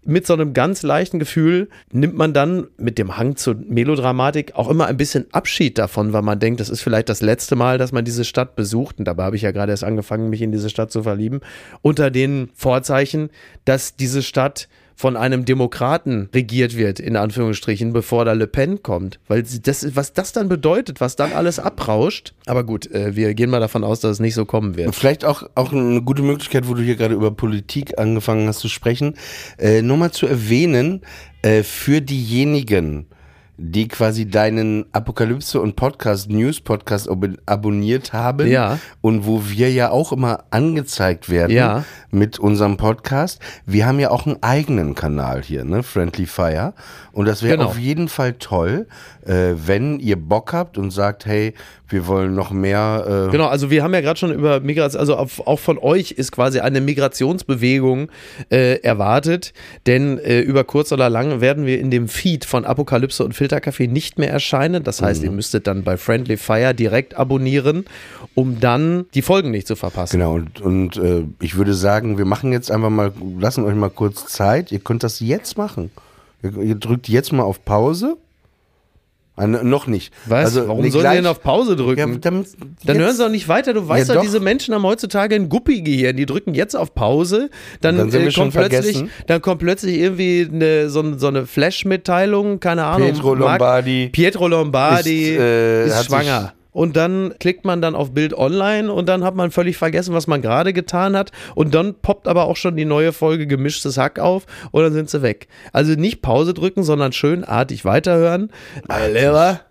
mit 0.03 0.25
so 0.25 0.33
einem 0.33 0.53
ganz 0.53 0.81
leichten 0.81 1.19
Gefühl 1.19 1.69
nimmt 1.91 2.15
man 2.15 2.33
dann 2.33 2.67
mit 2.77 2.97
dem 2.97 3.17
Hang 3.17 3.35
zur 3.35 3.55
Melodramatik 3.55 4.55
auch 4.55 4.69
immer 4.69 4.87
ein 4.87 4.97
bisschen 4.97 5.27
Abschied 5.31 5.77
davon, 5.77 6.11
weil 6.11 6.23
man 6.23 6.39
denkt, 6.39 6.59
das 6.59 6.69
ist 6.69 6.81
vielleicht 6.81 7.09
das 7.09 7.21
letzte 7.21 7.55
Mal, 7.55 7.77
dass 7.77 7.91
man 7.91 8.03
diese 8.03 8.25
Stadt 8.25 8.55
besucht. 8.55 8.97
Und 8.97 9.05
dabei 9.05 9.25
habe 9.25 9.35
ich 9.35 9.43
ja 9.43 9.51
gerade 9.51 9.71
erst 9.71 9.83
angefangen, 9.83 10.29
mich 10.29 10.41
in 10.41 10.51
diese 10.51 10.69
Stadt 10.69 10.91
zu 10.91 11.03
verlieben. 11.03 11.41
Unter 11.83 12.09
den 12.09 12.49
Vorzeichen, 12.55 13.29
dass 13.65 13.95
diese 13.95 14.23
Stadt 14.23 14.67
von 15.01 15.17
einem 15.17 15.45
Demokraten 15.45 16.29
regiert 16.31 16.77
wird, 16.77 16.99
in 16.99 17.15
Anführungsstrichen, 17.15 17.91
bevor 17.91 18.23
da 18.23 18.33
Le 18.33 18.45
Pen 18.45 18.83
kommt. 18.83 19.17
Weil 19.27 19.41
das, 19.41 19.95
was 19.95 20.13
das 20.13 20.31
dann 20.31 20.47
bedeutet, 20.47 21.01
was 21.01 21.15
dann 21.15 21.33
alles 21.33 21.57
abrauscht. 21.57 22.35
Aber 22.45 22.63
gut, 22.63 22.85
äh, 22.91 23.15
wir 23.15 23.33
gehen 23.33 23.49
mal 23.49 23.59
davon 23.59 23.83
aus, 23.83 23.99
dass 23.99 24.11
es 24.11 24.19
nicht 24.19 24.35
so 24.35 24.45
kommen 24.45 24.77
wird. 24.77 24.93
Vielleicht 24.93 25.25
auch, 25.25 25.49
auch 25.55 25.73
eine 25.73 26.03
gute 26.03 26.21
Möglichkeit, 26.21 26.67
wo 26.67 26.75
du 26.75 26.83
hier 26.83 26.97
gerade 26.97 27.15
über 27.15 27.31
Politik 27.31 27.97
angefangen 27.97 28.47
hast 28.47 28.59
zu 28.59 28.69
sprechen, 28.69 29.15
äh, 29.57 29.81
nur 29.81 29.97
mal 29.97 30.11
zu 30.11 30.27
erwähnen, 30.27 31.01
äh, 31.41 31.63
für 31.63 31.99
diejenigen, 32.01 33.07
die 33.63 33.87
quasi 33.87 34.27
deinen 34.27 34.85
Apokalypse 34.91 35.61
und 35.61 35.75
Podcast, 35.75 36.29
News 36.31 36.59
Podcast 36.61 37.07
ab 37.07 37.23
abonniert 37.45 38.11
haben. 38.11 38.47
Ja. 38.47 38.79
Und 39.01 39.27
wo 39.27 39.43
wir 39.47 39.71
ja 39.71 39.91
auch 39.91 40.11
immer 40.11 40.45
angezeigt 40.49 41.29
werden 41.29 41.55
Ja. 41.55 41.83
mit 42.09 42.39
unserem 42.39 42.77
Podcast. 42.77 43.39
Wir 43.67 43.85
haben 43.85 43.99
ja 43.99 44.09
auch 44.09 44.25
einen 44.25 44.41
eigenen 44.41 44.95
Kanal 44.95 45.43
hier, 45.43 45.63
ne? 45.63 45.83
Friendly 45.83 46.25
Fire. 46.25 46.73
Und 47.13 47.25
das 47.27 47.43
wäre 47.43 47.57
Genau. 47.57 47.69
auf 47.69 47.77
jeden 47.77 48.07
Fall 48.07 48.33
toll, 48.33 48.87
äh, 49.25 49.53
wenn 49.65 49.99
ihr 49.99 50.15
Bock 50.15 50.53
habt 50.53 50.77
und 50.77 50.91
sagt, 50.91 51.25
hey, 51.25 51.53
wir 51.89 52.07
wollen 52.07 52.33
noch 52.35 52.51
mehr. 52.51 53.25
Äh, 53.27 53.31
Genau, 53.31 53.47
also 53.47 53.69
wir 53.69 53.83
haben 53.83 53.93
ja 53.93 53.99
gerade 54.01 54.17
schon 54.17 54.31
über 54.33 54.61
Migration, 54.61 54.99
also 54.99 55.17
auf, 55.17 55.45
auch 55.45 55.59
von 55.59 55.77
euch 55.77 56.11
ist 56.11 56.31
quasi 56.31 56.59
eine 56.61 56.79
Migrationsbewegung 56.79 58.09
äh, 58.49 58.79
erwartet, 58.81 59.53
denn 59.87 60.17
äh, 60.19 60.39
über 60.39 60.63
kurz 60.63 60.91
oder 60.91 61.09
lang 61.09 61.41
werden 61.41 61.65
wir 61.65 61.79
in 61.79 61.91
dem 61.91 62.07
Feed 62.07 62.45
von 62.45 62.65
Apokalypse 62.65 63.23
und 63.23 63.33
Filterkaffee 63.33 63.87
nicht 63.87 64.17
mehr 64.17 64.29
erscheinen. 64.31 64.83
Das 64.83 65.01
heißt, 65.01 65.23
ihr 65.23 65.31
müsstet 65.31 65.67
dann 65.67 65.83
bei 65.83 65.97
Friendly 65.97 66.37
Fire 66.37 66.73
direkt 66.73 67.15
abonnieren, 67.17 67.85
um 68.35 68.59
dann 68.59 69.05
die 69.13 69.21
Folgen 69.21 69.51
nicht 69.51 69.67
zu 69.67 69.75
verpassen. 69.75 70.17
Genau, 70.17 70.35
und, 70.35 70.61
und 70.61 70.97
äh, 70.97 71.23
ich 71.41 71.55
würde 71.57 71.73
sagen, 71.73 72.17
wir 72.17 72.25
machen 72.25 72.51
jetzt 72.53 72.71
einfach 72.71 72.89
mal, 72.89 73.11
lassen 73.39 73.65
euch 73.65 73.75
mal 73.75 73.89
kurz 73.89 74.27
Zeit. 74.27 74.71
Ihr 74.71 74.79
könnt 74.79 75.03
das 75.03 75.19
jetzt 75.19 75.57
machen. 75.57 75.91
Ihr, 76.43 76.75
drückt 76.75 77.07
jetzt 77.09 77.31
mal 77.33 77.43
auf 77.43 77.63
Pause. 77.65 78.17
Ah, 79.37 79.45
n- 79.45 79.69
noch 79.69 79.87
nicht. 79.87 80.13
Was? 80.25 80.55
Warum 80.55 80.81
nee, 80.81 80.89
sollen 80.89 81.03
gleich- 81.03 81.13
wir 81.13 81.21
denn 81.21 81.27
auf 81.31 81.41
Pause 81.41 81.75
drücken? 81.77 81.99
Ja, 81.99 82.19
Dann 82.19 82.39
jetzt- 82.41 82.57
hören 82.85 83.15
sie 83.15 83.23
doch 83.23 83.29
nicht 83.29 83.47
weiter. 83.47 83.73
Du 83.73 83.87
weißt 83.87 84.09
Ja, 84.09 84.15
doch, 84.15 84.21
diese 84.21 84.39
Menschen 84.41 84.73
haben 84.75 84.83
heutzutage 84.83 85.35
ein 85.35 85.47
Guppi-Gehirn. 85.47 86.17
Die 86.17 86.25
drücken 86.25 86.53
jetzt 86.53 86.75
auf 86.75 86.93
Pause. 86.93 87.49
Dann, 87.79 87.97
Dann 87.97 88.11
äh, 88.13 88.31
kommt 88.31 88.53
plötzlich, 88.53 89.05
dann 89.27 89.41
kommt 89.41 89.59
plötzlich 89.61 89.97
irgendwie 89.99 90.47
eine, 90.51 90.89
so, 90.89 91.17
so 91.17 91.27
eine 91.27 91.45
Flash-Mitteilung, 91.45 92.59
keine 92.59 92.83
Ahnung. 92.83 93.13
Pietro 93.13 93.33
Lombardi 93.35 94.09
Pietro 94.11 94.47
Lombardi 94.47 95.29
ist, 95.31 95.39
äh, 95.39 95.87
ist 95.87 96.05
schwanger. 96.05 96.53
Und 96.71 96.95
dann 96.95 97.33
klickt 97.39 97.65
man 97.65 97.81
dann 97.81 97.95
auf 97.95 98.13
Bild 98.13 98.33
online 98.33 98.91
und 98.91 99.07
dann 99.09 99.23
hat 99.23 99.35
man 99.35 99.51
völlig 99.51 99.77
vergessen, 99.77 100.13
was 100.13 100.27
man 100.27 100.41
gerade 100.41 100.73
getan 100.73 101.15
hat. 101.17 101.31
Und 101.55 101.73
dann 101.75 101.95
poppt 101.95 102.27
aber 102.27 102.45
auch 102.45 102.55
schon 102.55 102.75
die 102.77 102.85
neue 102.85 103.11
Folge 103.11 103.47
gemischtes 103.47 103.97
Hack 103.97 104.19
auf 104.19 104.45
und 104.71 104.83
dann 104.83 104.93
sind 104.93 105.09
sie 105.09 105.21
weg. 105.21 105.47
Also 105.73 105.93
nicht 105.93 106.21
Pause 106.21 106.53
drücken, 106.53 106.83
sondern 106.83 107.11
schön 107.11 107.43
artig 107.43 107.83
weiterhören. 107.85 108.51
Lehrer. 109.11 109.61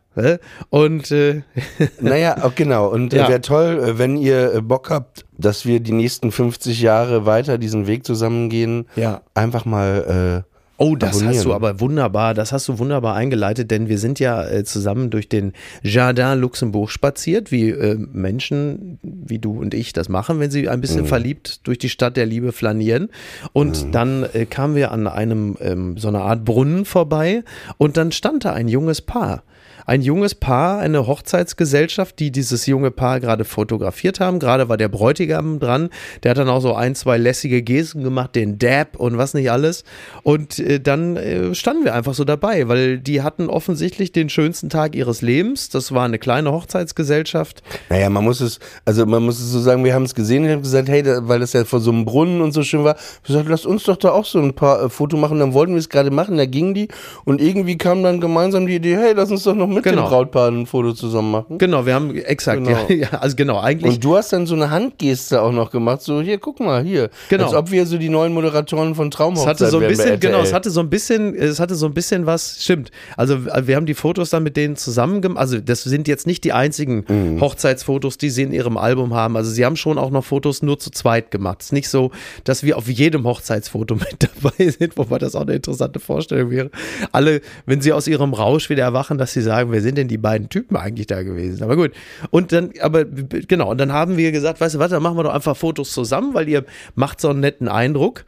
Und 0.68 1.10
äh, 1.12 1.42
Naja, 2.00 2.50
genau. 2.54 2.88
Und 2.88 3.12
Ja. 3.12 3.26
äh, 3.26 3.28
wäre 3.28 3.40
toll, 3.40 3.80
äh, 3.82 3.98
wenn 3.98 4.16
ihr 4.16 4.54
äh, 4.54 4.60
Bock 4.60 4.90
habt, 4.90 5.24
dass 5.38 5.64
wir 5.64 5.80
die 5.80 5.92
nächsten 5.92 6.32
50 6.32 6.80
Jahre 6.82 7.24
weiter 7.26 7.56
diesen 7.58 7.86
Weg 7.86 8.04
zusammengehen. 8.04 8.86
Ja. 8.96 9.22
Einfach 9.34 9.64
mal. 9.64 10.44
Oh, 10.82 10.96
das 10.96 11.10
abonnieren. 11.10 11.36
hast 11.36 11.44
du 11.44 11.52
aber 11.52 11.78
wunderbar, 11.78 12.32
das 12.32 12.52
hast 12.52 12.66
du 12.66 12.78
wunderbar 12.78 13.14
eingeleitet, 13.14 13.70
denn 13.70 13.90
wir 13.90 13.98
sind 13.98 14.18
ja 14.18 14.48
äh, 14.48 14.64
zusammen 14.64 15.10
durch 15.10 15.28
den 15.28 15.52
Jardin 15.82 16.40
Luxembourg 16.40 16.90
spaziert, 16.90 17.52
wie 17.52 17.68
äh, 17.68 17.96
Menschen 17.96 18.98
wie 19.02 19.38
du 19.38 19.60
und 19.60 19.74
ich 19.74 19.92
das 19.92 20.08
machen, 20.08 20.40
wenn 20.40 20.50
sie 20.50 20.70
ein 20.70 20.80
bisschen 20.80 21.04
verliebt 21.04 21.66
durch 21.66 21.76
die 21.76 21.90
Stadt 21.90 22.16
der 22.16 22.24
Liebe 22.24 22.52
flanieren. 22.52 23.10
Und 23.52 23.94
dann 23.94 24.24
äh, 24.32 24.46
kamen 24.46 24.74
wir 24.74 24.90
an 24.90 25.06
einem 25.06 25.58
ähm, 25.60 25.98
so 25.98 26.08
einer 26.08 26.22
Art 26.22 26.46
Brunnen 26.46 26.86
vorbei 26.86 27.44
und 27.76 27.98
dann 27.98 28.10
stand 28.10 28.46
da 28.46 28.54
ein 28.54 28.66
junges 28.66 29.02
Paar. 29.02 29.42
Ein 29.90 30.02
junges 30.02 30.36
Paar, 30.36 30.78
eine 30.78 31.08
Hochzeitsgesellschaft, 31.08 32.20
die 32.20 32.30
dieses 32.30 32.66
junge 32.66 32.92
Paar 32.92 33.18
gerade 33.18 33.44
fotografiert 33.44 34.20
haben. 34.20 34.38
Gerade 34.38 34.68
war 34.68 34.76
der 34.76 34.86
Bräutigam 34.86 35.58
dran. 35.58 35.90
Der 36.22 36.30
hat 36.30 36.38
dann 36.38 36.48
auch 36.48 36.60
so 36.60 36.76
ein, 36.76 36.94
zwei 36.94 37.18
lässige 37.18 37.60
Gesten 37.60 38.04
gemacht, 38.04 38.36
den 38.36 38.56
Dab 38.60 38.94
und 38.94 39.18
was 39.18 39.34
nicht 39.34 39.50
alles. 39.50 39.82
Und 40.22 40.60
äh, 40.60 40.78
dann 40.78 41.16
äh, 41.16 41.56
standen 41.56 41.82
wir 41.82 41.92
einfach 41.92 42.14
so 42.14 42.22
dabei, 42.22 42.68
weil 42.68 43.00
die 43.00 43.22
hatten 43.22 43.48
offensichtlich 43.48 44.12
den 44.12 44.28
schönsten 44.28 44.68
Tag 44.68 44.94
ihres 44.94 45.22
Lebens. 45.22 45.70
Das 45.70 45.90
war 45.90 46.04
eine 46.04 46.20
kleine 46.20 46.52
Hochzeitsgesellschaft. 46.52 47.60
Naja, 47.88 48.10
man 48.10 48.22
muss 48.22 48.40
es, 48.40 48.60
also 48.84 49.04
man 49.06 49.24
muss 49.24 49.40
es 49.40 49.50
so 49.50 49.58
sagen, 49.58 49.82
wir 49.82 49.92
haben 49.92 50.04
es 50.04 50.14
gesehen 50.14 50.44
und 50.44 50.50
haben 50.50 50.62
gesagt, 50.62 50.88
hey, 50.88 51.02
da, 51.02 51.26
weil 51.26 51.40
das 51.40 51.52
ja 51.52 51.64
vor 51.64 51.80
so 51.80 51.90
einem 51.90 52.04
Brunnen 52.04 52.42
und 52.42 52.52
so 52.52 52.62
schön 52.62 52.84
war, 52.84 52.94
gesagt, 53.26 53.48
lasst 53.48 53.66
uns 53.66 53.82
doch 53.82 53.96
da 53.96 54.12
auch 54.12 54.24
so 54.24 54.38
ein 54.38 54.54
paar 54.54 54.84
äh, 54.84 54.88
Foto 54.88 55.16
machen, 55.16 55.40
dann 55.40 55.52
wollten 55.52 55.72
wir 55.72 55.80
es 55.80 55.88
gerade 55.88 56.12
machen, 56.12 56.36
da 56.36 56.46
gingen 56.46 56.74
die 56.74 56.86
und 57.24 57.40
irgendwie 57.40 57.76
kam 57.76 58.04
dann 58.04 58.20
gemeinsam 58.20 58.68
die 58.68 58.76
Idee, 58.76 58.96
hey, 58.96 59.14
lass 59.16 59.32
uns 59.32 59.42
doch 59.42 59.56
noch 59.56 59.66
mit 59.66 59.79
Genau. 59.82 60.02
dem 60.02 60.08
Brautpaar 60.10 60.50
ein 60.50 60.66
Foto 60.66 60.92
zusammen 60.92 61.30
machen. 61.30 61.58
Genau, 61.58 61.86
wir 61.86 61.94
haben 61.94 62.14
exakt, 62.16 62.64
Genau. 62.64 62.86
ja, 62.88 62.94
ja, 62.94 63.08
also 63.20 63.36
genau, 63.36 63.60
eigentlich. 63.60 63.94
Und 63.94 64.04
du 64.04 64.16
hast 64.16 64.32
dann 64.32 64.46
so 64.46 64.54
eine 64.54 64.70
Handgeste 64.70 65.40
auch 65.42 65.52
noch 65.52 65.70
gemacht, 65.70 66.02
so 66.02 66.20
hier, 66.20 66.38
guck 66.38 66.60
mal, 66.60 66.82
hier. 66.82 67.10
Genau. 67.28 67.44
Als 67.44 67.54
ob 67.54 67.70
wir 67.70 67.86
so 67.86 67.98
die 67.98 68.08
neuen 68.08 68.32
Moderatoren 68.32 68.94
von 68.94 69.08
Es 69.08 69.14
Traumhochzeit 69.16 69.48
hatte 69.60 69.70
so 69.70 69.78
ein 69.78 69.88
bisschen, 69.88 70.20
genau, 70.20 70.40
es 70.40 70.52
hatte 70.52 70.70
so 70.70 70.80
ein 70.80 70.90
bisschen, 70.90 71.34
es 71.34 71.60
hatte 71.60 71.74
so 71.74 71.86
ein 71.86 71.94
bisschen 71.94 72.26
was, 72.26 72.62
stimmt. 72.62 72.90
Also 73.16 73.38
wir 73.44 73.76
haben 73.76 73.86
die 73.86 73.94
Fotos 73.94 74.30
dann 74.30 74.42
mit 74.42 74.56
denen 74.56 74.76
zusammen 74.76 75.20
gemacht. 75.20 75.40
Also 75.40 75.58
das 75.60 75.82
sind 75.82 76.08
jetzt 76.08 76.26
nicht 76.26 76.44
die 76.44 76.52
einzigen 76.52 77.04
Mhm. 77.08 77.40
Hochzeitsfotos, 77.40 78.18
die 78.18 78.30
sie 78.30 78.42
in 78.42 78.52
ihrem 78.52 78.76
Album 78.76 79.14
haben. 79.14 79.36
Also 79.36 79.50
sie 79.50 79.64
haben 79.64 79.76
schon 79.76 79.98
auch 79.98 80.10
noch 80.10 80.24
Fotos 80.24 80.62
nur 80.62 80.78
zu 80.78 80.90
zweit 80.90 81.30
gemacht. 81.30 81.58
Es 81.60 81.66
ist 81.66 81.72
nicht 81.72 81.88
so, 81.88 82.10
dass 82.44 82.62
wir 82.62 82.76
auf 82.78 82.88
jedem 82.88 83.24
Hochzeitsfoto 83.24 83.94
mit 83.96 84.16
dabei 84.18 84.68
sind, 84.70 84.96
wobei 84.96 85.18
das 85.18 85.34
auch 85.34 85.42
eine 85.42 85.54
interessante 85.54 86.00
Vorstellung 86.00 86.50
wäre. 86.50 86.70
Alle, 87.12 87.40
wenn 87.66 87.80
sie 87.80 87.92
aus 87.92 88.06
ihrem 88.06 88.32
Rausch 88.34 88.70
wieder 88.70 88.82
erwachen, 88.84 89.18
dass 89.18 89.32
sie 89.32 89.42
sagen, 89.42 89.59
wer 89.68 89.82
sind 89.82 89.98
denn 89.98 90.08
die 90.08 90.18
beiden 90.18 90.48
Typen 90.48 90.76
eigentlich 90.76 91.06
da 91.06 91.22
gewesen? 91.22 91.62
Aber 91.62 91.76
gut. 91.76 91.92
Und 92.30 92.52
dann, 92.52 92.70
aber 92.80 93.04
genau, 93.04 93.70
und 93.70 93.78
dann 93.78 93.92
haben 93.92 94.16
wir 94.16 94.32
gesagt, 94.32 94.60
weißt 94.60 94.76
du 94.76 94.78
was, 94.78 94.90
dann 94.90 95.02
machen 95.02 95.16
wir 95.16 95.24
doch 95.24 95.34
einfach 95.34 95.56
Fotos 95.56 95.92
zusammen, 95.92 96.34
weil 96.34 96.48
ihr 96.48 96.64
macht 96.94 97.20
so 97.20 97.28
einen 97.28 97.40
netten 97.40 97.68
Eindruck. 97.68 98.24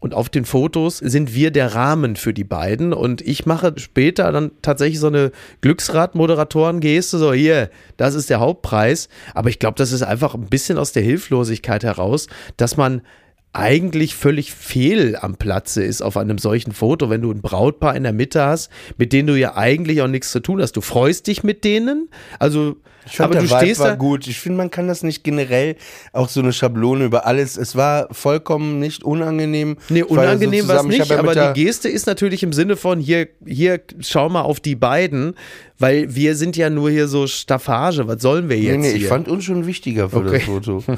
Und 0.00 0.12
auf 0.12 0.28
den 0.28 0.44
Fotos 0.44 0.98
sind 0.98 1.34
wir 1.34 1.50
der 1.50 1.74
Rahmen 1.74 2.16
für 2.16 2.34
die 2.34 2.44
beiden. 2.44 2.92
Und 2.92 3.22
ich 3.22 3.46
mache 3.46 3.72
später 3.78 4.30
dann 4.32 4.50
tatsächlich 4.60 5.00
so 5.00 5.06
eine 5.06 5.32
Glücksrad-Moderatoren-Geste, 5.62 7.16
so 7.16 7.32
hier, 7.32 7.70
das 7.96 8.14
ist 8.14 8.28
der 8.28 8.38
Hauptpreis. 8.38 9.08
Aber 9.32 9.48
ich 9.48 9.58
glaube, 9.58 9.78
das 9.78 9.92
ist 9.92 10.02
einfach 10.02 10.34
ein 10.34 10.48
bisschen 10.48 10.76
aus 10.76 10.92
der 10.92 11.02
Hilflosigkeit 11.02 11.84
heraus, 11.84 12.26
dass 12.58 12.76
man 12.76 13.00
eigentlich 13.54 14.14
völlig 14.16 14.52
fehl 14.52 15.16
am 15.16 15.36
Platze 15.36 15.82
ist 15.84 16.02
auf 16.02 16.16
einem 16.16 16.38
solchen 16.38 16.72
Foto, 16.72 17.08
wenn 17.08 17.22
du 17.22 17.30
ein 17.30 17.40
Brautpaar 17.40 17.94
in 17.96 18.02
der 18.02 18.12
Mitte 18.12 18.44
hast, 18.44 18.68
mit 18.98 19.12
denen 19.12 19.28
du 19.28 19.38
ja 19.38 19.56
eigentlich 19.56 20.02
auch 20.02 20.08
nichts 20.08 20.32
zu 20.32 20.40
tun 20.40 20.60
hast. 20.60 20.72
Du 20.76 20.80
freust 20.80 21.28
dich 21.28 21.44
mit 21.44 21.62
denen, 21.62 22.08
also 22.40 22.74
Ich 23.06 23.16
fand, 23.16 23.30
aber 23.32 23.40
du 23.40 23.46
der 23.46 23.50
Vibe 23.56 23.64
stehst 23.66 23.80
war 23.80 23.90
da. 23.90 23.94
gut. 23.94 24.26
Ich 24.26 24.40
finde, 24.40 24.58
man 24.58 24.70
kann 24.72 24.88
das 24.88 25.04
nicht 25.04 25.22
generell 25.22 25.76
auch 26.12 26.28
so 26.28 26.40
eine 26.40 26.52
Schablone 26.52 27.04
über 27.04 27.26
alles. 27.26 27.56
Es 27.56 27.76
war 27.76 28.08
vollkommen 28.10 28.80
nicht 28.80 29.04
unangenehm. 29.04 29.76
Nee, 29.88 30.02
unangenehm 30.02 30.66
war 30.66 30.78
es 30.80 30.82
nicht, 30.86 31.06
ja 31.08 31.18
aber 31.18 31.34
die 31.54 31.62
Geste 31.64 31.88
ist 31.88 32.06
natürlich 32.08 32.42
im 32.42 32.52
Sinne 32.52 32.74
von 32.76 32.98
hier, 32.98 33.28
hier, 33.46 33.80
schau 34.00 34.28
mal 34.30 34.42
auf 34.42 34.58
die 34.58 34.74
beiden, 34.74 35.34
weil 35.78 36.12
wir 36.14 36.34
sind 36.34 36.56
ja 36.56 36.70
nur 36.70 36.90
hier 36.90 37.06
so 37.06 37.28
Staffage, 37.28 38.00
was 38.08 38.20
sollen 38.20 38.48
wir 38.48 38.58
jetzt 38.58 38.72
Nee, 38.72 38.78
nee, 38.78 38.88
hier? 38.94 38.96
ich 39.02 39.06
fand 39.06 39.28
uns 39.28 39.44
schon 39.44 39.64
wichtiger 39.66 40.10
für 40.10 40.16
Okay. 40.16 40.38
das 40.38 40.42
Foto. 40.44 40.82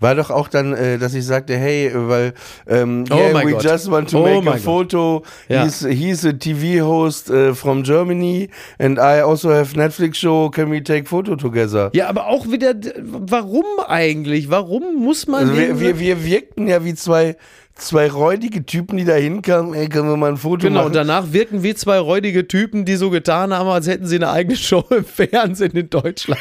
War 0.00 0.14
doch 0.14 0.30
auch 0.30 0.48
dann, 0.48 0.72
äh, 0.72 0.98
dass 0.98 1.14
ich 1.14 1.24
sagte, 1.26 1.56
hey, 1.56 1.92
weil 1.94 2.32
ähm, 2.66 3.04
Oh 3.10 3.14
yeah, 3.14 3.44
we 3.44 3.52
Gott. 3.52 3.62
just 3.62 3.90
want 3.90 4.10
to 4.10 4.18
Oh 4.18 4.22
make 4.40 4.48
a 4.48 4.52
Gott. 4.54 4.60
photo. 4.62 5.22
Ja. 5.48 5.62
He's, 5.64 5.86
he's 5.86 6.24
a 6.24 6.32
TV 6.32 6.84
host 6.84 7.30
äh, 7.30 7.54
from 7.54 7.82
Germany 7.82 8.48
and 8.78 8.98
I 8.98 9.22
also 9.22 9.50
have 9.52 9.76
Netflix 9.76 10.18
show. 10.18 10.48
Can 10.50 10.70
we 10.72 10.82
take 10.82 11.06
photo 11.06 11.36
together? 11.36 11.90
ja, 11.92 12.08
aber 12.08 12.26
auch 12.28 12.50
wieder, 12.50 12.74
warum 13.02 13.64
eigentlich? 13.86 14.50
Warum 14.50 14.96
muss 14.96 15.26
man 15.26 15.40
Also 15.42 15.56
wir, 15.56 15.78
wir, 15.80 15.98
wir 16.00 16.24
wirkten 16.24 16.66
ja 16.66 16.82
wie 16.84 16.94
zwei, 16.94 17.36
zwei 17.80 18.10
räudige 18.10 18.64
Typen, 18.64 18.96
die 18.96 19.04
da 19.04 19.14
hinkamen. 19.14 19.74
Ey, 19.74 19.88
können 19.88 20.08
wir 20.08 20.16
mal 20.16 20.30
ein 20.30 20.36
Foto 20.36 20.66
Genau, 20.66 20.80
und 20.80 20.94
machen? 20.94 21.06
danach 21.08 21.32
wirken 21.32 21.62
wie 21.62 21.74
zwei 21.74 21.98
räudige 21.98 22.46
Typen, 22.46 22.84
die 22.84 22.96
so 22.96 23.10
getan 23.10 23.52
haben, 23.52 23.68
als 23.68 23.86
hätten 23.86 24.06
sie 24.06 24.16
eine 24.16 24.30
eigene 24.30 24.56
Show 24.56 24.84
im 24.90 25.04
Fernsehen 25.04 25.72
in 25.72 25.90
Deutschland. 25.90 26.40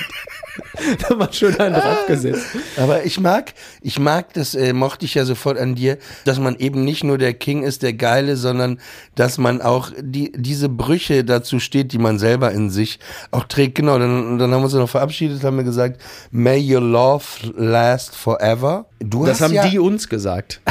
da 1.10 1.18
war 1.18 1.32
schön 1.32 1.60
einen 1.60 1.76
draufgesetzt. 1.76 2.46
Aber 2.78 3.06
ich 3.06 3.20
mag, 3.20 3.54
ich 3.82 4.00
mag, 4.00 4.34
das 4.34 4.56
äh, 4.56 4.74
mochte 4.74 5.06
ich 5.06 5.16
ja 5.16 5.26
sofort 5.26 5.58
an 5.58 5.76
dir, 5.76 5.98
dass 6.26 6.40
man 6.40 6.56
eben 6.58 6.84
nicht 6.84 7.04
nur 7.04 7.18
der 7.18 7.34
King 7.34 7.64
ist, 7.64 7.82
der 7.84 7.94
Geile, 7.94 8.36
sondern 8.36 8.80
dass 9.16 9.38
man 9.38 9.62
auch 9.62 9.92
die, 10.00 10.32
diese 10.36 10.70
Brüche 10.70 11.24
dazu 11.24 11.60
steht, 11.60 11.94
die 11.94 11.98
man 11.98 12.20
selber 12.20 12.52
in 12.52 12.70
sich 12.70 13.00
auch 13.32 13.46
trägt. 13.46 13.76
Genau, 13.76 13.98
dann, 13.98 14.38
dann 14.38 14.52
haben 14.52 14.62
wir 14.62 14.66
uns 14.66 14.74
noch 14.74 14.90
verabschiedet, 14.90 15.44
haben 15.44 15.58
wir 15.58 15.64
gesagt, 15.64 16.02
may 16.32 16.60
your 16.60 16.82
love 16.82 17.26
last 17.56 18.16
forever. 18.16 18.89
Du 19.00 19.26
Das 19.26 19.42
haben 19.42 19.54
ja, 19.54 19.68
die 19.68 19.80
uns 19.80 20.10
gesagt. 20.10 20.62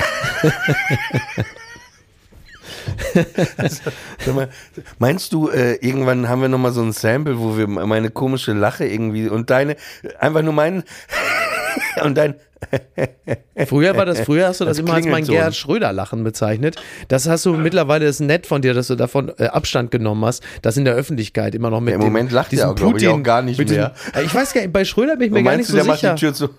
Sag 4.25 4.35
mal, 4.35 4.49
meinst 4.99 5.33
du, 5.33 5.49
äh, 5.49 5.75
irgendwann 5.77 6.29
haben 6.29 6.43
wir 6.43 6.49
nochmal 6.49 6.73
so 6.73 6.83
ein 6.83 6.93
Sample, 6.93 7.39
wo 7.39 7.57
wir 7.57 7.67
meine 7.67 8.11
komische 8.11 8.53
Lache 8.53 8.87
irgendwie 8.87 9.29
und 9.29 9.51
deine, 9.51 9.77
einfach 10.19 10.43
nur 10.43 10.53
meinen 10.53 10.85
und 12.05 12.17
dein 12.17 12.35
Früher 13.67 13.97
war 13.97 14.05
das, 14.05 14.21
früher 14.21 14.49
hast 14.49 14.61
du 14.61 14.65
das, 14.67 14.77
Das 14.77 14.85
immer 14.85 14.95
als 14.95 15.05
mein 15.05 15.23
Klingelton. 15.23 15.35
Gerhard 15.37 15.57
Schröder-Lachen 15.57 16.25
bezeichnet. 16.25 16.77
Das 17.09 17.29
hast 17.29 17.47
du 17.47 17.55
mittlerweile, 17.55 18.07
das 18.07 18.17
ist 18.17 18.27
nett 18.27 18.47
von 18.47 18.63
dir, 18.63 18.75
dass 18.75 18.89
du 18.89 18.97
davon 18.97 19.33
äh, 19.39 19.45
Abstand 19.47 19.91
genommen 19.91 20.25
hast, 20.25 20.43
das 20.63 20.77
in 20.77 20.85
der 20.85 20.95
Öffentlichkeit 20.95 21.55
immer 21.55 21.71
noch 21.71 21.81
mit 21.81 21.95
Im 21.95 22.01
dem, 22.01 22.07
Moment 22.09 22.33
lacht 22.33 22.53
diesem 22.53 22.67
er 22.67 22.71
auch, 22.71 22.75
glaub 22.75 22.97
ich, 22.97 23.09
auch 23.09 23.23
gar 23.23 23.43
nicht 23.43 23.59
mit 23.59 23.71
mehr. 23.71 23.95
Diesem, 24.15 24.27
ich 24.27 24.35
weiß 24.35 24.53
gar 24.55 24.61
nicht, 24.63 24.73
bei 24.73 24.85
Schröder 24.85 25.17
bin 25.17 25.29
ich 25.29 25.33
mir 25.33 25.43
gar 25.43 25.57
nicht 25.57 25.69
du, 25.69 25.73
so 25.73 25.85
der 25.85 25.95
sicher. 25.95 26.09
macht 26.09 26.19
die 26.19 26.27
Tür 26.27 26.35
zu? 26.35 26.49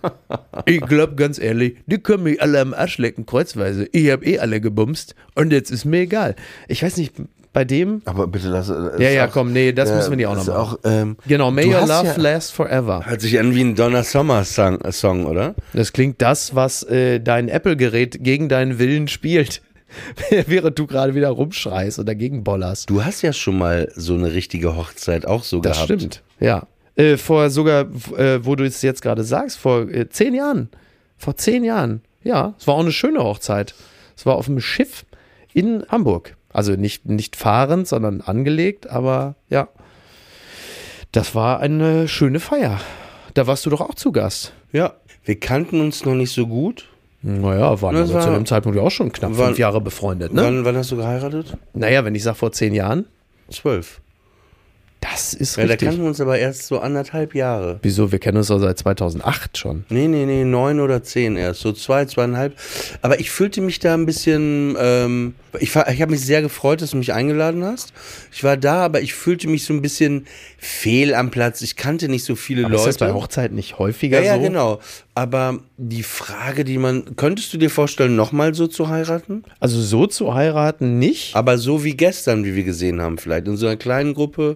Ich 0.66 0.82
glaube 0.82 1.16
ganz 1.16 1.40
ehrlich, 1.40 1.78
die 1.86 1.98
können 2.00 2.24
mich 2.24 2.42
alle 2.42 2.60
am 2.60 2.74
Arsch 2.74 2.98
lecken, 2.98 3.26
kreuzweise. 3.26 3.88
Ich 3.92 4.10
habe 4.12 4.26
eh 4.26 4.40
alle 4.40 4.62
gebumst 4.62 5.16
und 5.36 5.52
jetzt 5.52 5.72
ist 5.72 5.86
mir 5.86 6.02
egal. 6.02 6.36
Ich 6.68 6.84
weiß 6.84 6.98
nicht, 6.98 7.14
bei 7.54 7.66
dem. 7.66 8.02
Aber 8.06 8.28
bitte 8.28 8.48
lass. 8.50 8.70
äh, 8.70 8.74
Ja, 9.04 9.10
ja, 9.10 9.28
auch- 9.28 9.32
komm, 9.32 9.52
nee, 9.54 9.72
das 9.74 9.90
äh, 9.90 9.96
müssen 9.96 10.10
wir 10.12 10.18
nicht 10.18 10.28
auch 10.28 10.36
noch 10.36 10.42
ist 10.42 10.48
machen. 10.48 10.60
Auch, 10.60 10.78
ähm, 10.84 11.18
Genau, 11.28 11.50
May 11.52 11.66
Your 11.66 11.82
Love 11.82 12.06
ja- 12.08 12.16
Last 12.18 12.54
Forever. 12.54 13.06
Hört 13.06 13.22
sich 13.22 13.40
an 13.40 13.56
wie 13.56 13.62
ein 13.62 13.76
Donna 13.76 14.04
Summer 14.04 14.44
Song, 14.44 14.80
äh, 14.82 14.92
Song 14.92 15.26
oder? 15.26 15.56
Das 15.74 15.92
klingt 15.94 16.22
das, 16.22 16.54
was 16.56 16.84
äh, 16.84 17.20
dein 17.20 17.50
Apple-Gerät 17.50 18.24
gegen 18.24 18.50
deinen 18.50 18.78
Willen 18.80 19.08
spielt. 19.08 19.62
Während 20.48 20.78
du 20.78 20.86
gerade 20.86 21.16
wieder 21.16 21.30
rumschreist 21.30 21.98
und 21.98 22.08
dagegen 22.08 22.44
bollerst. 22.44 22.90
Du 22.92 23.04
hast 23.04 23.24
ja 23.24 23.34
schon 23.34 23.58
mal 23.58 23.92
so 23.96 24.14
eine 24.14 24.32
richtige 24.34 24.76
Hochzeit 24.76 25.26
auch 25.26 25.44
so 25.44 25.60
Das 25.62 25.78
gehabt. 25.78 25.86
stimmt, 25.86 26.24
ja. 26.40 26.68
Äh, 26.96 27.18
vor 27.18 27.50
sogar, 27.50 27.88
äh, 28.18 28.46
wo 28.46 28.56
du 28.56 28.66
es 28.66 28.82
jetzt 28.84 29.02
gerade 29.02 29.24
sagst, 29.24 29.58
vor 29.58 29.88
zehn 30.12 30.36
Jahren. 30.36 30.70
Vor 31.18 31.36
zehn 31.38 31.64
Jahren. 31.64 32.02
Ja, 32.24 32.54
es 32.60 32.68
war 32.68 32.76
auch 32.76 32.82
eine 32.82 32.92
schöne 32.92 33.24
Hochzeit. 33.24 33.74
Es 34.16 34.26
war 34.28 34.36
auf 34.36 34.48
einem 34.48 34.60
Schiff 34.60 35.06
in 35.54 35.84
Hamburg. 35.90 36.36
Also 36.52 36.74
nicht, 36.74 37.06
nicht 37.06 37.36
fahrend, 37.36 37.88
sondern 37.88 38.22
angelegt, 38.22 38.90
aber 38.90 39.36
ja. 39.50 39.68
Das 41.12 41.34
war 41.36 41.60
eine 41.60 42.08
schöne 42.08 42.40
Feier. 42.40 42.80
Da 43.34 43.48
warst 43.48 43.66
du 43.66 43.70
doch 43.70 43.82
auch 43.82 43.96
zu 43.96 44.12
Gast. 44.12 44.54
Ja. 44.72 44.94
Wir 45.24 45.40
kannten 45.40 45.80
uns 45.82 46.06
noch 46.06 46.16
nicht 46.16 46.32
so 46.32 46.48
gut. 46.48 46.86
Naja, 47.22 47.82
waren 47.82 47.96
Das 47.96 48.10
aber 48.12 48.22
zu 48.22 48.28
war- 48.30 48.36
dem 48.36 48.46
Zeitpunkt 48.46 48.78
ja 48.78 48.84
auch 48.84 48.92
schon 48.92 49.12
knapp 49.12 49.38
war- 49.38 49.48
fünf 49.48 49.60
Jahre 49.60 49.82
befreundet, 49.82 50.34
ne? 50.34 50.42
Wann, 50.44 50.66
wann 50.66 50.78
hast 50.78 50.92
du 50.92 50.96
geheiratet? 50.98 51.58
Naja, 51.74 52.06
wenn 52.06 52.16
ich 52.16 52.24
sage 52.24 52.38
vor 52.38 52.52
zehn 52.52 52.74
Jahren, 52.74 53.06
Zwölf. 53.52 54.00
Das 55.02 55.34
ist 55.34 55.56
Ja, 55.56 55.64
da 55.64 55.70
richtig. 55.70 55.88
kannten 55.88 56.02
wir 56.04 56.10
uns 56.10 56.20
aber 56.20 56.38
erst 56.38 56.68
so 56.68 56.80
anderthalb 56.80 57.34
Jahre. 57.34 57.80
Wieso? 57.82 58.12
Wir 58.12 58.20
kennen 58.20 58.38
uns 58.38 58.48
doch 58.48 58.60
seit 58.60 58.78
2008 58.78 59.58
schon. 59.58 59.86
Nee, 59.90 60.08
nee, 60.08 60.26
nee, 60.26 60.44
neun 60.44 60.80
oder 60.82 61.04
zehn 61.04 61.38
erst. 61.38 61.62
So 61.62 61.72
zwei, 61.72 62.06
zweieinhalb. 62.06 62.54
Aber 63.02 63.20
ich 63.20 63.32
fühlte 63.32 63.62
mich 63.62 63.80
da 63.80 63.94
ein 63.94 64.06
bisschen. 64.06 64.76
Ähm, 64.80 65.36
ich 65.60 65.74
war- 65.74 65.90
ich 65.90 66.02
habe 66.02 66.12
mich 66.12 66.22
sehr 66.22 66.42
gefreut, 66.42 66.82
dass 66.82 66.92
du 66.92 66.98
mich 66.98 67.14
eingeladen 67.14 67.64
hast. 67.64 67.94
Ich 68.32 68.44
war 68.44 68.58
da, 68.58 68.84
aber 68.86 69.02
ich 69.02 69.14
fühlte 69.14 69.48
mich 69.48 69.64
so 69.66 69.74
ein 69.74 69.82
bisschen 69.82 70.28
fehl 70.58 71.14
am 71.16 71.32
Platz. 71.32 71.62
Ich 71.62 71.76
kannte 71.76 72.10
nicht 72.10 72.24
so 72.26 72.36
viele 72.36 72.66
Aber 72.66 72.76
ist 72.76 72.82
Leute. 72.82 72.90
das 72.90 72.98
bei 72.98 73.14
Hochzeiten 73.14 73.56
nicht 73.56 73.80
häufiger 73.80 74.20
ja, 74.20 74.26
ja, 74.26 74.36
so? 74.36 74.42
genau. 74.42 74.80
Aber 75.20 75.60
die 75.76 76.04
Frage, 76.04 76.64
die 76.64 76.78
man. 76.78 77.18
Könntest 77.18 77.54
du 77.54 77.58
dir 77.58 77.70
vorstellen, 77.70 78.16
nochmal 78.16 78.54
so 78.54 78.68
zu 78.68 78.88
heiraten? 78.88 79.44
Also 79.60 79.82
so 79.82 80.08
zu 80.08 80.34
heiraten 80.34 80.98
nicht. 80.98 81.36
Aber 81.36 81.58
so 81.58 81.84
wie 81.84 81.98
gestern, 81.98 82.46
wie 82.46 82.56
wir 82.56 82.64
gesehen 82.64 83.02
haben, 83.02 83.18
vielleicht. 83.18 83.46
In 83.46 83.58
so 83.58 83.68
einer 83.68 83.76
kleinen 83.76 84.14
Gruppe 84.14 84.56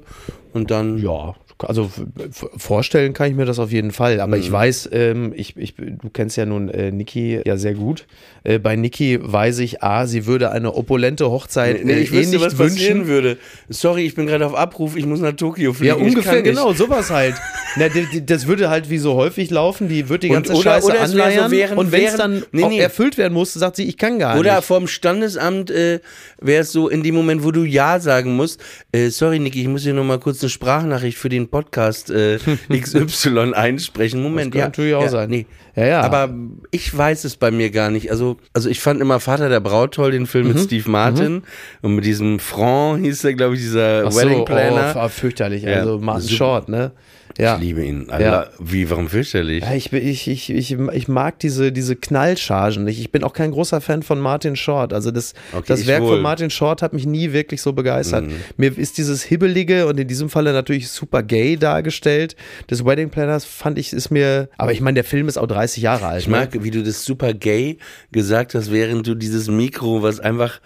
und 0.54 0.72
dann. 0.72 1.00
Ja, 1.00 1.36
also 1.66 1.90
vorstellen 2.58 3.14
kann 3.14 3.30
ich 3.30 3.36
mir 3.36 3.46
das 3.46 3.60
auf 3.60 3.72
jeden 3.72 3.92
Fall. 3.92 4.20
Aber 4.20 4.36
Mhm. 4.38 4.42
ich 4.44 4.52
weiß, 4.52 4.90
ähm, 4.92 5.34
ich, 5.36 5.56
ich, 5.58 5.76
du 5.76 6.10
kennst 6.12 6.38
ja 6.38 6.46
nun 6.46 6.70
äh, 6.70 6.92
Niki 6.92 7.40
ja 7.46 7.58
sehr 7.58 7.74
gut. 7.74 8.06
Äh, 8.44 8.60
bei 8.60 8.76
Niki 8.76 9.20
weiß 9.22 9.60
ich, 9.60 9.84
A, 9.84 10.06
sie 10.06 10.26
würde 10.26 10.52
eine 10.52 10.74
opulente 10.76 11.30
Hochzeit 11.30 11.84
Nee, 11.86 11.94
äh, 11.94 12.00
ich 12.00 12.14
eh 12.14 12.18
wüsste, 12.18 12.36
nicht 12.38 12.46
was 12.46 12.58
wünschen. 12.58 13.08
würde. 13.08 13.38
Sorry, 13.70 14.06
ich 14.06 14.16
bin 14.16 14.28
gerade 14.28 14.46
auf 14.46 14.56
Abruf, 14.56 14.96
ich 14.96 15.06
muss 15.06 15.20
nach 15.20 15.34
Tokio 15.34 15.74
fliegen. 15.74 15.98
Ja, 16.00 16.06
ungefähr, 16.06 16.42
genau, 16.42 16.74
sowas 16.74 17.10
halt. 17.10 17.36
Na, 17.76 17.86
das 18.26 18.48
würde 18.48 18.70
halt 18.70 18.90
wie 18.90 18.98
so 19.00 19.16
häufig 19.16 19.50
laufen, 19.50 19.88
die 19.90 20.10
wird 20.10 20.24
die 20.24 20.28
Und- 20.28 20.34
ganze 20.36 20.54
oder- 20.54 20.62
Scheiße 20.64 20.86
oder 20.88 20.96
wäre 20.96 21.08
so 21.08 21.14
anleiern 21.22 21.52
während- 21.52 21.78
und 21.78 21.92
wenn 21.92 22.04
es 22.06 22.16
dann 22.16 22.44
Nee, 22.52 22.68
nee. 22.68 22.80
erfüllt 22.80 23.18
werden 23.18 23.34
muss, 23.34 23.54
sagt 23.54 23.78
sie, 23.78 23.84
ich 23.88 23.98
kann 23.98 24.20
gar 24.20 24.38
Oder 24.40 24.58
nicht. 24.58 24.66
vom 24.66 24.88
Standesamt 24.88 25.72
äh, 25.72 26.00
wäre 26.40 26.62
es 26.62 26.72
so, 26.72 26.90
in 26.90 27.04
dem 27.04 27.16
Moment, 27.16 27.44
wo 27.44 27.52
du 27.52 27.64
Ja 27.64 28.00
sagen 28.00 28.36
musst, 28.36 28.60
äh, 28.92 29.10
sorry 29.10 29.40
Niki, 29.40 29.62
ich 29.62 29.68
muss 29.68 29.84
hier 29.84 29.94
noch 29.94 30.04
mal 30.04 30.20
kurz 30.20 30.42
eine 30.42 30.50
Sprachnachricht 30.50 31.18
für 31.18 31.30
den 31.30 31.48
Podcast 31.54 32.10
äh, 32.10 32.40
XY 32.70 33.54
einsprechen. 33.54 34.22
Moment, 34.24 34.54
Das 34.54 34.58
ja. 34.58 34.62
kann 34.64 34.72
natürlich 34.72 34.96
auch 34.96 35.04
ja, 35.04 35.10
sein. 35.10 35.30
Nee. 35.30 35.46
Ja, 35.76 35.86
ja. 35.86 36.02
Aber 36.02 36.34
ich 36.72 36.96
weiß 36.96 37.24
es 37.26 37.36
bei 37.36 37.52
mir 37.52 37.70
gar 37.70 37.90
nicht. 37.92 38.10
Also, 38.12 38.38
also 38.54 38.70
ich 38.70 38.80
fand 38.80 39.02
immer 39.02 39.20
Vater 39.20 39.50
der 39.50 39.60
Braut 39.60 39.94
toll, 39.94 40.12
den 40.12 40.26
Film 40.26 40.48
Mhm. 40.48 40.54
mit 40.54 40.64
Steve 40.64 40.90
Martin. 40.90 41.44
Und 41.82 41.96
mit 41.96 42.06
diesem 42.06 42.40
Franc 42.40 43.02
hieß 43.04 43.22
der, 43.22 43.34
glaube 43.36 43.54
ich, 43.56 43.62
dieser 43.62 44.06
Ach 44.08 44.12
so, 44.12 44.20
Wedding 44.20 44.46
Planner. 44.46 44.94
Oh, 44.98 45.08
fürchterlich. 45.10 45.64
Ja, 45.64 45.78
Also 45.82 46.00
Martin. 46.00 46.30
Short, 46.30 46.70
ne? 46.70 46.92
Ja. 47.38 47.56
Ich 47.56 47.62
liebe 47.62 47.84
ihn. 47.84 48.10
Allah, 48.10 48.50
Wie, 48.60 48.90
warum 48.90 49.10
fürchterlich? 49.10 49.64
Ja, 49.64 49.74
ich, 49.74 49.92
ich, 49.92 50.28
ich, 50.28 50.50
ich, 50.50 50.72
ich 50.80 51.08
mag 51.08 51.40
diese, 51.40 51.72
diese 51.72 51.96
Knallchargen 51.96 52.84
nicht. 52.84 53.00
Ich 53.00 53.12
bin 53.12 53.24
auch 53.24 53.34
kein 53.34 53.52
großer 53.52 53.82
Fan 53.82 54.04
von 54.04 54.20
Martin 54.20 54.56
Short. 54.56 54.94
Also 54.94 55.12
das, 55.12 55.34
Okay, 55.52 55.66
das 55.68 55.88
Werk 55.88 56.04
wohl. 56.04 56.16
von 56.16 56.22
Martin 56.22 56.50
Short 56.50 56.82
hat 56.82 56.94
mich 56.94 57.06
nie 57.06 57.34
wirklich 57.34 57.62
so 57.62 57.74
begeistert. 57.74 58.26
Mir 58.58 58.78
ist 58.78 58.98
dieses 58.98 59.24
Hibbelige 59.24 59.88
und 59.88 60.00
in 60.00 60.08
diesem 60.08 60.30
Falle 60.30 60.54
natürlich 60.54 60.90
super 60.90 61.24
gay 61.24 61.58
dargestellt. 61.58 62.36
Des 62.70 62.86
Wedding 62.86 63.10
Planners 63.10 63.46
fand 63.46 63.78
ich, 63.80 63.94
ist 63.94 64.12
mir, 64.12 64.50
aber 64.58 64.72
ich 64.72 64.82
meine, 64.82 64.96
der 64.96 65.04
Film 65.04 65.28
ist 65.28 65.38
auch 65.38 65.48
30 65.48 65.82
Jahre 65.82 66.08
alt. 66.08 66.22
Ich 66.22 66.28
mag, 66.28 66.64
wie 66.64 66.72
du 66.72 66.84
das 66.84 67.04
super 67.06 67.34
gay 67.34 67.78
gesagt 68.12 68.54
hast, 68.54 68.72
während 68.72 69.08
du 69.08 69.16
dieses 69.16 69.48
Mikro, 69.48 70.04
was 70.04 70.20
einfach 70.20 70.60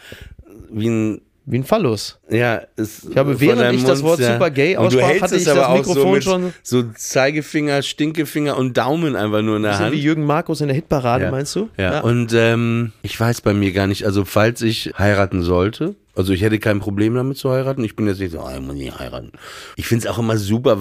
wie 0.69 0.89
ein 0.89 1.11
ne? 1.13 1.21
Wie 1.49 1.59
ein 1.59 1.63
Phallus. 1.63 2.19
Ja, 2.29 2.61
es 2.75 3.05
Ich 3.09 3.15
habe, 3.15 3.39
während 3.39 3.73
ich 3.73 3.85
das 3.85 4.03
Wort 4.03 4.19
ja. 4.19 4.33
super 4.33 4.49
gay 4.51 4.75
aussprach, 4.75 5.21
hatte 5.21 5.37
ich 5.37 5.45
das 5.45 5.55
Mikrofon 5.55 5.93
so 5.95 6.07
mit 6.09 6.23
schon- 6.25 6.53
So 6.61 6.83
Zeigefinger, 6.93 7.81
Stinkefinger 7.83 8.57
und 8.57 8.75
Daumen 8.77 9.15
einfach 9.15 9.41
nur 9.41 9.55
in 9.55 9.63
der 9.63 9.79
Hand. 9.79 9.93
wie 9.93 10.01
Jürgen 10.01 10.25
Markus 10.25 10.59
in 10.59 10.67
der 10.67 10.75
Hitparade, 10.75 11.23
Ja. 11.25 11.31
meinst 11.31 11.55
du? 11.55 11.69
Ja, 11.77 12.01
und 12.01 12.33
ähm, 12.33 12.91
ich 13.01 13.17
weiß 13.17 13.39
bei 13.41 13.53
mir 13.53 13.71
gar 13.71 13.87
nicht, 13.87 14.03
also 14.05 14.25
falls 14.25 14.61
ich 14.61 14.91
heiraten 14.97 15.41
sollte, 15.41 15.95
also 16.15 16.33
ich 16.33 16.41
hätte 16.41 16.59
kein 16.59 16.79
Problem 16.81 17.15
damit 17.15 17.37
zu 17.37 17.49
heiraten. 17.49 17.81
Ich 17.85 17.95
bin 17.95 18.07
jetzt 18.07 18.19
nicht 18.19 18.33
so, 18.33 18.41
ah, 18.41 18.53
ich 18.53 18.61
muss 18.61 18.75
nicht 18.75 18.99
heiraten. 18.99 19.31
Ich 19.77 19.87
finde 19.87 20.05
es 20.05 20.11
auch 20.13 20.19
immer 20.19 20.35
super, 20.35 20.77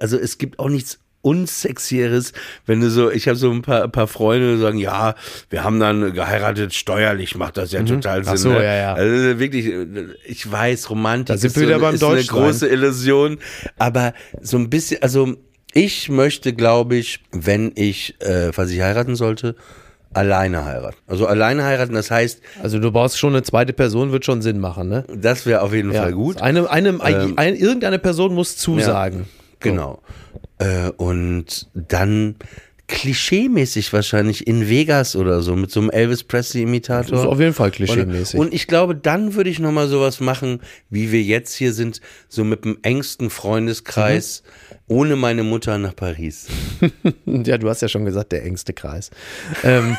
also 0.00 0.16
es 0.16 0.38
gibt 0.38 0.58
auch 0.58 0.70
nichts 0.70 0.98
unsexieres, 1.22 2.32
wenn 2.66 2.80
du 2.80 2.90
so, 2.90 3.10
ich 3.10 3.28
habe 3.28 3.36
so 3.36 3.50
ein 3.50 3.62
paar, 3.62 3.88
paar 3.88 4.06
Freunde, 4.06 4.54
die 4.54 4.60
sagen, 4.60 4.78
ja, 4.78 5.14
wir 5.50 5.64
haben 5.64 5.78
dann 5.78 6.12
geheiratet, 6.14 6.74
steuerlich 6.74 7.36
macht 7.36 7.56
das 7.56 7.72
ja 7.72 7.82
total 7.82 8.24
Sinn. 8.24 8.32
Mhm. 8.32 8.34
Ach 8.34 8.36
so, 8.36 8.48
ne? 8.50 8.64
ja, 8.64 8.74
ja. 8.74 8.94
Also 8.94 9.38
wirklich, 9.38 9.70
ich 10.26 10.50
weiß, 10.50 10.90
Romantik 10.90 11.26
Da 11.26 11.36
sind 11.36 11.48
ist, 11.48 11.60
wir 11.60 11.74
so, 11.74 11.80
beim 11.80 11.94
ist 11.94 12.04
eine 12.04 12.24
große 12.24 12.68
Illusion, 12.68 13.38
aber 13.78 14.14
so 14.40 14.56
ein 14.56 14.70
bisschen, 14.70 15.02
also 15.02 15.34
ich 15.72 16.08
möchte, 16.08 16.52
glaube 16.52 16.96
ich, 16.96 17.20
wenn 17.32 17.72
ich, 17.74 18.20
äh, 18.20 18.52
falls 18.52 18.70
ich 18.70 18.80
heiraten 18.80 19.14
sollte, 19.14 19.54
alleine 20.12 20.64
heiraten. 20.64 20.96
Also 21.06 21.26
alleine 21.26 21.64
heiraten, 21.64 21.94
das 21.94 22.10
heißt, 22.10 22.40
Also 22.62 22.78
du 22.78 22.90
brauchst 22.90 23.18
schon 23.18 23.34
eine 23.34 23.42
zweite 23.42 23.72
Person, 23.72 24.10
wird 24.10 24.24
schon 24.24 24.42
Sinn 24.42 24.58
machen, 24.58 24.88
ne? 24.88 25.04
das 25.14 25.46
wäre 25.46 25.62
auf 25.62 25.72
jeden 25.72 25.92
Fall 25.92 26.12
gut. 26.12 26.40
Eine, 26.40 26.68
eine, 26.68 26.88
Ähm, 26.88 27.34
ein, 27.36 27.54
irgendeine 27.54 27.98
Person 27.98 28.34
muss 28.34 28.56
zusagen. 28.56 29.26
Genau. 29.60 30.02
Äh, 30.60 30.90
und 30.96 31.68
dann 31.74 32.36
klischeemäßig 32.86 33.92
wahrscheinlich 33.92 34.48
in 34.48 34.68
Vegas 34.68 35.14
oder 35.14 35.42
so 35.42 35.54
mit 35.54 35.70
so 35.70 35.78
einem 35.78 35.90
Elvis 35.90 36.24
Presley-Imitator. 36.24 37.10
Das 37.12 37.20
ist 37.20 37.26
auf 37.26 37.38
jeden 37.38 37.54
Fall 37.54 37.70
klischeemäßig. 37.70 38.38
Und 38.38 38.52
ich 38.52 38.66
glaube, 38.66 38.96
dann 38.96 39.34
würde 39.34 39.48
ich 39.48 39.60
nochmal 39.60 39.86
sowas 39.86 40.18
machen, 40.18 40.60
wie 40.90 41.12
wir 41.12 41.22
jetzt 41.22 41.54
hier 41.54 41.72
sind, 41.72 42.00
so 42.28 42.42
mit 42.42 42.64
dem 42.64 42.78
engsten 42.82 43.30
Freundeskreis, 43.30 44.42
Mhm. 44.42 44.76
ohne 44.88 45.16
meine 45.16 45.44
Mutter 45.44 45.78
nach 45.78 45.94
Paris. 45.94 46.48
Ja, 47.26 47.58
du 47.58 47.68
hast 47.68 47.80
ja 47.80 47.88
schon 47.88 48.04
gesagt, 48.04 48.32
der 48.32 48.44
engste 48.44 48.72
Kreis. 48.72 49.10
ähm, 49.62 49.96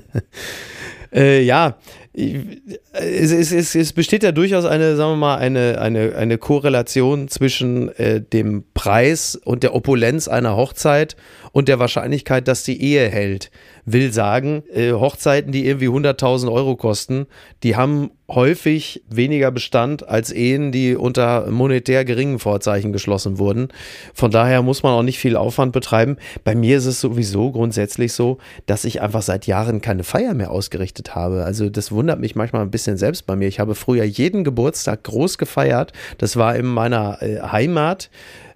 äh, 1.14 1.42
ja, 1.42 1.78
es, 2.12 3.30
es, 3.30 3.52
es, 3.52 3.74
es 3.74 3.92
besteht 3.92 4.24
ja 4.24 4.32
durchaus 4.32 4.64
eine, 4.64 4.96
sagen 4.96 5.12
wir 5.12 5.16
mal, 5.16 5.36
eine, 5.36 5.80
eine, 5.80 6.16
eine 6.16 6.38
Korrelation 6.38 7.28
zwischen 7.28 7.88
äh, 7.96 8.20
dem 8.20 8.64
Preis 8.74 9.36
und 9.36 9.62
der 9.62 9.74
Opulenz 9.74 10.26
einer 10.26 10.56
Hochzeit 10.56 11.16
und 11.52 11.68
der 11.68 11.78
Wahrscheinlichkeit, 11.78 12.48
dass 12.48 12.64
die 12.64 12.82
Ehe 12.82 13.08
hält. 13.08 13.50
Will 13.92 14.12
sagen, 14.12 14.62
äh, 14.72 14.92
Hochzeiten, 14.92 15.52
die 15.52 15.66
irgendwie 15.66 15.88
100.000 15.88 16.50
Euro 16.50 16.76
kosten, 16.76 17.26
die 17.62 17.76
haben 17.76 18.10
häufig 18.34 19.02
weniger 19.08 19.50
Bestand 19.50 20.08
als 20.08 20.30
Ehen, 20.30 20.72
die 20.72 20.94
unter 20.94 21.50
monetär 21.50 22.04
geringen 22.04 22.38
Vorzeichen 22.38 22.92
geschlossen 22.92 23.38
wurden. 23.38 23.68
Von 24.14 24.30
daher 24.30 24.62
muss 24.62 24.82
man 24.82 24.92
auch 24.92 25.02
nicht 25.02 25.18
viel 25.18 25.36
Aufwand 25.36 25.72
betreiben. 25.72 26.16
Bei 26.44 26.54
mir 26.54 26.78
ist 26.78 26.86
es 26.86 27.00
sowieso 27.00 27.50
grundsätzlich 27.50 28.12
so, 28.12 28.38
dass 28.66 28.84
ich 28.84 29.02
einfach 29.02 29.22
seit 29.22 29.46
Jahren 29.46 29.80
keine 29.80 30.04
Feier 30.04 30.34
mehr 30.34 30.50
ausgerichtet 30.50 31.14
habe. 31.14 31.44
Also 31.44 31.68
das 31.68 31.92
wundert 31.92 32.20
mich 32.20 32.36
manchmal 32.36 32.62
ein 32.62 32.70
bisschen 32.70 32.96
selbst 32.96 33.26
bei 33.26 33.36
mir. 33.36 33.48
Ich 33.48 33.60
habe 33.60 33.74
früher 33.74 34.04
jeden 34.04 34.44
Geburtstag 34.44 35.04
groß 35.04 35.38
gefeiert. 35.38 35.92
Das 36.18 36.36
war 36.36 36.54
in 36.56 36.66
meiner 36.66 37.20
äh, 37.22 37.40
Heimat 37.40 38.10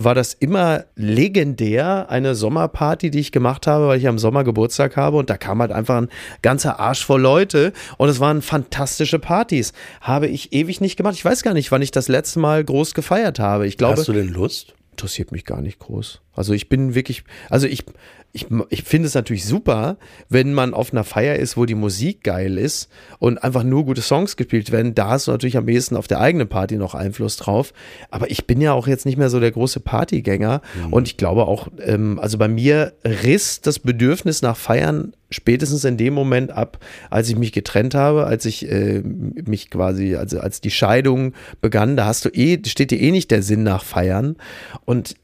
war 0.05 0.15
das 0.15 0.35
immer 0.35 0.85
legendär, 0.97 2.11
eine 2.11 2.35
Sommerparty, 2.35 3.11
die 3.11 3.21
ich 3.21 3.33
gemacht 3.33 3.67
habe, 3.67 3.89
weil 3.89 3.99
ich 3.99 4.07
am 4.07 4.19
Sommer 4.19 4.45
Geburtstag 4.45 4.97
habe 4.97 5.17
und 5.17 5.31
da 5.31 5.37
kam 5.37 5.61
halt 5.61 5.73
einfach 5.73 5.97
ein 5.97 6.09
ganzer 6.43 6.79
Arsch 6.79 7.05
voll 7.05 7.21
Leute 7.21 7.73
und 7.99 8.09
es 8.09 8.21
waren 8.21 8.43
fantastische 8.43 9.19
Partys. 9.19 9.73
Habe 10.01 10.27
ich 10.29 10.53
ewig 10.53 10.81
nicht 10.81 10.97
gemacht. 10.97 11.15
Ich 11.15 11.25
weiß 11.25 11.43
gar 11.43 11.55
nicht, 11.55 11.73
wann 11.73 11.83
ich 11.83 11.91
das 11.91 12.09
letzte 12.09 12.39
Mal 12.41 12.65
groß 12.65 12.95
gefeiert 12.95 13.39
habe. 13.39 13.67
Ich 13.67 13.77
glaube, 13.77 13.99
Hast 13.99 14.09
du 14.09 14.13
denn 14.13 14.29
Lust? 14.29 14.75
interessiert 14.93 15.33
mich 15.33 15.45
gar 15.45 15.61
nicht 15.61 15.79
groß. 15.81 16.21
Also 16.35 16.53
ich 16.53 16.69
bin 16.69 16.95
wirklich, 16.95 17.25
also 17.51 17.67
ich, 17.67 17.85
ich, 18.33 18.49
ich 18.69 18.83
finde 18.83 19.07
es 19.07 19.15
natürlich 19.15 19.47
super, 19.47 19.97
wenn 20.29 20.53
man 20.53 20.75
auf 20.75 20.93
einer 20.93 21.05
Feier 21.05 21.37
ist, 21.37 21.57
wo 21.57 21.67
die 21.67 21.77
Musik 21.77 22.25
geil 22.25 22.59
ist 22.59 22.89
und 23.21 23.43
einfach 23.43 23.63
nur 23.63 23.85
gute 23.85 24.03
Songs 24.03 24.37
gespielt 24.37 24.73
werden. 24.73 24.97
Da 24.97 25.11
hast 25.11 25.29
du 25.29 25.31
natürlich 25.31 25.57
am 25.57 25.69
ehesten 25.69 25.95
auf 25.95 26.09
der 26.09 26.21
eigenen 26.21 26.49
Party 26.49 26.77
noch 26.77 26.95
Einfluss 26.95 27.37
drauf. 27.37 27.73
Aber 28.11 28.31
ich 28.31 28.47
bin 28.47 28.61
ja 28.61 28.73
auch 28.73 28.89
jetzt 28.89 29.07
nicht 29.07 29.19
mehr 29.19 29.31
so 29.31 29.39
der 29.39 29.53
große 29.53 29.79
Partygänger 29.79 30.63
und 30.91 31.07
ich 31.07 31.17
glaube 31.17 31.47
auch, 31.47 31.69
ähm, 31.81 32.19
also 32.19 32.37
bei 32.37 32.49
mir 32.49 32.95
riss 33.05 33.61
das 33.61 33.79
Bedürfnis 33.79 34.43
nach 34.43 34.57
Feiern 34.57 35.13
spätestens 35.31 35.85
in 35.85 35.97
dem 35.97 36.15
Moment 36.15 36.51
ab, 36.51 36.79
als 37.11 37.29
ich 37.29 37.37
mich 37.37 37.53
getrennt 37.53 37.95
habe, 37.95 38.27
als 38.27 38.47
ich 38.47 38.69
äh, 38.69 39.01
mich 39.01 39.71
quasi, 39.71 40.17
also 40.17 40.41
als 40.41 40.61
die 40.61 40.71
Scheidung 40.71 41.35
begann, 41.61 41.97
da 41.97 42.07
hast 42.07 42.25
du 42.25 42.31
eh, 42.31 42.61
steht 42.67 42.91
dir 42.91 43.01
eh 43.01 43.13
nicht 43.13 43.31
der 43.31 43.43
Sinn 43.43 43.63
nach 43.63 43.85
Feiern 43.85 44.37
und 44.85 45.15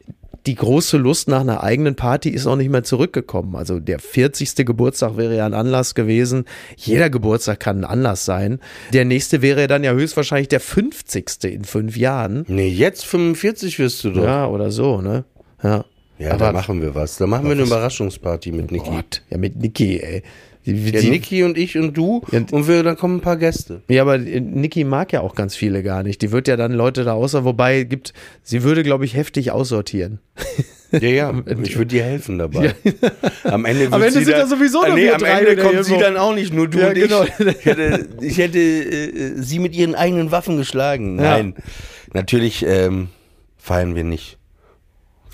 die 0.47 0.55
große 0.55 0.97
Lust 0.97 1.29
nach 1.29 1.41
einer 1.41 1.63
eigenen 1.63 1.97
Party 1.97 2.31
ist 2.31 2.47
auch 2.47 2.57
nicht 2.57 2.71
mehr 2.71 2.83
zurückgekommen. 2.83 3.57
Also 3.57 3.79
der 3.79 3.99
40. 3.99 4.55
Geburtstag 4.67 5.17
wäre 5.17 5.37
ja 5.37 5.45
ein 5.47 5.55
Anlass 5.55 5.95
gewesen. 5.95 6.45
Jeder 6.77 7.11
Geburtstag 7.11 7.61
kann 7.61 7.79
ein 7.79 7.85
Anlass 7.85 8.25
sein. 8.25 8.59
Der 8.93 9.05
nächste 9.05 9.43
wäre 9.43 9.67
dann 9.67 9.85
ja 9.85 9.93
höchstwahrscheinlich 9.93 10.49
der 10.49 10.61
50. 10.61 11.45
in 11.45 11.65
fünf 11.65 11.97
Jahren. 11.97 12.45
Nee, 12.49 12.69
jetzt 12.69 13.05
45 13.05 13.79
wirst 13.79 14.03
du 14.05 14.11
doch. 14.11 14.23
Ja, 14.23 14.31
Ja, 14.41 14.47
oder 14.49 14.71
so, 14.71 15.01
ne? 15.03 15.25
Ja. 15.63 15.85
da 16.19 16.31
Aber- 16.33 16.53
machen 16.53 16.81
wir 16.81 16.95
was. 16.95 17.17
Da 17.19 17.27
machen 17.27 17.45
wir 17.45 17.53
eine 17.53 17.63
Überraschungsparty 17.63 18.53
mit 18.53 18.71
Niki. 18.71 18.89
Gott, 18.91 19.23
ja, 19.31 19.37
mit 19.39 19.57
Niki, 19.57 19.99
ey. 20.01 20.23
Die, 20.67 20.73
Ja, 20.91 21.01
die, 21.01 21.11
Niki 21.11 21.43
und 21.43 21.57
ich 21.57 21.79
und 21.79 21.97
du 21.97 22.23
Ja, 22.31 22.41
und 22.51 22.69
wir, 22.69 22.83
dann 22.83 22.97
kommen 22.97 23.17
ein 23.17 23.21
paar 23.21 23.37
Gäste. 23.37 23.83
Ja, 23.89 24.03
aber 24.03 24.17
äh, 24.17 24.41
Niki 24.41 24.85
mag 24.85 25.13
ja 25.13 25.21
auch 25.21 25.35
ganz 25.35 25.57
viele 25.57 25.83
gar 25.83 26.03
nicht. 26.03 26.21
Die 26.23 26.33
wird 26.33 26.49
ja 26.49 26.57
dann 26.57 26.73
Leute 26.73 27.05
da 27.05 27.15
außer, 27.15 27.45
wobei 27.45 27.85
gibt, 27.85 28.13
sie 28.43 28.63
würde, 28.63 28.83
glaube 28.83 29.05
ich, 29.05 29.15
heftig 29.15 29.53
aussortieren. 29.53 30.21
Ja, 30.93 31.09
ja, 31.09 31.43
ich 31.63 31.77
würde 31.77 31.87
dir 31.87 32.03
helfen 32.03 32.39
dabei. 32.39 32.75
Am 33.45 33.65
Ende, 33.65 33.87
Am 33.91 34.03
Ende 34.03 34.19
sie 34.19 34.25
sind 34.25 34.37
da 34.37 34.47
sowieso 34.47 34.83
nur 34.85 34.95
nee, 34.95 35.05
wir 35.05 35.15
am 35.15 35.21
drei 35.21 35.45
Ende 35.45 35.63
kommt 35.63 35.85
sie 35.85 35.97
dann 35.99 36.17
auch 36.17 36.35
nicht, 36.35 36.53
nur 36.53 36.69
du 36.69 36.79
Ja, 36.79 36.89
und 36.89 36.95
genau. 36.95 37.25
ich. 37.25 37.31
Ich 37.39 37.65
hätte, 37.65 38.09
ich 38.21 38.39
hätte 38.39 38.59
äh, 38.59 39.33
sie 39.37 39.61
mit 39.61 39.75
ihren 39.75 39.95
eigenen 39.95 40.31
Waffen 40.31 40.57
geschlagen. 40.57 41.17
Ja. 41.19 41.37
Nein, 41.37 41.55
natürlich 42.13 42.65
ähm, 42.67 43.09
feiern 43.57 43.95
wir 43.95 44.05
nicht. 44.05 44.40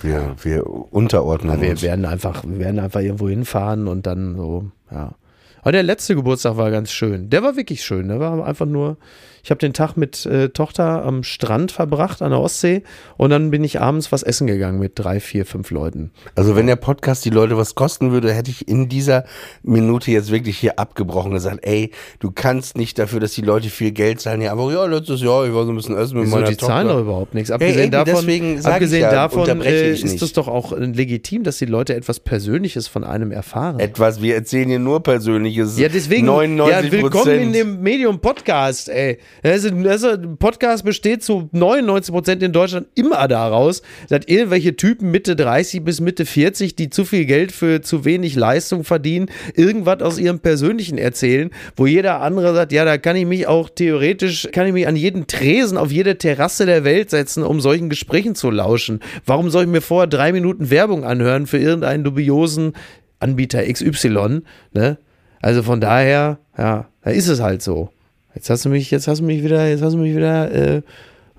Wir, 0.01 0.35
wir 0.43 0.67
unterordnen 0.67 1.61
Wir 1.61 1.71
uns. 1.71 1.83
werden 1.83 2.05
einfach, 2.05 2.45
wir 2.45 2.59
werden 2.59 2.79
einfach 2.79 3.01
irgendwo 3.01 3.29
hinfahren 3.29 3.89
und 3.89 4.07
dann 4.07 4.37
so, 4.37 4.71
ja. 4.91 5.15
Aber 5.63 5.73
der 5.73 5.83
letzte 5.83 6.15
Geburtstag 6.15 6.57
war 6.57 6.71
ganz 6.71 6.93
schön. 6.93 7.29
Der 7.29 7.43
war 7.43 7.57
wirklich 7.57 7.85
schön. 7.85 8.07
Der 8.07 8.21
war 8.21 8.47
einfach 8.47 8.67
nur, 8.67 8.99
ich 9.47 9.51
habe 9.51 9.61
den 9.61 9.73
Tag 9.73 9.97
mit 9.97 10.27
äh, 10.27 10.49
Tochter 10.49 11.05
am 11.05 11.23
Strand 11.23 11.71
verbracht 11.71 12.21
an 12.21 12.31
der 12.31 12.41
Ostsee 12.41 12.83
und 13.17 13.31
dann 13.31 13.53
bin 13.53 13.63
ich 13.63 13.81
abends 13.81 14.11
was 14.11 14.25
essen 14.25 14.49
gegangen 14.49 14.81
mit 14.81 14.95
drei, 14.97 15.21
vier, 15.21 15.47
fünf 15.47 15.71
Leuten. 15.71 16.11
Also 16.35 16.57
wenn 16.57 16.67
der 16.67 16.75
Podcast 16.75 17.25
die 17.25 17.31
Leute 17.31 17.57
was 17.57 17.77
kosten 17.77 18.11
würde, 18.11 18.33
hätte 18.33 18.51
ich 18.51 18.67
in 18.67 18.89
dieser 18.89 19.25
Minute 19.63 20.11
jetzt 20.11 20.33
wirklich 20.33 20.59
hier 20.59 20.81
abgebrochen 20.81 21.31
und 21.31 21.37
gesagt, 21.37 21.61
ey, 21.63 21.93
du 22.19 22.33
kannst 22.33 22.77
nicht 22.77 22.99
dafür, 22.99 23.21
dass 23.21 23.35
die 23.35 23.43
Leute 23.43 23.71
viel 23.71 23.93
Geld 23.93 24.21
zahlen. 24.21 24.41
Ja, 24.41 24.51
aber 24.51 24.73
ja, 24.73 24.85
letztes 24.85 25.23
Jahr, 25.23 25.47
ich 25.47 25.55
war 25.55 25.65
so 25.65 25.71
ein 25.71 25.77
bisschen 25.77 25.97
essen 25.97 26.17
mit 26.17 26.27
Wieso, 26.27 26.35
meiner 26.39 26.49
die 26.49 26.57
Tochter. 26.57 26.73
zahlen 26.73 26.89
doch 26.89 27.01
überhaupt 27.01 27.35
nichts. 27.35 27.53
Abgesehen 27.53 27.83
eben, 27.83 27.91
davon, 27.93 28.65
abgesehen 28.65 29.03
ja, 29.03 29.11
davon 29.13 29.61
äh, 29.61 29.93
ist 29.93 30.23
es 30.23 30.33
doch 30.33 30.49
auch 30.49 30.73
äh, 30.73 30.87
legitim, 30.87 31.45
dass 31.45 31.59
die 31.59 31.67
Leute 31.67 31.95
etwas 31.95 32.19
Persönliches 32.19 32.89
von 32.89 33.05
einem 33.05 33.31
erfahren. 33.31 33.79
Etwas, 33.79 34.21
wir 34.21 34.35
erzählen 34.35 34.69
hier 34.69 34.81
nur 34.81 35.05
Persönliches. 35.05 35.79
Ja, 35.79 35.89
deswegen, 35.89 36.27
99 36.27 36.93
ja, 36.93 36.99
willkommen 37.01 37.39
in 37.39 37.53
dem 37.53 37.81
Medium-Podcast, 37.81 38.89
ey. 38.89 39.19
Also, 39.43 39.69
also, 39.89 40.11
ein 40.11 40.37
Podcast 40.39 40.85
besteht 40.85 41.23
zu 41.23 41.49
99 41.53 42.13
Prozent 42.13 42.43
in 42.43 42.53
Deutschland 42.53 42.89
immer 42.95 43.29
daraus, 43.29 43.83
dass 44.09 44.27
irgendwelche 44.27 44.77
Typen 44.77 45.11
Mitte 45.11 45.37
30 45.37 45.85
bis 45.85 46.01
Mitte 46.01 46.27
40, 46.27 46.77
die 46.77 46.91
zu 46.91 47.05
viel 47.05 47.27
Geld 47.27 47.53
für 47.53 47.83
zu 47.83 48.05
wenig 48.05 48.35
Leistung 48.35 48.85
verdienen, 48.85 49.27
irgendwas 49.55 50.03
aus 50.03 50.19
ihrem 50.19 50.41
Persönlichen 50.41 50.99
erzählen, 50.99 51.51
wo 51.77 51.87
jeder 51.87 52.21
andere 52.21 52.55
sagt, 52.55 52.73
ja, 52.73 52.85
da 52.85 52.99
kann 52.99 53.17
ich 53.17 53.27
mich 53.27 53.47
auch 53.47 53.69
theoretisch, 53.69 54.49
kann 54.53 54.67
ich 54.67 54.73
mich 54.73 54.89
an 54.89 54.97
jeden 54.97 55.27
Tresen 55.27 55.79
auf 55.79 55.93
jede 55.93 56.19
Terrasse 56.19 56.67
der 56.67 56.85
Welt 56.85 57.11
setzen, 57.11 57.43
um 57.43 57.61
solchen 57.61 57.89
Gesprächen 57.89 58.35
zu 58.35 58.51
lauschen. 58.51 59.01
Warum 59.25 59.51
soll 59.51 59.65
ich 59.65 59.71
mir 59.71 59.83
vorher 59.83 60.07
drei 60.07 60.33
Minuten 60.33 60.71
Werbung 60.71 61.05
anhören 61.05 61.47
für 61.47 61.59
irgendeinen 61.59 62.05
dubiosen 62.05 62.73
Anbieter 63.19 63.63
XY, 63.65 64.43
ne? 64.73 64.99
Also 65.41 65.63
von 65.63 65.81
daher, 65.81 66.39
ja, 66.59 66.89
da 67.03 67.11
ist 67.11 67.29
es 67.29 67.41
halt 67.41 67.63
so. 67.63 67.91
Jetzt 68.37 68.51
hast 68.51 68.67
du 68.67 68.69
mich, 68.69 68.91
jetzt 68.91 69.09
hast 69.09 69.23
du 69.23 69.25
mich 69.25 69.43
wieder, 69.43 69.67
jetzt 69.67 69.83
hast 69.83 69.95
du 69.95 69.99
mich 69.99 70.15
wieder 70.15 70.53
äh, 70.53 70.83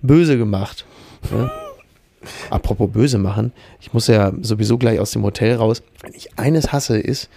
böse 0.02 0.36
gemacht. 0.36 0.84
Ne? 1.32 1.50
Apropos 2.50 2.90
böse 2.92 3.18
machen, 3.18 3.52
ich 3.80 3.94
muss 3.94 4.08
ja 4.08 4.32
sowieso 4.42 4.78
gleich 4.78 5.00
aus 5.00 5.12
dem 5.12 5.24
Hotel 5.24 5.56
raus. 5.56 5.82
Wenn 6.02 6.14
ich 6.14 6.38
eines 6.38 6.72
hasse, 6.72 7.00
ist, 7.00 7.30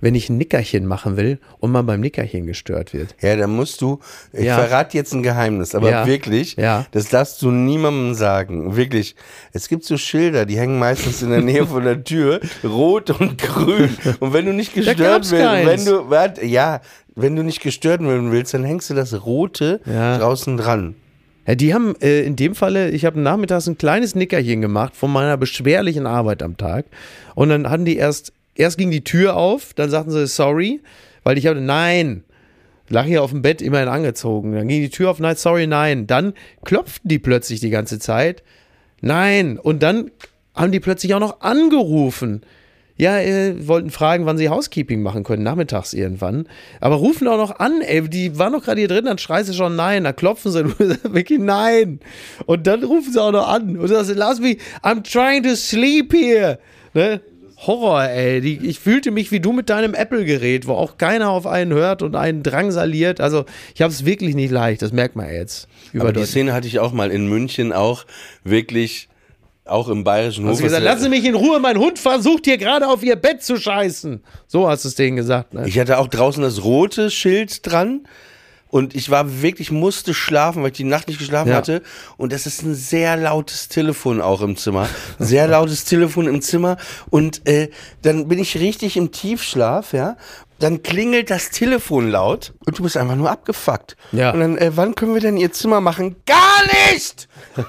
wenn 0.00 0.14
ich 0.14 0.28
ein 0.28 0.36
Nickerchen 0.36 0.86
machen 0.86 1.16
will 1.16 1.38
und 1.58 1.72
man 1.72 1.86
beim 1.86 2.00
Nickerchen 2.00 2.46
gestört 2.46 2.92
wird. 2.92 3.14
Ja, 3.20 3.34
da 3.36 3.46
musst 3.46 3.80
du, 3.80 3.98
ich 4.32 4.44
Ja. 4.44 4.56
verrate 4.58 4.96
jetzt 4.96 5.12
ein 5.14 5.22
Geheimnis, 5.22 5.74
aber 5.74 5.90
Ja. 5.90 6.06
wirklich, 6.06 6.56
Ja. 6.56 6.86
das 6.92 7.08
darfst 7.08 7.40
du 7.42 7.50
niemandem 7.50 8.14
sagen. 8.14 8.76
Wirklich. 8.76 9.16
Es 9.52 9.68
gibt 9.68 9.84
so 9.84 9.96
Schilder, 9.96 10.44
die 10.46 10.58
hängen 10.58 10.78
meistens 10.78 11.22
in 11.22 11.30
der 11.30 11.40
Nähe 11.42 11.66
von 11.66 11.82
der 11.84 12.04
Tür, 12.04 12.40
rot 12.64 13.10
und 13.10 13.38
grün. 13.38 13.96
Und 14.20 14.32
wenn 14.32 14.44
du 14.46 14.52
nicht 14.52 14.74
gestört 14.74 14.98
keins. 15.30 15.32
wenn 15.32 15.84
du, 15.84 16.08
warte, 16.10 16.44
ja, 16.44 16.80
wenn 17.14 17.34
du 17.36 17.42
nicht 17.42 17.60
gestört 17.62 18.00
werden 18.02 18.30
willst, 18.32 18.52
dann 18.54 18.64
hängst 18.64 18.90
du 18.90 18.94
das 18.94 19.24
rote 19.24 19.80
draußen 19.86 20.56
dran. 20.56 20.94
Ja, 21.46 21.54
die 21.54 21.72
haben 21.72 21.94
äh, 22.00 22.22
in 22.22 22.36
dem 22.36 22.54
Falle, 22.54 22.90
ich 22.90 23.04
habe 23.04 23.20
nachmittags 23.20 23.68
ein 23.68 23.78
kleines 23.78 24.14
Nickerchen 24.14 24.60
gemacht 24.60 24.96
von 24.96 25.12
meiner 25.12 25.36
beschwerlichen 25.36 26.06
Arbeit 26.06 26.42
am 26.42 26.56
Tag. 26.56 26.86
Und 27.34 27.50
dann 27.50 27.70
hatten 27.70 27.84
die 27.84 27.96
erst, 27.96 28.32
erst 28.56 28.78
ging 28.78 28.90
die 28.90 29.04
Tür 29.04 29.36
auf, 29.36 29.72
dann 29.74 29.88
sagten 29.90 30.10
sie 30.10 30.26
sorry, 30.26 30.80
weil 31.22 31.38
ich 31.38 31.46
hatte, 31.46 31.60
nein, 31.60 32.24
lag 32.88 33.04
hier 33.04 33.22
auf 33.22 33.30
dem 33.30 33.42
Bett 33.42 33.62
immerhin 33.62 33.88
angezogen. 33.88 34.52
Dann 34.52 34.68
ging 34.68 34.82
die 34.82 34.90
Tür 34.90 35.10
auf, 35.10 35.20
nein, 35.20 35.36
sorry, 35.36 35.66
nein. 35.66 36.06
Dann 36.06 36.34
klopften 36.64 37.08
die 37.08 37.18
plötzlich 37.18 37.60
die 37.60 37.70
ganze 37.70 37.98
Zeit, 37.98 38.42
nein. 39.00 39.58
Und 39.58 39.82
dann 39.82 40.10
haben 40.54 40.72
die 40.72 40.80
plötzlich 40.80 41.14
auch 41.14 41.20
noch 41.20 41.40
angerufen. 41.42 42.42
Ja, 42.98 43.18
äh, 43.18 43.66
wollten 43.66 43.90
fragen, 43.90 44.24
wann 44.24 44.38
sie 44.38 44.48
Housekeeping 44.48 45.02
machen 45.02 45.22
können, 45.22 45.42
nachmittags 45.42 45.92
irgendwann. 45.92 46.48
Aber 46.80 46.96
rufen 46.96 47.28
auch 47.28 47.36
noch 47.36 47.58
an, 47.58 47.82
ey, 47.82 48.08
die 48.08 48.38
waren 48.38 48.52
noch 48.52 48.64
gerade 48.64 48.80
hier 48.80 48.88
drin, 48.88 49.04
dann 49.04 49.18
schreist 49.18 49.50
du 49.50 49.52
schon 49.52 49.76
nein, 49.76 50.04
dann 50.04 50.16
klopfen 50.16 50.50
sie, 50.50 50.64
wirklich 50.78 51.38
nein. 51.38 52.00
Und 52.46 52.66
dann 52.66 52.82
rufen 52.84 53.12
sie 53.12 53.22
auch 53.22 53.32
noch 53.32 53.48
an 53.48 53.76
und 53.76 53.88
sagst, 53.88 54.12
lass 54.14 54.40
mich, 54.40 54.58
I'm 54.82 55.02
trying 55.02 55.42
to 55.42 55.56
sleep 55.56 56.12
here. 56.12 56.58
Ne? 56.94 57.20
Horror, 57.58 58.04
ey. 58.04 58.40
Die, 58.40 58.66
ich 58.66 58.80
fühlte 58.80 59.10
mich 59.10 59.32
wie 59.32 59.40
du 59.40 59.52
mit 59.52 59.70
deinem 59.70 59.94
Apple-Gerät, 59.94 60.66
wo 60.66 60.72
auch 60.72 60.98
keiner 60.98 61.30
auf 61.30 61.46
einen 61.46 61.72
hört 61.72 62.02
und 62.02 62.14
einen 62.14 62.42
drangsaliert. 62.42 63.20
Also 63.20 63.44
ich 63.74 63.82
habe 63.82 63.92
es 63.92 64.04
wirklich 64.04 64.34
nicht 64.34 64.50
leicht, 64.50 64.82
das 64.82 64.92
merkt 64.92 65.16
man 65.16 65.32
jetzt. 65.32 65.68
Aber 65.98 66.12
die. 66.12 66.24
Szene 66.24 66.52
hatte 66.52 66.66
ich 66.66 66.78
auch 66.78 66.92
mal 66.92 67.10
in 67.10 67.28
München 67.28 67.72
auch 67.72 68.04
wirklich, 68.44 69.08
auch 69.68 69.88
im 69.88 70.04
bayerischen 70.04 70.44
Hof. 70.44 70.52
Hast 70.52 70.60
du 70.60 70.64
gesagt, 70.64 70.84
lassen 70.84 71.02
Sie 71.04 71.08
mich 71.08 71.24
in 71.24 71.34
Ruhe, 71.34 71.58
mein 71.60 71.78
Hund 71.78 71.98
versucht 71.98 72.44
hier 72.44 72.58
gerade 72.58 72.88
auf 72.88 73.02
Ihr 73.02 73.16
Bett 73.16 73.42
zu 73.42 73.56
scheißen. 73.56 74.22
So 74.46 74.68
hast 74.68 74.84
du 74.84 74.88
es 74.88 74.94
denen 74.94 75.16
gesagt. 75.16 75.54
Ne? 75.54 75.66
Ich 75.66 75.78
hatte 75.78 75.98
auch 75.98 76.08
draußen 76.08 76.42
das 76.42 76.64
rote 76.64 77.10
Schild 77.10 77.66
dran. 77.66 78.06
Und 78.68 78.94
ich 78.94 79.10
war 79.10 79.42
wirklich, 79.42 79.70
musste 79.70 80.12
schlafen, 80.12 80.62
weil 80.62 80.70
ich 80.72 80.76
die 80.76 80.84
Nacht 80.84 81.06
nicht 81.08 81.18
geschlafen 81.18 81.50
Ja. 81.50 81.56
hatte. 81.56 81.82
Und 82.16 82.32
das 82.32 82.46
ist 82.46 82.62
ein 82.62 82.74
sehr 82.74 83.16
lautes 83.16 83.68
Telefon 83.68 84.20
auch 84.20 84.42
im 84.42 84.56
Zimmer. 84.56 84.88
Sehr 85.18 85.46
lautes 85.46 85.84
Telefon 85.84 86.26
im 86.26 86.42
Zimmer. 86.42 86.76
Und 87.10 87.46
äh, 87.48 87.70
dann 88.02 88.28
bin 88.28 88.38
ich 88.38 88.58
richtig 88.58 88.96
im 88.96 89.12
Tiefschlaf, 89.12 89.92
ja. 89.92 90.16
Dann 90.58 90.82
klingelt 90.82 91.28
das 91.30 91.50
Telefon 91.50 92.10
laut 92.10 92.54
und 92.64 92.78
du 92.78 92.82
bist 92.82 92.96
einfach 92.96 93.14
nur 93.14 93.30
abgefuckt. 93.30 93.94
Ja. 94.12 94.30
Und 94.32 94.40
dann, 94.40 94.56
äh, 94.58 94.72
wann 94.74 94.94
können 94.94 95.12
wir 95.12 95.20
denn 95.20 95.36
ihr 95.36 95.52
Zimmer 95.52 95.80
machen? 95.82 96.16
Gar 96.26 96.92
nicht! 96.92 97.28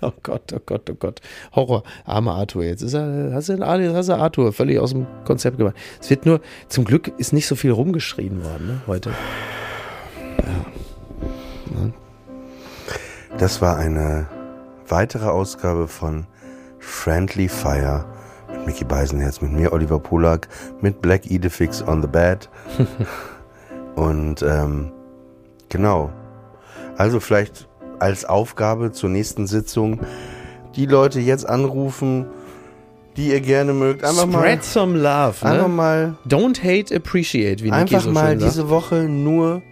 Oh 0.00 0.12
Gott, 0.22 0.52
oh 0.54 0.60
Gott, 0.64 0.88
oh 0.90 0.94
Gott. 0.94 1.20
Horror. 1.54 1.82
Armer 2.04 2.34
Arthur. 2.36 2.64
Jetzt 2.64 2.82
ist 2.82 2.94
er, 2.94 3.30
hast 3.34 3.48
du, 3.48 3.56
den, 3.56 3.94
hast 3.94 4.08
du 4.08 4.14
Arthur 4.14 4.52
völlig 4.52 4.78
aus 4.78 4.90
dem 4.92 5.06
Konzept 5.24 5.58
gemacht. 5.58 5.74
Es 6.00 6.08
wird 6.10 6.24
nur, 6.26 6.40
zum 6.68 6.84
Glück 6.84 7.12
ist 7.18 7.32
nicht 7.32 7.46
so 7.46 7.56
viel 7.56 7.72
rumgeschrien 7.72 8.42
worden, 8.44 8.66
ne, 8.66 8.80
heute. 8.86 9.12
Das 13.38 13.62
war 13.62 13.76
eine 13.76 14.26
weitere 14.88 15.26
Ausgabe 15.26 15.86
von 15.86 16.26
Friendly 16.80 17.48
Fire 17.48 18.04
mit 18.50 18.66
Mickey 18.66 18.84
Beisenherz, 18.84 19.40
mit 19.40 19.52
mir 19.52 19.72
Oliver 19.72 20.00
Polak, 20.00 20.48
mit 20.80 21.00
Black 21.00 21.30
Idefix 21.30 21.80
on 21.80 22.02
the 22.02 22.08
Bed. 22.08 22.48
Und 23.94 24.42
ähm, 24.42 24.90
genau. 25.68 26.10
Also 26.96 27.20
vielleicht 27.20 27.68
als 28.00 28.24
Aufgabe 28.24 28.90
zur 28.90 29.10
nächsten 29.10 29.46
Sitzung 29.46 30.00
die 30.74 30.86
Leute 30.86 31.20
jetzt 31.20 31.48
anrufen, 31.48 32.26
die 33.16 33.28
ihr 33.28 33.40
gerne 33.40 33.72
mögt. 33.72 34.04
Einfach 34.04 34.28
Spread 34.28 34.64
some 34.64 34.98
love, 34.98 35.34
mal, 35.42 35.52
einfach 35.52 35.68
ne? 35.68 35.74
mal, 35.74 36.16
Don't 36.26 36.62
hate, 36.62 36.94
appreciate, 36.94 37.62
wie 37.62 37.70
Niki 37.70 37.74
einfach 37.94 38.00
so 38.00 38.10
mal 38.10 38.36
diese 38.36 38.68
Woche 38.68 39.04
nur 39.08 39.62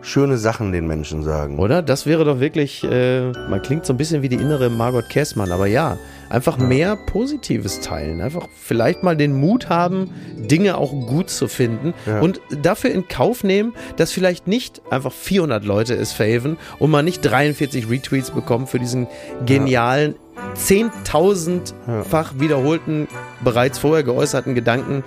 schöne 0.00 0.38
Sachen 0.38 0.72
den 0.72 0.86
Menschen 0.86 1.22
sagen. 1.22 1.58
Oder? 1.58 1.82
Das 1.82 2.06
wäre 2.06 2.24
doch 2.24 2.40
wirklich, 2.40 2.84
äh, 2.84 3.30
man 3.32 3.60
klingt 3.62 3.84
so 3.84 3.92
ein 3.92 3.96
bisschen 3.96 4.22
wie 4.22 4.28
die 4.28 4.36
innere 4.36 4.70
Margot 4.70 5.08
Kessmann, 5.08 5.50
aber 5.52 5.66
ja, 5.66 5.98
einfach 6.30 6.56
mehr 6.58 6.96
Positives 6.96 7.80
teilen. 7.80 8.20
Einfach 8.20 8.46
vielleicht 8.54 9.02
mal 9.02 9.16
den 9.16 9.34
Mut 9.34 9.68
haben, 9.68 10.10
Dinge 10.36 10.76
auch 10.78 10.92
gut 10.92 11.30
zu 11.30 11.48
finden 11.48 11.94
Ja. 12.06 12.20
und 12.20 12.40
dafür 12.62 12.90
in 12.90 13.08
Kauf 13.08 13.42
nehmen, 13.44 13.74
dass 13.96 14.12
vielleicht 14.12 14.46
nicht 14.46 14.82
einfach 14.90 15.12
400 15.12 15.64
Leute 15.64 15.94
es 15.94 16.12
faven 16.12 16.56
und 16.78 16.90
man 16.90 17.04
nicht 17.04 17.22
43 17.22 17.90
Retweets 17.90 18.30
bekommt 18.30 18.68
für 18.68 18.78
diesen 18.78 19.08
genialen, 19.46 20.14
10.000-fach 20.56 22.34
wiederholten, 22.38 23.08
bereits 23.42 23.78
vorher 23.78 24.04
geäußerten 24.04 24.54
Gedanken, 24.54 25.02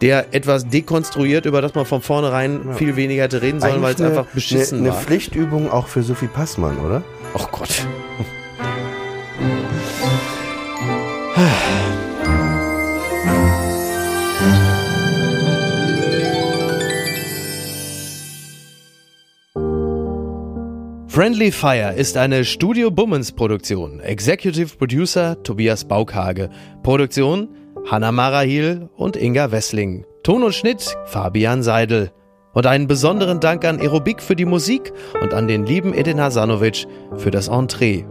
der 0.00 0.34
etwas 0.34 0.66
dekonstruiert, 0.66 1.46
über 1.46 1.60
das 1.60 1.74
man 1.74 1.84
von 1.84 2.00
vornherein 2.00 2.74
viel 2.76 2.96
weniger 2.96 3.24
hätte 3.24 3.42
reden 3.42 3.60
sollen, 3.60 3.82
weil 3.82 3.94
es 3.94 4.00
einfach 4.00 4.26
beschissen 4.26 4.78
eine, 4.78 4.88
war. 4.88 4.96
Eine 4.96 5.04
Pflichtübung 5.06 5.70
auch 5.70 5.88
für 5.88 6.02
Sophie 6.02 6.28
Passmann, 6.28 6.78
oder? 6.78 7.02
Oh 7.34 7.46
Gott. 7.52 7.86
Friendly 21.08 21.52
Fire 21.52 21.92
ist 21.94 22.16
eine 22.16 22.44
Studio 22.46 22.90
Bummens 22.90 23.32
Produktion. 23.32 24.00
Executive 24.00 24.76
Producer 24.76 25.42
Tobias 25.42 25.84
Baukhage. 25.84 26.48
Produktion 26.82 27.48
Hanna 27.86 28.12
Marahil 28.12 28.88
und 28.96 29.16
Inga 29.16 29.50
Wessling. 29.52 30.04
Ton 30.22 30.42
und 30.42 30.54
Schnitt 30.54 30.96
Fabian 31.06 31.62
Seidel. 31.62 32.10
Und 32.52 32.66
einen 32.66 32.86
besonderen 32.86 33.40
Dank 33.40 33.64
an 33.64 33.80
Aerobik 33.80 34.22
für 34.22 34.36
die 34.36 34.44
Musik 34.44 34.92
und 35.22 35.34
an 35.34 35.46
den 35.48 35.64
lieben 35.64 35.94
Edin 35.94 36.20
Hasanovic 36.20 36.86
für 37.16 37.30
das 37.30 37.48
Entree. 37.48 38.04